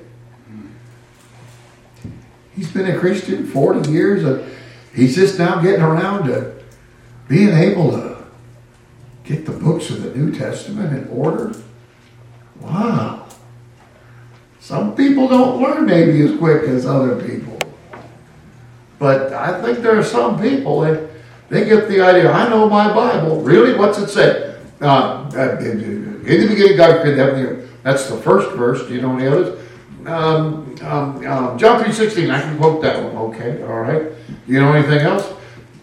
He's 2.54 2.70
been 2.70 2.86
a 2.86 2.98
Christian 2.98 3.46
40 3.46 3.90
years 3.90 4.24
and 4.24 4.44
he's 4.94 5.14
just 5.14 5.38
now 5.38 5.60
getting 5.60 5.82
around 5.82 6.26
to 6.28 6.54
being 7.28 7.56
able 7.56 7.92
to 7.92 8.24
get 9.24 9.46
the 9.46 9.52
books 9.52 9.90
of 9.90 10.02
the 10.02 10.14
New 10.14 10.32
Testament 10.32 10.96
in 10.96 11.08
order. 11.08 11.54
Wow. 12.60 13.26
Some 14.58 14.94
people 14.94 15.28
don't 15.28 15.62
learn 15.62 15.86
maybe 15.86 16.22
as 16.22 16.36
quick 16.38 16.64
as 16.64 16.86
other 16.86 17.22
people. 17.26 17.58
But 18.98 19.32
I 19.32 19.60
think 19.62 19.78
there 19.78 19.98
are 19.98 20.04
some 20.04 20.40
people 20.40 20.80
that 20.80 21.10
they 21.48 21.64
get 21.64 21.88
the 21.88 22.00
idea, 22.00 22.30
I 22.30 22.48
know 22.48 22.68
my 22.68 22.92
Bible. 22.92 23.40
Really? 23.40 23.76
What's 23.76 23.98
it 23.98 24.08
say? 24.08 24.49
Uh, 24.80 25.28
in, 25.60 26.20
the 26.24 26.46
beginning, 26.48 26.76
God 26.76 27.02
created 27.02 27.18
heaven 27.18 27.34
and 27.34 27.48
earth. 27.48 27.70
That's 27.82 28.08
the 28.08 28.16
first 28.16 28.50
verse. 28.56 28.86
Do 28.86 28.94
you 28.94 29.02
know 29.02 29.16
any 29.16 29.26
others? 29.26 29.58
Um, 30.06 30.74
um, 30.82 31.26
um, 31.26 31.58
John 31.58 31.82
3.16, 31.82 32.30
I 32.30 32.40
can 32.40 32.56
quote 32.56 32.80
that 32.82 33.02
one. 33.02 33.16
Okay, 33.30 33.62
all 33.62 33.80
right. 33.80 34.02
Do 34.46 34.52
you 34.52 34.60
know 34.60 34.72
anything 34.72 35.00
else? 35.00 35.30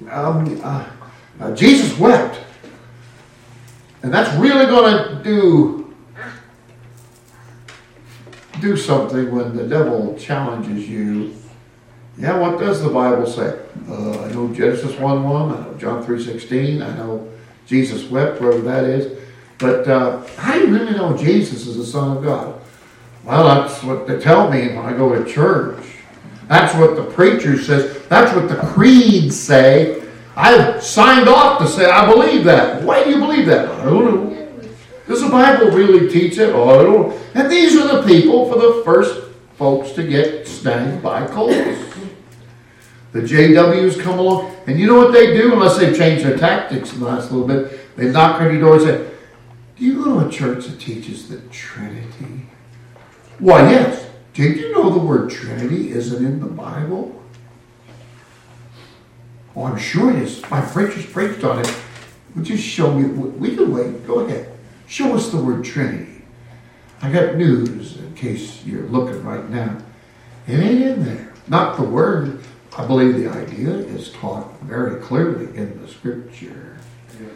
Um, 0.10 0.60
uh, 0.64 0.90
uh, 1.40 1.52
Jesus 1.54 1.98
wept. 2.00 2.40
And 4.02 4.14
that's 4.14 4.34
really 4.38 4.66
going 4.66 5.18
to 5.18 5.24
do 5.24 5.78
do 8.62 8.76
something 8.76 9.36
when 9.36 9.56
the 9.56 9.68
devil 9.68 10.18
challenges 10.18 10.90
you. 10.90 11.36
Yeah, 12.18 12.40
what 12.40 12.60
does 12.60 12.82
the 12.82 12.90
Bible 12.90 13.28
say? 13.28 13.60
Uh, 13.88 14.24
I 14.24 14.32
know 14.32 14.52
Genesis 14.52 14.98
1 14.98 15.24
1, 15.24 15.52
I 15.52 15.62
know 15.62 15.74
John 15.78 16.04
3 16.04 16.24
16, 16.24 16.82
I 16.82 16.98
know 16.98 17.32
Jesus 17.68 18.10
wept, 18.10 18.42
wherever 18.42 18.62
that 18.62 18.86
is. 18.86 19.20
But 19.60 19.88
uh, 19.88 20.26
how 20.38 20.54
do 20.54 20.68
you 20.68 20.78
really 20.78 20.94
know 20.94 21.16
Jesus 21.18 21.68
is 21.68 21.78
the 21.78 21.86
Son 21.86 22.18
of 22.18 22.24
God? 22.24 22.60
Well, 23.24 23.44
that's 23.44 23.84
what 23.84 24.08
they 24.08 24.20
tell 24.20 24.50
me 24.50 24.70
when 24.70 24.86
I 24.86 24.94
go 24.94 25.14
to 25.14 25.30
church. 25.30 25.84
That's 26.48 26.74
what 26.76 26.96
the 26.96 27.04
preacher 27.04 27.62
says. 27.62 28.08
That's 28.08 28.34
what 28.34 28.48
the 28.48 28.56
creeds 28.56 29.38
say. 29.38 30.02
I've 30.36 30.82
signed 30.82 31.28
off 31.28 31.60
to 31.60 31.68
say 31.68 31.90
I 31.90 32.10
believe 32.10 32.46
that. 32.46 32.84
Why 32.84 33.04
do 33.04 33.10
you 33.10 33.18
believe 33.18 33.48
that? 33.48 33.68
I 33.68 33.86
don't 33.86 34.06
know. 34.06 34.28
Does 35.08 35.22
the 35.22 35.30
Bible 35.30 35.72
really 35.72 36.10
teach 36.10 36.38
it? 36.38 36.54
Oh, 36.54 36.80
I 36.80 36.84
don't. 36.84 37.22
And 37.34 37.52
these 37.52 37.76
are 37.76 37.98
the 37.98 38.08
people 38.08 38.52
for 38.52 38.60
the 38.60 38.82
first 38.86 39.22
folks 39.58 39.92
to 39.94 40.08
get 40.08 40.48
snagged 40.48 41.02
by 41.02 41.26
colds. 41.28 41.56
The 43.12 43.22
JWs 43.22 44.00
come 44.02 44.20
along, 44.20 44.56
and 44.68 44.80
you 44.80 44.86
know 44.86 44.98
what 44.98 45.14
they 45.14 45.34
do, 45.34 45.54
unless 45.54 45.78
they've 45.78 45.96
changed 45.96 46.26
their 46.26 46.38
tactics 46.38 46.94
in 46.94 47.00
the 47.00 47.06
last 47.06 47.32
little 47.32 47.48
bit? 47.48 47.96
They 47.96 48.12
knock 48.12 48.42
on 48.42 48.52
your 48.52 48.62
door 48.62 48.74
and 48.76 48.84
say, 48.84 49.10
Do 49.78 49.86
you 49.86 50.04
go 50.04 50.20
to 50.20 50.28
a 50.28 50.32
church 50.32 50.66
that 50.66 50.80
teaches 50.80 51.30
the 51.30 51.40
Trinity? 51.50 52.48
Why, 53.40 53.70
yes. 53.70 54.08
Did 54.34 54.58
you 54.58 54.72
know 54.72 54.90
the 54.92 55.00
word 55.00 55.30
Trinity 55.30 55.92
isn't 55.92 56.24
in 56.24 56.40
the 56.40 56.48
Bible? 56.48 57.24
Oh, 59.56 59.64
I'm 59.64 59.80
sure 59.80 60.12
it 60.12 60.22
is. 60.22 60.48
My 60.52 60.62
preachers 60.62 61.06
preached 61.06 61.44
on 61.44 61.60
it. 61.60 61.76
Would 62.36 62.48
you 62.48 62.58
show 62.58 62.94
me? 62.94 63.06
We 63.08 63.56
can 63.56 63.74
wait. 63.74 64.06
Go 64.06 64.20
ahead. 64.20 64.52
Show 64.86 65.16
us 65.16 65.32
the 65.32 65.38
word 65.38 65.66
Trinity. 65.66 66.22
I 67.02 67.12
got 67.12 67.36
news 67.36 67.98
in 67.98 68.14
case 68.14 68.64
you're 68.64 68.84
looking 68.84 69.24
right 69.24 69.50
now. 69.50 69.78
It 70.46 70.60
ain't 70.60 70.84
in 70.84 71.04
there. 71.04 71.34
Not 71.48 71.78
the 71.78 71.84
word. 71.84 72.44
I 72.78 72.86
believe 72.86 73.16
the 73.16 73.28
idea 73.28 73.72
is 73.72 74.12
taught 74.12 74.62
very 74.62 75.02
clearly 75.02 75.46
in 75.58 75.82
the 75.82 75.88
scripture. 75.88 76.78
Yeah. 77.20 77.28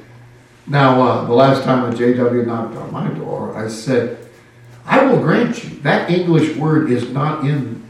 Now, 0.68 1.02
uh, 1.02 1.26
the 1.26 1.34
last 1.34 1.64
time 1.64 1.92
a 1.92 1.96
JW 1.96 2.46
knocked 2.46 2.76
on 2.76 2.94
my 2.94 3.10
door, 3.10 3.58
I 3.58 3.68
said, 3.68 4.30
I 4.86 5.04
will 5.04 5.20
grant 5.20 5.64
you 5.64 5.80
that 5.80 6.12
English 6.12 6.56
word 6.58 6.92
is 6.92 7.10
not 7.10 7.44
in 7.44 7.84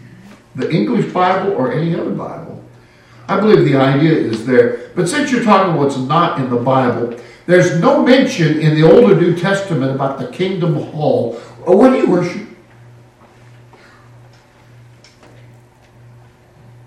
the 0.55 0.71
English 0.71 1.11
Bible 1.11 1.51
or 1.51 1.73
any 1.73 1.93
other 1.93 2.11
Bible. 2.11 2.63
I 3.27 3.39
believe 3.39 3.65
the 3.65 3.75
idea 3.75 4.11
is 4.11 4.45
there. 4.45 4.89
But 4.95 5.09
since 5.09 5.29
you're 5.29 5.43
talking 5.43 5.75
what's 5.75 5.97
not 5.97 6.39
in 6.39 6.49
the 6.49 6.57
Bible, 6.57 7.19
there's 7.47 7.79
no 7.81 8.01
mention 8.01 8.59
in 8.59 8.75
the 8.75 8.89
Old 8.89 9.11
or 9.11 9.15
New 9.19 9.35
Testament 9.35 9.93
about 9.93 10.19
the 10.19 10.27
kingdom 10.27 10.75
hall. 10.75 11.41
Or 11.65 11.77
what 11.77 11.89
do 11.89 11.97
you 11.97 12.09
worship? 12.09 12.47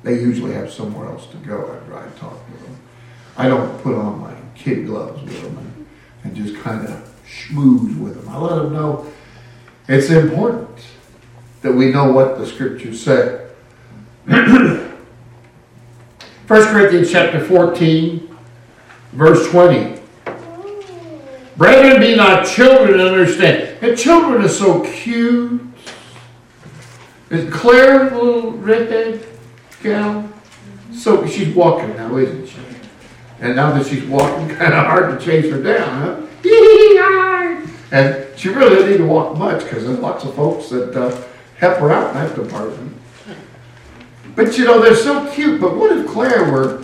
They 0.05 0.21
usually 0.21 0.53
have 0.53 0.71
somewhere 0.71 1.09
else 1.09 1.27
to 1.29 1.37
go 1.39 1.75
after 1.75 1.97
I 1.97 2.07
talk 2.21 2.39
to 2.47 2.65
them. 2.65 2.77
I 3.39 3.49
don't 3.49 3.83
put 3.83 3.95
on 3.95 4.21
my 4.21 4.35
kid 4.55 4.87
gloves 4.87 5.23
with 5.23 5.43
them 5.43 5.57
and, 5.57 5.87
and 6.25 6.37
just 6.37 6.63
kind 6.63 6.87
of 6.87 7.11
schmooze 7.27 7.99
with 7.99 8.15
them. 8.15 8.29
I 8.29 8.39
let 8.39 8.63
them 8.63 8.75
know 8.75 9.11
it's 9.89 10.11
important 10.11 10.79
that 11.63 11.73
we 11.73 11.91
know 11.91 12.13
what 12.13 12.37
the 12.37 12.47
scriptures 12.47 13.03
say. 13.03 13.49
1 14.27 14.93
Corinthians 16.47 17.11
chapter 17.11 17.43
14, 17.43 18.37
verse 19.13 19.51
20. 19.51 20.01
Brethren, 21.57 22.01
be 22.01 22.15
not 22.15 22.47
children, 22.47 23.01
understand. 23.01 23.79
And 23.83 23.97
children 23.97 24.45
are 24.45 24.49
so 24.49 24.85
cute. 24.85 25.63
Is 27.31 27.51
Claire 27.53 28.13
a 28.13 28.23
little 28.23 28.53
redhead 28.53 29.34
So 30.93 31.27
she's 31.27 31.55
walking 31.55 31.95
now, 31.97 32.17
isn't 32.17 32.47
she? 32.49 32.59
And 33.41 33.55
now 33.55 33.73
that 33.73 33.87
she's 33.87 34.05
walking, 34.05 34.49
kind 34.57 34.73
of 34.73 34.87
hard 34.87 35.19
to 35.19 35.25
chase 35.25 35.51
her 35.51 35.63
down, 35.63 36.03
huh? 36.03 36.21
And 37.93 38.27
she 38.37 38.49
really 38.49 38.77
didn't 38.77 38.91
need 38.91 38.97
to 38.99 39.07
walk 39.07 39.37
much 39.39 39.63
because 39.63 39.85
there's 39.87 40.01
lots 40.01 40.25
of 40.25 40.35
folks 40.35 40.69
that 40.71 40.97
uh, 40.97 41.23
help 41.59 41.79
her 41.79 41.93
out 41.93 42.09
in 42.09 42.15
that 42.15 42.35
department. 42.35 42.97
But 44.35 44.59
you 44.59 44.65
know, 44.65 44.81
they're 44.81 44.97
so 44.97 45.31
cute. 45.31 45.61
But 45.61 45.77
what 45.77 45.97
if 45.97 46.07
Claire 46.09 46.51
were 46.51 46.83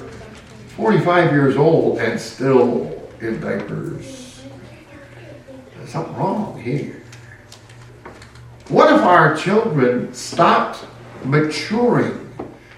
45 0.77 1.33
years 1.33 1.57
old 1.57 1.99
and 1.99 2.21
still 2.21 3.09
in 3.21 3.41
diapers? 3.41 4.41
There's 5.77 5.91
something 5.91 6.15
wrong 6.15 6.61
here. 6.61 7.03
What 8.69 8.93
if 8.93 9.01
our 9.01 9.37
children 9.37 10.15
stopped 10.15 10.87
maturing 11.25 12.30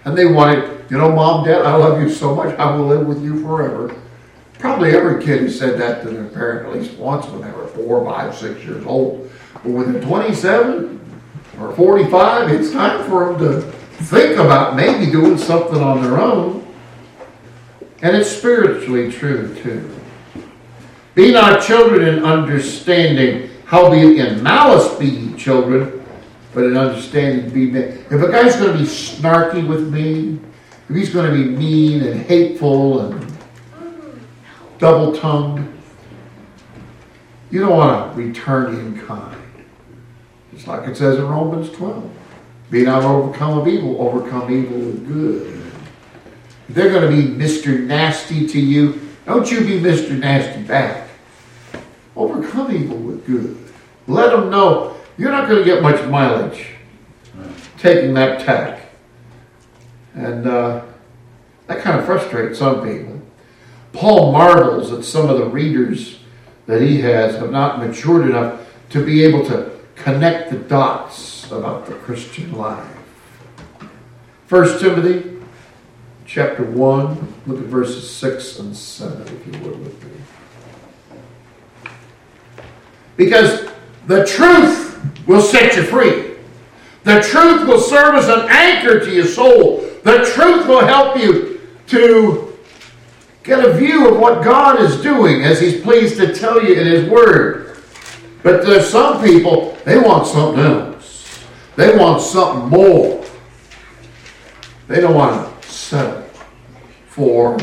and 0.05 0.17
they 0.17 0.27
wanted, 0.27 0.85
you 0.91 0.99
know, 0.99 1.13
mom, 1.13 1.45
dad, 1.45 1.63
I 1.63 1.77
love 1.77 2.01
you 2.01 2.11
so 2.11 2.35
much, 2.35 2.57
I 2.59 2.75
will 2.75 2.87
live 2.87 3.07
with 3.07 3.23
you 3.23 3.43
forever. 3.43 3.95
Probably 4.59 4.95
every 4.95 5.23
kid 5.23 5.43
has 5.43 5.59
said 5.59 5.79
that 5.81 6.03
to 6.03 6.11
their 6.11 6.25
parent 6.25 6.69
at 6.69 6.75
least 6.75 6.97
once 6.97 7.27
when 7.27 7.43
they 7.43 7.51
were 7.51 7.67
four, 7.67 8.05
five, 8.05 8.35
six 8.35 8.65
years 8.65 8.85
old. 8.87 9.31
But 9.55 9.67
when 9.67 9.93
they're 9.93 10.03
27 10.03 11.01
or 11.59 11.75
45, 11.75 12.51
it's 12.51 12.73
time 12.73 13.09
for 13.09 13.35
them 13.35 13.39
to 13.41 13.61
think 14.05 14.39
about 14.39 14.77
maybe 14.77 15.11
doing 15.11 15.39
something 15.39 15.81
on 15.83 16.03
their 16.03 16.21
own. 16.21 16.67
And 18.03 18.17
it's 18.17 18.31
spiritually 18.31 19.11
true 19.11 19.55
too. 19.63 19.89
Be 21.15 21.33
not 21.33 21.63
children 21.63 22.09
in 22.09 22.25
understanding, 22.25 23.51
howbeit 23.67 24.19
in 24.19 24.43
malice 24.43 24.97
be 24.99 25.07
ye 25.07 25.37
children, 25.37 26.02
but 26.55 26.65
in 26.65 26.77
understanding 26.77 27.47
to 27.47 27.51
be 27.51 27.71
men. 27.71 28.05
If 28.11 28.23
a 28.23 28.31
guy's 28.31 28.57
going 28.57 28.73
to 28.73 28.79
be 28.79 28.85
snarky 28.85 29.67
with 29.67 29.93
me, 29.93 30.39
if 30.89 30.97
he's 30.97 31.11
going 31.11 31.31
to 31.31 31.37
be 31.37 31.49
mean 31.49 32.03
and 32.03 32.21
hateful 32.21 33.01
and 33.01 33.39
double 34.79 35.17
tongued, 35.17 35.67
you 37.51 37.61
don't 37.61 37.77
want 37.77 38.15
to 38.15 38.23
return 38.23 38.75
in 38.75 39.07
kind. 39.07 39.37
It's 40.53 40.67
like 40.67 40.89
it 40.89 40.97
says 40.97 41.19
in 41.19 41.27
Romans 41.27 41.71
12. 41.71 42.11
Be 42.71 42.85
not 42.85 43.05
overcome 43.05 43.59
of 43.59 43.69
evil, 43.69 44.01
overcome 44.01 44.51
evil 44.51 44.79
with 44.79 45.07
good. 45.07 45.63
If 46.69 46.75
they're 46.75 46.91
going 46.91 47.11
to 47.11 47.15
be 47.15 47.29
Mr. 47.29 47.79
Nasty 47.79 48.47
to 48.47 48.61
you, 48.61 49.01
don't 49.27 49.51
you 49.51 49.61
be 49.61 49.79
Mr. 49.79 50.19
Nasty 50.19 50.63
back. 50.63 51.09
Overcome 52.17 52.75
evil 52.75 52.97
with 52.97 53.27
good. 53.27 53.59
Let 54.07 54.31
them 54.31 54.51
know 54.51 54.97
you're 55.19 55.31
not 55.31 55.49
going 55.49 55.59
to 55.59 55.65
get 55.65 55.83
much 55.83 56.05
mileage 56.09 56.67
taking 57.79 58.15
that 58.15 58.41
tack. 58.41 58.87
And 60.15 60.47
uh, 60.47 60.85
that 61.67 61.83
kind 61.83 61.99
of 61.99 62.07
frustrates 62.07 62.59
some 62.59 62.83
people. 62.83 63.21
Paul 63.93 64.33
marvels 64.33 64.91
that 64.91 65.03
some 65.03 65.29
of 65.29 65.39
the 65.39 65.47
readers 65.47 66.21
that 66.67 66.81
he 66.81 67.01
has 67.01 67.37
have 67.37 67.51
not 67.51 67.79
matured 67.79 68.29
enough 68.29 68.61
to 68.91 69.05
be 69.05 69.25
able 69.25 69.45
to 69.47 69.79
connect 69.97 70.51
the 70.51 70.59
dots 70.59 71.51
about 71.51 71.87
the 71.87 71.95
Christian 71.95 72.53
life. 72.53 72.87
1 74.49 74.79
Timothy 74.79 75.39
chapter 76.27 76.65
1, 76.65 77.35
look 77.47 77.59
at 77.59 77.65
verses 77.67 78.09
6 78.09 78.59
and 78.61 78.77
7, 78.77 79.23
if 79.23 79.47
you 79.47 79.61
would 79.61 79.81
with 79.81 80.05
me. 80.05 81.91
Because 83.17 83.71
the 84.07 84.25
truth 84.25 85.27
will 85.27 85.43
set 85.43 85.77
you 85.77 85.83
free. 85.83 86.37
The 87.05 87.21
truth 87.21 87.67
will 87.67 87.81
serve 87.81 88.15
as 88.15 88.29
an 88.29 88.47
anchor 88.49 89.01
to 89.01 89.11
your 89.11 89.27
soul. 89.27 89.81
The 90.03 90.31
truth 90.35 90.67
will 90.67 90.85
help 90.85 91.17
you 91.17 91.61
to 91.89 92.57
get 93.43 93.65
a 93.65 93.73
view 93.73 94.09
of 94.09 94.19
what 94.19 94.45
God 94.45 94.81
is 94.81 95.03
doing 95.03 95.43
as 95.43 95.61
He's 95.61 95.81
pleased 95.81 96.17
to 96.19 96.35
tell 96.35 96.63
you 96.63 96.75
in 96.75 96.87
His 96.87 97.09
Word. 97.09 97.79
But 98.43 98.65
there's 98.65 98.89
some 98.89 99.23
people, 99.23 99.77
they 99.85 99.99
want 99.99 100.27
something 100.27 100.65
else. 100.65 101.45
They 101.77 101.97
want 101.97 102.21
something 102.21 102.69
more. 102.69 103.25
They 104.89 105.01
don't 105.01 105.15
want 105.15 105.63
to 105.63 105.69
settle 105.69 106.23
for 107.07 107.57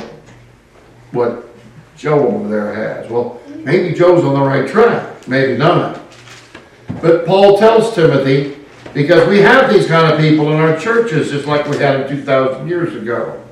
what 1.12 1.46
Joe 1.98 2.28
over 2.28 2.48
there 2.48 2.74
has. 2.74 3.10
Well, 3.10 3.42
maybe 3.48 3.94
Joe's 3.96 4.24
on 4.24 4.34
the 4.34 4.42
right 4.42 4.68
track, 4.70 5.28
maybe 5.28 5.58
not. 5.58 6.02
But 7.02 7.26
Paul 7.26 7.58
tells 7.58 7.94
Timothy, 7.96 8.58
because 8.94 9.28
we 9.30 9.40
have 9.40 9.72
these 9.72 9.88
kind 9.88 10.12
of 10.12 10.20
people 10.20 10.52
in 10.52 10.60
our 10.60 10.78
churches, 10.78 11.32
just 11.32 11.46
like 11.46 11.68
we 11.68 11.78
had 11.78 12.08
2,000 12.08 12.68
years 12.68 12.96
ago, 12.96 13.44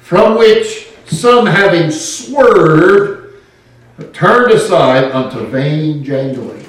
from 0.00 0.36
which 0.36 0.88
some 1.06 1.46
having 1.46 1.90
swerved, 1.90 3.42
turned 4.12 4.52
aside 4.52 5.10
unto 5.12 5.46
vain 5.46 6.04
jangling. 6.04 6.64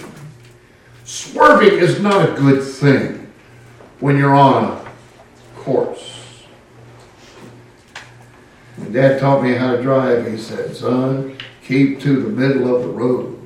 Swerving 1.04 1.80
is 1.80 2.00
not 2.00 2.30
a 2.30 2.34
good 2.34 2.64
thing 2.64 3.32
when 4.00 4.18
you're 4.18 4.36
on 4.36 4.66
a 4.66 4.92
course. 5.56 6.44
Dad 8.92 9.20
taught 9.20 9.44
me 9.44 9.54
how 9.54 9.76
to 9.76 9.82
drive. 9.82 10.28
He 10.28 10.38
said, 10.38 10.76
son, 10.76 11.38
keep 11.64 12.00
to 12.02 12.22
the 12.22 12.30
middle 12.30 12.74
of 12.74 12.84
the 12.84 12.90
road. 12.90 13.37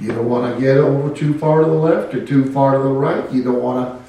You 0.00 0.12
don't 0.12 0.28
want 0.28 0.54
to 0.54 0.60
get 0.60 0.76
over 0.76 1.14
too 1.14 1.36
far 1.38 1.60
to 1.60 1.66
the 1.66 1.72
left 1.72 2.14
or 2.14 2.24
too 2.24 2.52
far 2.52 2.76
to 2.76 2.78
the 2.82 2.88
right. 2.88 3.30
You 3.32 3.42
don't 3.42 3.62
want 3.62 3.98
to 3.98 4.04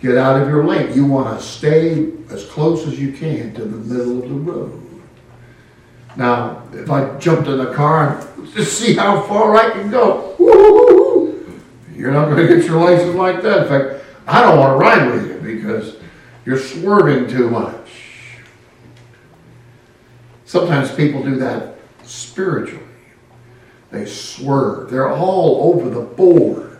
get 0.00 0.16
out 0.16 0.40
of 0.40 0.48
your 0.48 0.64
lane. 0.64 0.94
You 0.94 1.04
want 1.04 1.38
to 1.38 1.44
stay 1.44 2.12
as 2.30 2.44
close 2.46 2.86
as 2.86 2.98
you 2.98 3.12
can 3.12 3.54
to 3.54 3.64
the 3.64 3.76
middle 3.76 4.22
of 4.22 4.28
the 4.28 4.34
road. 4.34 4.86
Now, 6.16 6.62
if 6.72 6.90
I 6.90 7.18
jumped 7.18 7.48
in 7.48 7.58
the 7.58 7.72
car 7.72 8.18
and 8.18 8.52
just 8.54 8.78
see 8.78 8.94
how 8.94 9.20
far 9.22 9.56
I 9.56 9.70
can 9.70 9.90
go, 9.90 10.36
you're 11.94 12.12
not 12.12 12.26
going 12.26 12.46
to 12.46 12.56
get 12.56 12.64
your 12.64 12.80
license 12.80 13.14
like 13.14 13.42
that. 13.42 13.62
In 13.62 13.68
fact, 13.68 14.04
I 14.26 14.42
don't 14.42 14.58
want 14.58 14.72
to 14.72 14.76
ride 14.76 15.10
with 15.12 15.28
you 15.28 15.56
because 15.56 15.96
you're 16.46 16.58
swerving 16.58 17.28
too 17.28 17.50
much. 17.50 17.76
Sometimes 20.46 20.92
people 20.94 21.22
do 21.22 21.36
that 21.36 21.76
spiritually. 22.02 22.89
They 23.90 24.06
swerve. 24.06 24.90
They're 24.90 25.10
all 25.10 25.72
over 25.72 25.90
the 25.90 26.02
board. 26.02 26.78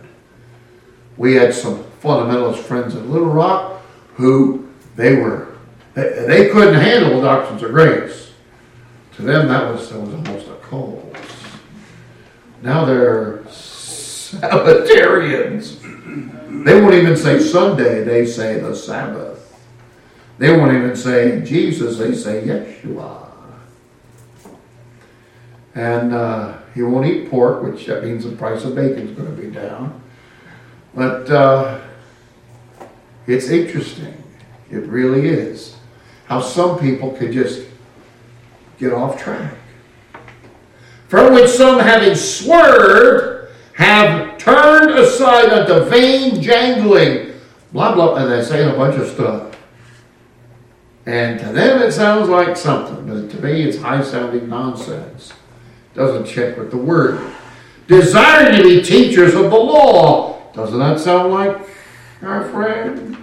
We 1.17 1.35
had 1.35 1.53
some 1.53 1.83
fundamentalist 2.01 2.59
friends 2.59 2.95
in 2.95 3.11
Little 3.11 3.29
Rock 3.29 3.81
who 4.15 4.69
they 4.95 5.15
were 5.15 5.51
they, 5.93 6.25
they 6.27 6.49
couldn't 6.49 6.73
handle 6.75 7.17
the 7.17 7.23
doctrines 7.27 7.63
of 7.63 7.71
grace. 7.71 8.31
To 9.15 9.23
them, 9.23 9.47
that 9.49 9.69
was 9.71 9.89
that 9.89 9.99
was 9.99 10.13
almost 10.13 10.47
a 10.47 10.55
cult. 10.67 11.15
Now 12.61 12.85
they're 12.85 13.39
Sabbatarians. 13.49 15.79
They 16.63 16.79
won't 16.79 16.93
even 16.93 17.17
say 17.17 17.39
Sunday; 17.39 18.03
they 18.03 18.23
say 18.25 18.59
the 18.59 18.75
Sabbath. 18.75 19.39
They 20.37 20.55
won't 20.55 20.73
even 20.73 20.95
say 20.95 21.41
Jesus; 21.41 21.97
they 21.97 22.13
say 22.13 22.43
Yeshua. 22.43 23.31
And 25.75 26.13
uh, 26.13 26.59
he 26.73 26.81
won't 26.81 27.05
eat 27.05 27.29
pork, 27.29 27.63
which 27.63 27.85
that 27.87 28.03
means 28.03 28.23
the 28.23 28.31
price 28.31 28.63
of 28.63 28.75
bacon 28.75 29.07
is 29.09 29.17
going 29.17 29.35
to 29.35 29.41
be 29.41 29.49
down. 29.49 30.01
But 30.93 31.29
uh, 31.29 31.81
it's 33.27 33.49
interesting. 33.49 34.21
It 34.69 34.85
really 34.87 35.27
is. 35.27 35.77
How 36.25 36.41
some 36.41 36.79
people 36.79 37.11
could 37.11 37.31
just 37.31 37.67
get 38.77 38.93
off 38.93 39.21
track. 39.21 39.53
From 41.07 41.33
which 41.33 41.49
some, 41.49 41.79
having 41.79 42.15
swerved, 42.15 43.51
have 43.75 44.37
turned 44.37 44.91
aside 44.91 45.49
unto 45.49 45.89
vain 45.89 46.41
jangling, 46.41 47.33
blah, 47.73 47.93
blah, 47.93 48.15
and 48.15 48.31
they're 48.31 48.43
saying 48.43 48.73
a 48.73 48.77
bunch 48.77 48.95
of 48.95 49.07
stuff. 49.07 49.57
And 51.05 51.39
to 51.39 51.47
them 51.47 51.81
it 51.81 51.91
sounds 51.91 52.29
like 52.29 52.55
something, 52.55 53.07
but 53.07 53.31
to 53.31 53.43
me 53.43 53.63
it's 53.63 53.77
high 53.79 54.03
sounding 54.03 54.47
nonsense. 54.47 55.33
Doesn't 55.93 56.25
check 56.25 56.57
with 56.57 56.71
the 56.71 56.77
word. 56.77 57.33
Desiring 57.87 58.57
to 58.57 58.63
be 58.63 58.81
teachers 58.81 59.33
of 59.33 59.43
the 59.43 59.57
law. 59.57 60.41
Doesn't 60.53 60.79
that 60.79 60.99
sound 60.99 61.33
like 61.33 61.67
our 62.21 62.49
friend? 62.49 63.17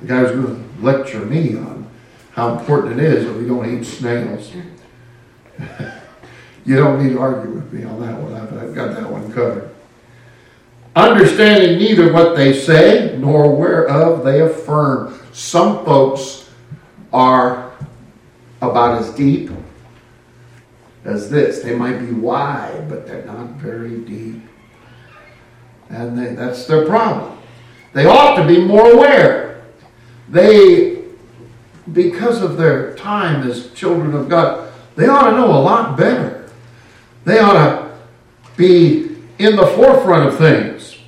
The 0.00 0.06
guy 0.06 0.22
was 0.22 0.32
going 0.32 0.46
to 0.46 0.84
lecture 0.84 1.24
me 1.24 1.56
on 1.56 1.88
how 2.32 2.58
important 2.58 2.98
it 2.98 3.04
is 3.04 3.26
that 3.26 3.34
we 3.34 3.46
don't 3.46 3.72
eat 3.72 3.84
snails. 3.84 4.52
you 6.64 6.76
don't 6.76 7.02
need 7.02 7.12
to 7.12 7.20
argue 7.20 7.52
with 7.52 7.72
me 7.72 7.84
on 7.84 8.00
that 8.00 8.18
one. 8.18 8.32
I've 8.34 8.74
got 8.74 8.96
that 8.96 9.08
one 9.08 9.32
covered. 9.32 9.72
Understanding 10.94 11.78
neither 11.78 12.12
what 12.12 12.36
they 12.36 12.52
say 12.52 13.16
nor 13.18 13.54
whereof 13.56 14.24
they 14.24 14.40
affirm. 14.40 15.18
Some 15.32 15.84
folks 15.84 16.50
are 17.12 17.72
about 18.60 18.98
as 18.98 19.10
deep 19.14 19.50
as 21.04 21.30
this. 21.30 21.62
They 21.62 21.74
might 21.74 21.98
be 21.98 22.12
wide, 22.12 22.88
but 22.88 23.06
they're 23.06 23.24
not 23.24 23.50
very 23.52 23.98
deep. 23.98 24.42
And 25.88 26.18
they, 26.18 26.34
that's 26.34 26.66
their 26.66 26.86
problem. 26.86 27.38
They 27.92 28.06
ought 28.06 28.36
to 28.36 28.46
be 28.46 28.64
more 28.64 28.90
aware. 28.90 29.62
They, 30.28 31.02
because 31.92 32.40
of 32.42 32.56
their 32.56 32.94
time 32.96 33.48
as 33.48 33.72
children 33.72 34.14
of 34.14 34.28
God, 34.28 34.72
they 34.96 35.06
ought 35.06 35.30
to 35.30 35.36
know 35.36 35.50
a 35.50 35.60
lot 35.60 35.96
better. 35.96 36.50
They 37.24 37.38
ought 37.38 37.54
to 37.54 37.98
be 38.56 39.16
in 39.38 39.56
the 39.56 39.66
forefront 39.66 40.28
of 40.28 40.38
things. 40.38 40.98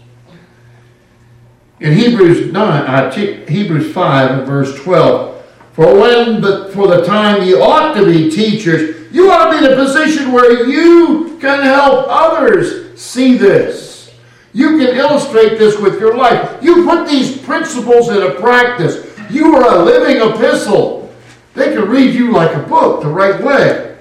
In 1.81 1.93
Hebrews 1.93 2.53
9, 2.53 2.57
uh, 2.57 3.11
Hebrews 3.47 3.93
5 3.93 4.31
and 4.39 4.47
verse 4.47 4.75
12, 4.83 5.45
for 5.73 5.99
when 5.99 6.41
the, 6.41 6.71
for 6.73 6.87
the 6.87 7.05
time 7.05 7.43
ye 7.43 7.55
ought 7.55 7.95
to 7.95 8.05
be 8.05 8.31
teachers, 8.31 8.94
you 9.15 9.31
ought 9.31 9.53
to 9.53 9.61
be 9.61 9.65
in 9.65 9.73
a 9.73 9.77
position 9.77 10.33
where 10.33 10.67
you 10.69 11.39
can 11.41 11.63
help 11.63 12.07
others 12.09 13.01
see 13.01 13.37
this. 13.37 14.13
You 14.53 14.71
can 14.71 14.97
illustrate 14.97 15.57
this 15.57 15.79
with 15.79 16.01
your 16.01 16.17
life. 16.17 16.61
You 16.61 16.85
put 16.85 17.07
these 17.07 17.39
principles 17.39 18.09
into 18.09 18.33
practice. 18.41 19.09
You 19.31 19.55
are 19.55 19.77
a 19.77 19.85
living 19.85 20.17
epistle. 20.17 21.15
They 21.55 21.73
can 21.73 21.89
read 21.89 22.13
you 22.13 22.33
like 22.33 22.57
a 22.57 22.69
book 22.69 23.03
the 23.03 23.09
right 23.09 23.41
way. 23.41 23.97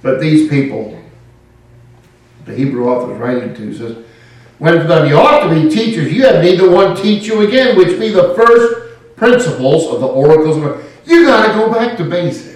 But 0.00 0.20
these 0.20 0.48
people, 0.48 0.96
the 2.44 2.54
Hebrew 2.54 2.86
author 2.86 3.14
is 3.14 3.18
writing 3.18 3.52
to, 3.56 3.74
says, 3.74 4.04
when 4.58 4.76
you 5.08 5.16
ought 5.16 5.48
to 5.48 5.54
be 5.60 5.68
teachers, 5.68 6.12
you 6.12 6.22
have 6.22 6.40
neither 6.40 6.70
one 6.70 6.94
teach 6.94 7.26
you 7.26 7.40
again, 7.40 7.76
which 7.76 7.98
be 7.98 8.10
the 8.10 8.32
first 8.34 9.16
principles 9.16 9.92
of 9.92 10.00
the 10.00 10.06
oracles. 10.06 10.56
Of 10.56 10.88
you 11.04 11.26
got 11.26 11.48
to 11.48 11.52
go 11.54 11.72
back 11.72 11.96
to 11.96 12.04
basics. 12.04 12.53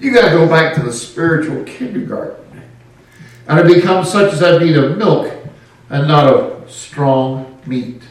You 0.00 0.14
got 0.14 0.30
to 0.30 0.36
go 0.36 0.48
back 0.48 0.74
to 0.74 0.82
the 0.82 0.92
spiritual 0.92 1.64
kindergarten. 1.64 2.62
And 3.48 3.58
it 3.58 3.74
becomes 3.74 4.10
such 4.10 4.32
as 4.32 4.42
I 4.42 4.58
need 4.58 4.76
of 4.76 4.96
milk 4.96 5.32
and 5.90 6.06
not 6.06 6.26
of 6.26 6.70
strong 6.70 7.60
meat. 7.66 8.02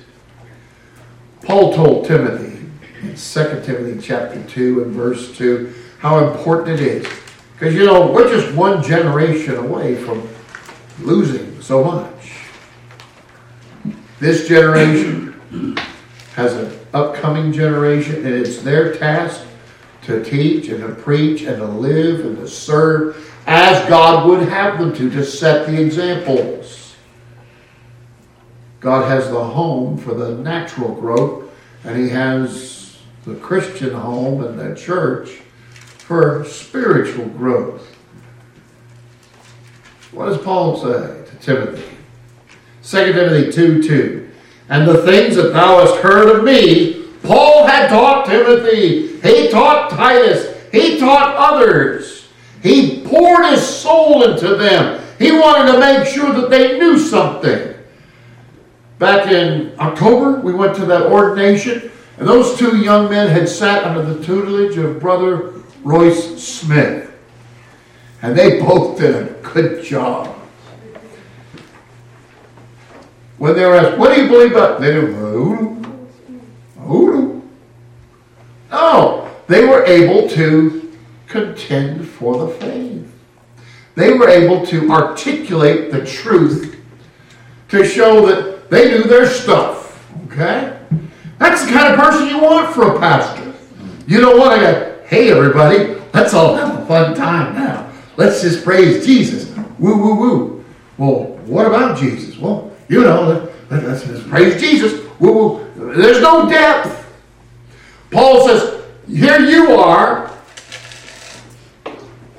Paul 1.43 1.73
told 1.73 2.05
Timothy 2.05 2.65
in 3.01 3.15
2 3.15 3.15
Timothy 3.15 4.01
chapter 4.01 4.43
2 4.43 4.83
and 4.83 4.91
verse 4.91 5.35
2 5.37 5.73
how 5.99 6.27
important 6.27 6.79
it 6.79 6.85
is. 6.85 7.07
Because, 7.53 7.73
you 7.73 7.85
know, 7.85 8.11
we're 8.11 8.29
just 8.29 8.53
one 8.53 8.83
generation 8.83 9.55
away 9.55 9.95
from 9.95 10.27
losing 11.01 11.59
so 11.61 11.83
much. 11.83 12.33
This 14.19 14.47
generation 14.47 15.77
has 16.35 16.53
an 16.55 16.77
upcoming 16.93 17.51
generation, 17.51 18.25
and 18.25 18.27
it's 18.27 18.61
their 18.61 18.95
task 18.95 19.46
to 20.07 20.23
teach 20.23 20.69
and 20.69 20.81
to 20.81 20.95
preach 21.01 21.43
and 21.43 21.57
to 21.57 21.67
live 21.67 22.25
and 22.25 22.37
to 22.37 22.47
serve 22.47 23.31
as 23.45 23.87
God 23.87 24.27
would 24.27 24.47
have 24.49 24.79
them 24.79 24.93
to, 24.95 25.09
to 25.09 25.23
set 25.23 25.67
the 25.67 25.81
examples. 25.81 26.95
God 28.79 29.09
has 29.09 29.29
the 29.29 29.43
home 29.43 29.97
for 29.97 30.13
the 30.13 30.35
natural 30.35 30.93
growth, 30.93 31.51
and 31.83 31.97
He 31.97 32.09
has 32.09 32.97
the 33.25 33.35
Christian 33.35 33.93
home 33.93 34.43
and 34.43 34.59
the 34.59 34.75
church 34.75 35.29
for 35.97 36.45
spiritual 36.45 37.25
growth. 37.25 37.95
What 40.11 40.27
does 40.27 40.37
Paul 40.37 40.77
say 40.77 41.25
to 41.25 41.37
Timothy? 41.41 41.83
2 42.83 43.13
Timothy 43.13 43.51
2 43.51 43.83
2. 43.83 44.29
And 44.69 44.87
the 44.87 45.03
things 45.03 45.35
that 45.35 45.53
thou 45.53 45.85
hast 45.85 45.95
heard 46.01 46.37
of 46.37 46.43
me, 46.43 46.96
Paul 47.27 47.67
had 47.67 47.89
taught 47.89 48.25
Timothy. 48.25 49.17
He 49.19 49.49
taught 49.49 49.89
Titus. 49.89 50.55
He 50.71 50.97
taught 50.97 51.35
others. 51.35 52.29
He 52.63 53.03
poured 53.05 53.47
his 53.47 53.67
soul 53.67 54.23
into 54.23 54.55
them. 54.55 55.03
He 55.19 55.33
wanted 55.33 55.73
to 55.73 55.79
make 55.79 56.07
sure 56.07 56.31
that 56.33 56.49
they 56.49 56.79
knew 56.79 56.97
something. 56.97 57.75
Back 58.97 59.29
in 59.29 59.77
October, 59.77 60.39
we 60.39 60.53
went 60.53 60.75
to 60.77 60.85
that 60.85 61.07
ordination, 61.07 61.91
and 62.17 62.27
those 62.27 62.57
two 62.57 62.77
young 62.77 63.09
men 63.09 63.27
had 63.27 63.49
sat 63.49 63.83
under 63.83 64.01
the 64.01 64.23
tutelage 64.23 64.77
of 64.77 64.99
Brother 64.99 65.53
Royce 65.83 66.41
Smith. 66.41 67.11
And 68.21 68.37
they 68.37 68.59
both 68.59 68.99
did 68.99 69.15
a 69.15 69.33
good 69.41 69.83
job. 69.83 70.27
When 73.37 73.55
they 73.55 73.65
were 73.65 73.75
asked, 73.75 73.97
what 73.97 74.15
do 74.15 74.21
you 74.21 74.27
believe 74.27 74.51
about? 74.51 74.79
They 74.79 74.93
didn't 74.93 75.13
voodoo. 75.13 75.76
Voodoo. 76.87 77.41
No, 78.69 78.71
oh, 78.71 79.35
they 79.47 79.65
were 79.65 79.85
able 79.85 80.27
to 80.29 80.97
contend 81.27 82.07
for 82.07 82.45
the 82.45 82.53
faith. 82.53 83.11
They 83.95 84.13
were 84.13 84.29
able 84.29 84.65
to 84.67 84.91
articulate 84.91 85.91
the 85.91 86.05
truth 86.05 86.79
to 87.69 87.85
show 87.85 88.25
that 88.27 88.69
they 88.69 88.91
knew 88.91 89.03
their 89.03 89.25
stuff. 89.25 90.05
Okay? 90.25 90.79
That's 91.39 91.65
the 91.65 91.71
kind 91.71 91.93
of 91.93 91.99
person 91.99 92.27
you 92.27 92.39
want 92.39 92.73
for 92.73 92.95
a 92.95 92.99
pastor. 92.99 93.53
You 94.07 94.21
don't 94.21 94.39
want 94.39 94.61
to 94.61 94.97
hey 95.07 95.31
everybody, 95.31 95.95
let's 96.13 96.33
all 96.33 96.55
have 96.55 96.81
a 96.81 96.85
fun 96.85 97.15
time 97.15 97.55
now. 97.55 97.89
Let's 98.17 98.41
just 98.41 98.63
praise 98.63 99.05
Jesus. 99.05 99.55
Woo, 99.79 99.97
woo, 99.97 100.15
woo. 100.15 100.65
Well, 100.97 101.23
what 101.45 101.65
about 101.65 101.97
Jesus? 101.97 102.37
Well, 102.37 102.71
you 102.89 103.03
know, 103.03 103.49
let, 103.69 103.83
us 103.83 104.03
just 104.03 104.27
praise 104.27 104.59
Jesus. 104.59 105.06
There's 105.19 106.21
no 106.21 106.47
depth. 106.49 107.05
Paul 108.11 108.47
says, 108.47 108.83
here 109.07 109.39
you 109.39 109.71
are. 109.71 110.31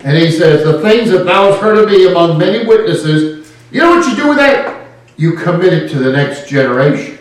And 0.01 0.17
he 0.17 0.31
says, 0.31 0.65
the 0.65 0.81
things 0.81 1.11
that 1.11 1.25
thou 1.25 1.51
hast 1.51 1.61
heard 1.61 1.79
of 1.79 1.89
me 1.89 2.07
among 2.09 2.39
many 2.39 2.67
witnesses, 2.67 3.53
you 3.71 3.81
know 3.81 3.97
what 3.97 4.09
you 4.09 4.17
do 4.17 4.29
with 4.29 4.39
that? 4.39 4.87
You 5.17 5.33
commit 5.35 5.73
it 5.73 5.89
to 5.91 5.99
the 5.99 6.13
next 6.13 6.49
generation. 6.49 7.19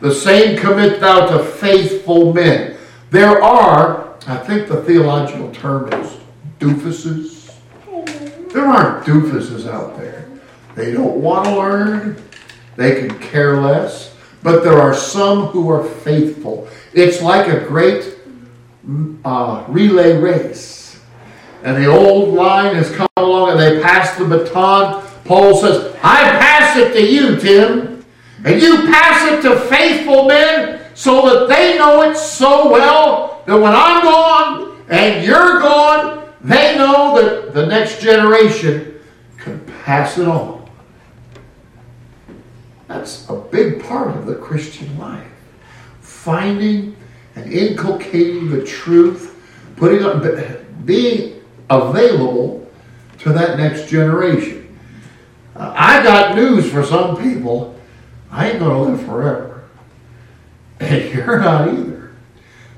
The 0.00 0.12
same 0.12 0.58
commit 0.58 1.00
thou 1.00 1.26
to 1.26 1.44
faithful 1.44 2.32
men. 2.32 2.76
There 3.10 3.42
are, 3.42 4.16
I 4.26 4.36
think 4.38 4.68
the 4.68 4.82
theological 4.82 5.52
term 5.52 5.92
is 5.92 6.16
doofuses. 6.58 7.54
There 8.52 8.66
aren't 8.66 9.06
doofuses 9.06 9.68
out 9.68 9.96
there. 9.96 10.28
They 10.74 10.92
don't 10.92 11.20
want 11.20 11.44
to 11.46 11.56
learn. 11.56 12.22
They 12.76 13.00
can 13.00 13.18
care 13.20 13.60
less. 13.60 14.09
But 14.42 14.64
there 14.64 14.80
are 14.80 14.94
some 14.94 15.46
who 15.46 15.70
are 15.70 15.84
faithful. 15.84 16.68
It's 16.94 17.20
like 17.20 17.48
a 17.48 17.66
great 17.66 18.16
uh, 19.24 19.64
relay 19.68 20.16
race. 20.16 21.00
And 21.62 21.76
the 21.76 21.86
old 21.86 22.34
line 22.34 22.74
has 22.74 22.90
come 22.90 23.08
along 23.16 23.50
and 23.50 23.60
they 23.60 23.82
pass 23.82 24.16
the 24.16 24.24
baton. 24.24 25.06
Paul 25.24 25.56
says, 25.56 25.94
I 26.02 26.22
pass 26.38 26.76
it 26.76 26.92
to 26.94 27.06
you, 27.06 27.36
Tim. 27.36 28.04
And 28.44 28.60
you 28.60 28.86
pass 28.86 29.30
it 29.30 29.42
to 29.42 29.60
faithful 29.68 30.26
men 30.26 30.80
so 30.94 31.22
that 31.28 31.48
they 31.48 31.76
know 31.76 32.02
it 32.10 32.16
so 32.16 32.70
well 32.70 33.42
that 33.46 33.56
when 33.56 33.74
I'm 33.74 34.02
gone 34.02 34.82
and 34.88 35.24
you're 35.24 35.60
gone, 35.60 36.32
they 36.40 36.78
know 36.78 37.20
that 37.20 37.52
the 37.52 37.66
next 37.66 38.00
generation 38.00 38.98
can 39.36 39.60
pass 39.84 40.16
it 40.16 40.26
on. 40.26 40.59
That's 42.90 43.30
a 43.30 43.36
big 43.36 43.84
part 43.84 44.16
of 44.16 44.26
the 44.26 44.34
Christian 44.34 44.98
life. 44.98 45.30
Finding 46.00 46.96
and 47.36 47.52
inculcating 47.52 48.50
the 48.50 48.64
truth, 48.64 49.40
putting 49.76 50.02
up, 50.02 50.24
being 50.84 51.40
available 51.70 52.68
to 53.18 53.32
that 53.32 53.58
next 53.58 53.88
generation. 53.88 54.76
Uh, 55.54 55.72
I 55.72 56.02
got 56.02 56.34
news 56.34 56.68
for 56.68 56.84
some 56.84 57.16
people. 57.16 57.78
I 58.28 58.50
ain't 58.50 58.58
going 58.58 58.72
to 58.72 58.92
live 58.92 59.06
forever. 59.06 59.62
And 60.80 61.14
you're 61.14 61.38
not 61.38 61.68
either. 61.68 62.10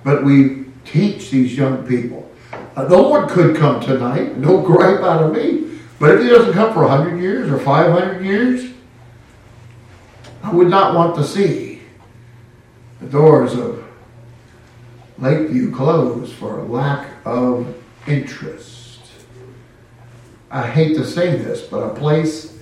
But 0.04 0.24
we 0.24 0.66
teach 0.84 1.30
these 1.30 1.56
young 1.56 1.86
people. 1.86 2.30
Uh, 2.76 2.84
the 2.84 2.98
Lord 2.98 3.30
could 3.30 3.56
come 3.56 3.80
tonight, 3.80 4.36
no 4.36 4.60
gripe 4.60 5.00
out 5.00 5.22
of 5.22 5.32
me. 5.32 5.78
But 5.98 6.16
if 6.16 6.22
He 6.22 6.28
doesn't 6.28 6.52
come 6.52 6.74
for 6.74 6.82
100 6.82 7.18
years 7.18 7.50
or 7.50 7.58
500 7.58 8.22
years, 8.22 8.71
I 10.42 10.52
would 10.52 10.68
not 10.68 10.94
want 10.94 11.14
to 11.16 11.24
see 11.24 11.80
the 13.00 13.06
doors 13.06 13.54
of 13.54 13.84
Lakeview 15.18 15.72
closed 15.72 16.32
for 16.34 16.62
lack 16.64 17.08
of 17.24 17.74
interest. 18.08 19.00
I 20.50 20.66
hate 20.66 20.96
to 20.96 21.04
say 21.04 21.36
this, 21.36 21.62
but 21.62 21.78
a 21.78 21.94
place 21.94 22.58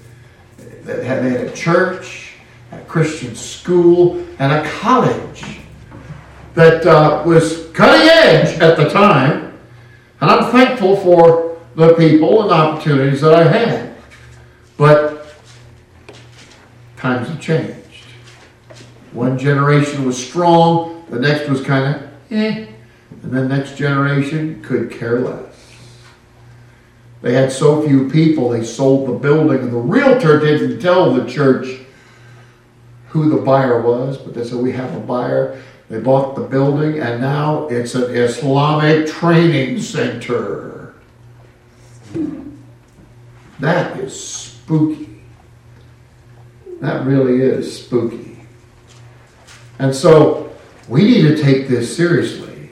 that 0.84 1.02
had, 1.02 1.22
had 1.24 1.40
a 1.40 1.52
church, 1.52 2.34
a 2.70 2.78
Christian 2.80 3.34
school, 3.34 4.24
and 4.38 4.52
a 4.52 4.68
college 4.70 5.60
that 6.54 6.86
uh, 6.86 7.22
was 7.24 7.68
cutting 7.72 8.08
edge 8.08 8.58
at 8.60 8.76
the 8.76 8.90
time. 8.90 9.58
And 10.20 10.30
I'm 10.30 10.52
thankful 10.52 10.96
for 10.96 11.58
the 11.76 11.94
people 11.94 12.42
and 12.42 12.50
opportunities 12.50 13.22
that 13.22 13.32
I 13.32 13.44
had. 13.44 13.96
But 14.76 15.09
times 17.00 17.28
have 17.28 17.40
changed. 17.40 17.76
One 19.12 19.38
generation 19.38 20.04
was 20.04 20.22
strong, 20.22 21.04
the 21.08 21.18
next 21.18 21.48
was 21.48 21.62
kind 21.62 21.96
of 21.96 22.02
eh, 22.30 22.66
and 23.22 23.32
the 23.32 23.44
next 23.44 23.76
generation 23.76 24.62
could 24.62 24.90
care 24.90 25.20
less. 25.20 25.50
They 27.22 27.34
had 27.34 27.50
so 27.50 27.86
few 27.86 28.08
people, 28.08 28.50
they 28.50 28.64
sold 28.64 29.08
the 29.08 29.12
building, 29.12 29.58
and 29.58 29.72
the 29.72 29.78
realtor 29.78 30.38
didn't 30.38 30.80
tell 30.80 31.12
the 31.12 31.28
church 31.28 31.80
who 33.08 33.28
the 33.28 33.42
buyer 33.42 33.82
was, 33.82 34.16
but 34.16 34.34
they 34.34 34.44
said, 34.44 34.58
We 34.58 34.72
have 34.72 34.94
a 34.94 35.00
buyer. 35.00 35.60
They 35.88 35.98
bought 35.98 36.36
the 36.36 36.42
building, 36.42 37.00
and 37.00 37.20
now 37.20 37.66
it's 37.66 37.96
an 37.96 38.14
Islamic 38.14 39.08
training 39.08 39.80
center. 39.80 40.94
That 43.58 43.98
is 43.98 44.18
spooky. 44.18 45.09
That 46.80 47.06
really 47.06 47.42
is 47.42 47.84
spooky. 47.84 48.38
And 49.78 49.94
so 49.94 50.50
we 50.88 51.04
need 51.04 51.22
to 51.22 51.42
take 51.42 51.68
this 51.68 51.94
seriously. 51.94 52.70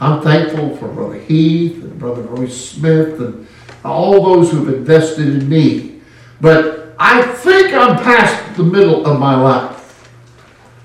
I'm 0.00 0.22
thankful 0.22 0.76
for 0.76 0.88
Brother 0.88 1.18
Heath 1.18 1.82
and 1.82 1.98
Brother 1.98 2.22
Roy 2.22 2.48
Smith 2.48 3.20
and 3.20 3.46
all 3.84 4.24
those 4.24 4.50
who've 4.50 4.68
invested 4.68 5.28
in 5.28 5.48
me. 5.48 6.00
But 6.40 6.94
I 6.98 7.22
think 7.22 7.72
I'm 7.72 7.96
past 7.96 8.56
the 8.56 8.64
middle 8.64 9.06
of 9.06 9.18
my 9.18 9.40
life. 9.40 10.08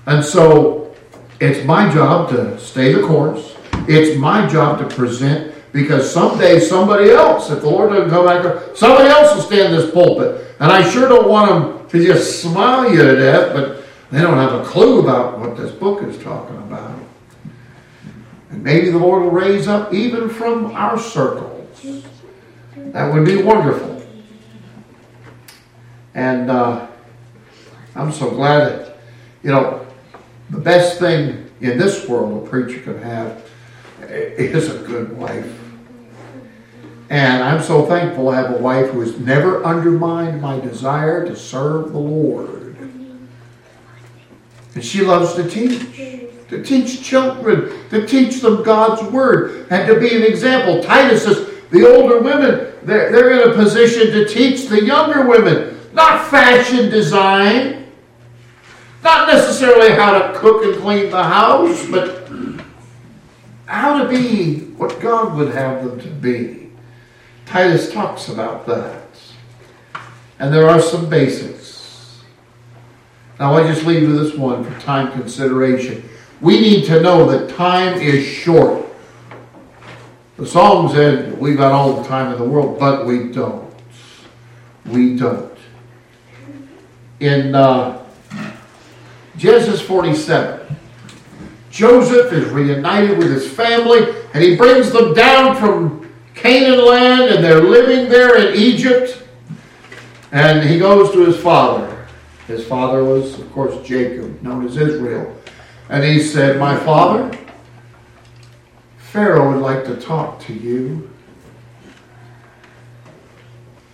And 0.06 0.24
so 0.24 0.94
it's 1.40 1.64
my 1.64 1.92
job 1.92 2.30
to 2.30 2.58
stay 2.58 2.92
the 2.92 3.06
course. 3.06 3.56
It's 3.88 4.18
my 4.18 4.46
job 4.46 4.78
to 4.80 4.94
present 4.94 5.54
because 5.72 6.12
someday 6.12 6.58
somebody 6.60 7.10
else, 7.10 7.50
if 7.50 7.60
the 7.60 7.70
Lord 7.70 7.90
doesn't 7.90 8.10
come 8.10 8.26
back, 8.26 8.76
somebody 8.76 9.08
else 9.08 9.34
will 9.34 9.42
stand 9.42 9.74
in 9.74 9.80
this 9.80 9.90
pulpit. 9.90 10.47
And 10.60 10.72
I 10.72 10.88
sure 10.88 11.08
don't 11.08 11.28
want 11.28 11.50
them 11.50 11.88
to 11.88 12.06
just 12.06 12.42
smile 12.42 12.90
you 12.90 13.02
to 13.02 13.16
death, 13.16 13.52
but 13.54 13.84
they 14.10 14.20
don't 14.20 14.38
have 14.38 14.60
a 14.60 14.64
clue 14.64 15.00
about 15.00 15.38
what 15.38 15.56
this 15.56 15.70
book 15.72 16.02
is 16.02 16.18
talking 16.22 16.56
about. 16.56 16.98
And 18.50 18.62
maybe 18.62 18.90
the 18.90 18.98
Lord 18.98 19.22
will 19.22 19.30
raise 19.30 19.68
up 19.68 19.92
even 19.92 20.28
from 20.28 20.66
our 20.72 20.98
circles. 20.98 22.04
That 22.76 23.12
would 23.12 23.24
be 23.24 23.42
wonderful. 23.42 24.02
And 26.14 26.50
uh, 26.50 26.88
I'm 27.94 28.10
so 28.10 28.30
glad 28.30 28.68
that, 28.68 28.98
you 29.42 29.50
know, 29.50 29.86
the 30.50 30.58
best 30.58 30.98
thing 30.98 31.50
in 31.60 31.78
this 31.78 32.08
world 32.08 32.46
a 32.46 32.48
preacher 32.48 32.80
can 32.80 33.00
have 33.02 33.48
is 34.08 34.74
a 34.74 34.78
good 34.78 35.16
wife. 35.16 35.57
And 37.10 37.42
I'm 37.42 37.62
so 37.62 37.86
thankful 37.86 38.28
I 38.28 38.36
have 38.36 38.54
a 38.54 38.58
wife 38.58 38.90
who 38.90 39.00
has 39.00 39.18
never 39.18 39.64
undermined 39.64 40.42
my 40.42 40.60
desire 40.60 41.26
to 41.26 41.34
serve 41.34 41.92
the 41.92 41.98
Lord. 41.98 42.76
And 44.74 44.84
she 44.84 45.00
loves 45.00 45.34
to 45.34 45.48
teach, 45.48 45.80
to 46.48 46.62
teach 46.62 47.02
children, 47.02 47.72
to 47.90 48.06
teach 48.06 48.40
them 48.40 48.62
God's 48.62 49.02
Word, 49.10 49.66
and 49.70 49.88
to 49.88 49.98
be 49.98 50.14
an 50.14 50.22
example. 50.22 50.82
Titus 50.82 51.24
says 51.24 51.50
the 51.70 51.88
older 51.88 52.20
women, 52.20 52.72
they're, 52.82 53.10
they're 53.10 53.42
in 53.42 53.50
a 53.50 53.54
position 53.54 54.12
to 54.12 54.28
teach 54.28 54.66
the 54.66 54.84
younger 54.84 55.26
women, 55.26 55.80
not 55.94 56.28
fashion 56.28 56.90
design, 56.90 57.86
not 59.02 59.28
necessarily 59.28 59.92
how 59.92 60.18
to 60.18 60.38
cook 60.38 60.62
and 60.64 60.76
clean 60.82 61.10
the 61.10 61.24
house, 61.24 61.86
but 61.88 62.30
how 63.64 64.02
to 64.02 64.08
be 64.08 64.60
what 64.76 65.00
God 65.00 65.36
would 65.36 65.54
have 65.54 65.84
them 65.84 66.00
to 66.00 66.08
be. 66.08 66.67
Titus 67.48 67.90
talks 67.90 68.28
about 68.28 68.66
that. 68.66 69.04
And 70.38 70.52
there 70.52 70.68
are 70.68 70.82
some 70.82 71.08
basics. 71.08 72.22
Now, 73.40 73.54
I 73.54 73.66
just 73.66 73.86
leave 73.86 74.02
you 74.02 74.22
this 74.22 74.34
one 74.34 74.64
for 74.64 74.80
time 74.80 75.10
consideration. 75.12 76.06
We 76.42 76.60
need 76.60 76.84
to 76.86 77.00
know 77.00 77.26
that 77.30 77.56
time 77.56 77.98
is 77.98 78.26
short. 78.26 78.86
The 80.36 80.46
song 80.46 80.92
said, 80.92 81.38
We've 81.38 81.56
got 81.56 81.72
all 81.72 82.02
the 82.02 82.06
time 82.06 82.32
in 82.32 82.38
the 82.38 82.44
world, 82.44 82.78
but 82.78 83.06
we 83.06 83.32
don't. 83.32 83.72
We 84.84 85.16
don't. 85.16 85.58
In 87.20 87.54
uh, 87.54 88.04
Genesis 89.38 89.80
47, 89.80 90.76
Joseph 91.70 92.30
is 92.30 92.50
reunited 92.50 93.16
with 93.16 93.32
his 93.32 93.50
family, 93.50 94.00
and 94.34 94.44
he 94.44 94.54
brings 94.54 94.92
them 94.92 95.14
down 95.14 95.56
from 95.56 95.97
Canaan 96.38 96.86
land, 96.86 97.34
and 97.34 97.44
they're 97.44 97.60
living 97.60 98.08
there 98.08 98.38
in 98.38 98.56
Egypt. 98.56 99.22
And 100.30 100.68
he 100.68 100.78
goes 100.78 101.12
to 101.12 101.24
his 101.24 101.36
father. 101.36 102.06
His 102.46 102.64
father 102.66 103.02
was, 103.04 103.38
of 103.38 103.52
course, 103.52 103.86
Jacob, 103.86 104.40
known 104.42 104.64
as 104.64 104.76
Israel. 104.76 105.34
And 105.88 106.04
he 106.04 106.20
said, 106.20 106.58
My 106.58 106.76
father, 106.76 107.36
Pharaoh 108.98 109.52
would 109.52 109.60
like 109.60 109.84
to 109.86 109.96
talk 109.96 110.38
to 110.40 110.52
you. 110.52 111.10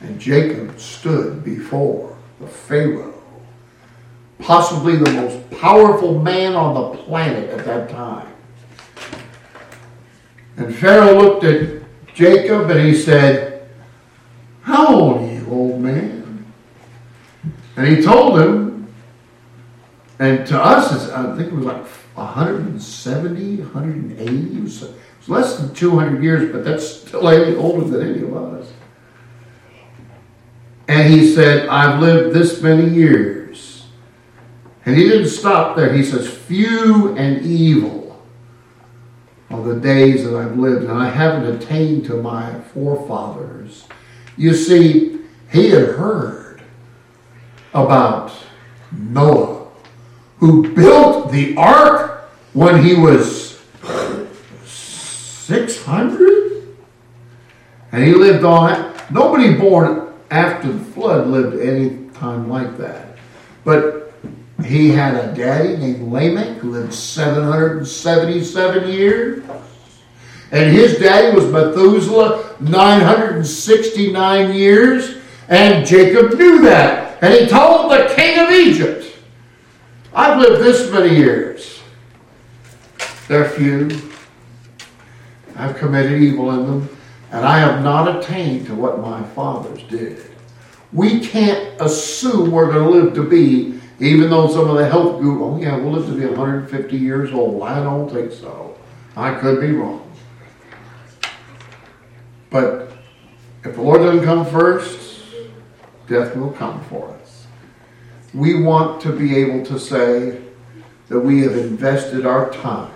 And 0.01 0.21
Jacob 0.21 0.79
stood 0.79 1.45
before 1.45 2.15
the 2.41 2.47
Pharaoh, 2.47 3.23
possibly 4.39 4.97
the 4.97 5.13
most 5.13 5.51
powerful 5.51 6.21
man 6.21 6.55
on 6.55 6.75
the 6.75 6.99
planet 7.05 7.49
at 7.51 7.65
that 7.65 7.89
time. 7.89 8.29
And 10.57 10.75
Pharaoh 10.75 11.19
looked 11.19 11.45
at 11.45 11.84
Jacob 12.15 12.71
and 12.71 12.81
he 12.81 12.95
said, 12.95 13.69
How 14.63 14.95
old 14.95 15.23
are 15.23 15.35
you, 15.35 15.47
old 15.51 15.81
man? 15.81 16.47
And 17.77 17.87
he 17.89 18.03
told 18.03 18.41
him, 18.41 18.95
and 20.21 20.47
to 20.47 20.63
us, 20.63 21.11
I 21.11 21.37
think 21.37 21.53
it 21.53 21.55
was 21.55 21.67
like 21.67 21.85
170, 22.15 23.57
180. 23.57 24.57
It 24.57 24.63
was, 24.63 24.83
it 24.85 24.95
was 25.19 25.29
less 25.29 25.59
than 25.59 25.75
200 25.75 26.23
years, 26.23 26.53
but 26.53 26.65
that's 26.65 26.89
still 26.89 27.27
older 27.59 27.85
than 27.89 28.15
any 28.15 28.23
of 28.23 28.37
us. 28.37 28.73
And 30.87 31.13
he 31.13 31.35
said, 31.35 31.67
I've 31.69 32.01
lived 32.01 32.35
this 32.35 32.63
many 32.63 32.89
years. 32.89 33.87
And 34.87 34.97
he 34.97 35.09
didn't 35.09 35.29
stop 35.29 35.77
there. 35.77 35.93
He 35.93 36.05
says, 36.05 36.29
Few 36.29 37.17
and 37.17 37.45
evil 37.45 38.04
are 39.51 39.63
the 39.63 39.81
days 39.81 40.25
that 40.25 40.37
I've 40.37 40.59
lived, 40.59 40.85
and 40.85 40.93
I 40.93 41.09
haven't 41.09 41.63
attained 41.63 42.05
to 42.07 42.21
my 42.21 42.61
forefathers. 42.73 43.87
You 44.37 44.55
see, 44.55 45.21
he 45.53 45.71
had 45.71 45.91
heard 45.91 46.63
about 47.73 48.33
Noah, 48.91 49.69
who 50.39 50.75
built 50.75 51.31
the 51.31 51.57
ark 51.57 52.31
when 52.53 52.83
he 52.83 52.95
was 52.95 53.61
600? 54.65 56.77
And 57.93 58.05
he 58.05 58.15
lived 58.15 58.45
on 58.45 58.73
it. 58.73 59.11
Nobody 59.11 59.55
born 59.55 60.13
after 60.31 60.73
the 60.73 60.85
flood 60.85 61.29
lived 61.29 61.61
any 61.61 62.09
time 62.15 62.49
like 62.49 62.77
that. 62.79 63.19
But 63.65 64.14
he 64.63 64.91
had 64.91 65.15
a 65.15 65.35
daddy 65.35 65.77
named 65.77 66.13
Lamech 66.13 66.59
who 66.59 66.73
lived 66.73 66.95
777 66.95 68.89
years. 68.89 69.43
And 70.53 70.73
his 70.73 70.99
daddy 70.99 71.35
was 71.35 71.51
Methuselah, 71.51 72.57
969 72.61 74.55
years. 74.55 75.17
And 75.49 75.87
Jacob 75.87 76.39
knew 76.39 76.63
that. 76.63 77.19
And 77.23 77.35
he 77.35 77.47
told 77.47 77.91
the 77.91 78.13
king 78.15 78.39
of 78.39 78.51
Egypt, 78.51 79.13
I've 80.15 80.39
lived 80.39 80.63
this 80.63 80.91
many 80.93 81.17
years. 81.17 81.81
They're 83.27 83.49
few. 83.49 84.13
I've 85.57 85.77
committed 85.77 86.21
evil 86.21 86.51
in 86.51 86.67
them, 86.67 86.89
and 87.31 87.45
I 87.45 87.59
have 87.59 87.83
not 87.83 88.19
attained 88.19 88.67
to 88.67 88.75
what 88.75 89.01
my 89.01 89.23
fathers 89.23 89.83
did. 89.85 90.23
We 90.93 91.21
can't 91.21 91.81
assume 91.81 92.51
we're 92.51 92.73
going 92.73 92.85
to 92.85 92.91
live 92.91 93.15
to 93.15 93.23
be, 93.29 93.81
even 94.01 94.31
though 94.31 94.49
some 94.49 94.69
of 94.69 94.77
the 94.77 94.89
health 94.89 95.21
gurus, 95.21 95.41
oh 95.43 95.59
yeah, 95.61 95.77
we'll 95.77 95.93
live 95.93 96.07
to 96.07 96.15
be 96.15 96.27
150 96.27 96.97
years 96.97 97.33
old. 97.33 97.63
I 97.63 97.83
don't 97.83 98.09
think 98.11 98.33
so. 98.33 98.77
I 99.17 99.35
could 99.35 99.61
be 99.61 99.71
wrong. 99.73 100.01
But 102.51 102.93
if 103.65 103.77
the 103.77 103.83
Lord 103.83 104.01
doesn't 104.01 104.25
come 104.25 104.45
first, 104.47 105.25
death 106.07 106.37
will 106.37 106.53
come 106.53 106.83
for 106.85 107.09
us. 107.21 107.47
We 108.33 108.61
want 108.61 109.01
to 109.03 109.13
be 109.13 109.37
able 109.37 109.65
to 109.67 109.79
say 109.79 110.43
that 111.09 111.21
we 111.21 111.43
have 111.43 111.57
invested 111.57 112.27
our 112.27 112.53
time. 112.53 112.93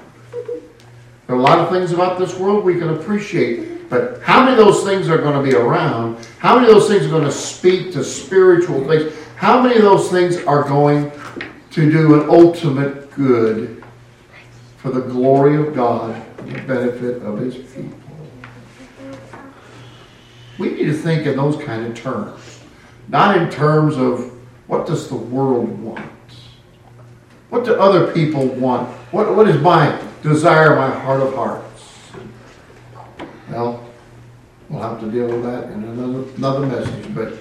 There 1.27 1.37
are 1.37 1.39
a 1.39 1.43
lot 1.43 1.59
of 1.59 1.71
things 1.71 1.93
about 1.93 2.19
this 2.19 2.37
world 2.39 2.65
we 2.65 2.79
can 2.79 2.89
appreciate, 2.89 3.89
but 3.91 4.21
how 4.23 4.45
many 4.45 4.53
of 4.53 4.59
those 4.59 4.83
things 4.83 5.09
are 5.09 5.19
going 5.19 5.43
to 5.43 5.49
be 5.49 5.57
around? 5.57 6.27
How 6.39 6.57
many 6.57 6.69
of 6.69 6.75
those 6.75 6.89
things 6.89 7.07
are 7.07 7.11
going 7.11 7.25
to 7.25 7.33
speak 7.33 7.93
to 7.93 8.03
spiritual 8.03 8.85
things? 8.87 9.13
How 9.39 9.63
many 9.63 9.77
of 9.77 9.83
those 9.83 10.11
things 10.11 10.37
are 10.47 10.65
going 10.65 11.13
to 11.71 11.93
do 11.93 12.21
an 12.21 12.29
ultimate 12.29 13.09
good 13.13 13.85
for 14.79 14.91
the 14.91 15.01
glory 15.01 15.55
of 15.55 15.77
God 15.77 16.21
and 16.39 16.51
the 16.51 16.61
benefit 16.63 17.23
of 17.23 17.39
His 17.39 17.55
people? 17.55 17.97
We 20.59 20.71
need 20.71 20.87
to 20.87 20.93
think 20.93 21.25
in 21.25 21.37
those 21.37 21.55
kind 21.63 21.87
of 21.87 21.95
terms, 21.95 22.65
not 23.07 23.39
in 23.39 23.49
terms 23.49 23.97
of 23.97 24.33
what 24.67 24.89
does 24.89 25.09
the 25.09 25.15
world 25.15 25.69
want? 25.83 26.11
What 27.51 27.65
do 27.65 27.75
other 27.75 28.13
people 28.13 28.45
want? 28.45 28.89
What, 29.13 29.37
what 29.37 29.47
is 29.47 29.63
my 29.63 30.03
desire, 30.21 30.75
my 30.75 30.91
heart 30.91 31.21
of 31.21 31.33
hearts? 31.37 31.85
Well, 33.49 33.89
we'll 34.69 34.83
have 34.83 34.99
to 34.99 35.09
deal 35.09 35.29
with 35.29 35.45
that 35.45 35.71
in 35.71 35.85
another, 35.85 36.29
another 36.37 36.67
message, 36.67 37.15
but 37.15 37.35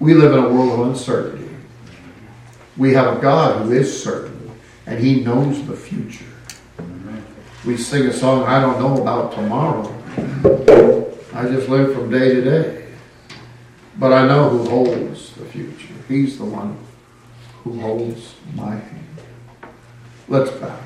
we 0.00 0.14
live 0.14 0.32
in 0.32 0.38
a 0.38 0.48
world 0.48 0.80
of 0.80 0.88
uncertainty. 0.88 1.48
We 2.76 2.94
have 2.94 3.18
a 3.18 3.20
God 3.20 3.62
who 3.62 3.72
is 3.72 4.02
certain, 4.02 4.50
and 4.86 4.98
He 4.98 5.20
knows 5.20 5.64
the 5.66 5.76
future. 5.76 6.24
We 7.66 7.76
sing 7.76 8.06
a 8.06 8.12
song, 8.12 8.44
I 8.44 8.60
don't 8.60 8.80
know 8.80 9.02
about 9.02 9.34
tomorrow. 9.34 9.94
I 11.34 11.44
just 11.44 11.68
live 11.68 11.94
from 11.94 12.10
day 12.10 12.34
to 12.34 12.40
day. 12.42 12.86
But 13.98 14.14
I 14.14 14.26
know 14.26 14.48
who 14.48 14.68
holds 14.68 15.34
the 15.34 15.44
future. 15.44 15.94
He's 16.08 16.38
the 16.38 16.46
one 16.46 16.78
who 17.62 17.78
holds 17.80 18.34
my 18.54 18.76
hand. 18.76 19.06
Let's 20.26 20.50
bow. 20.52 20.80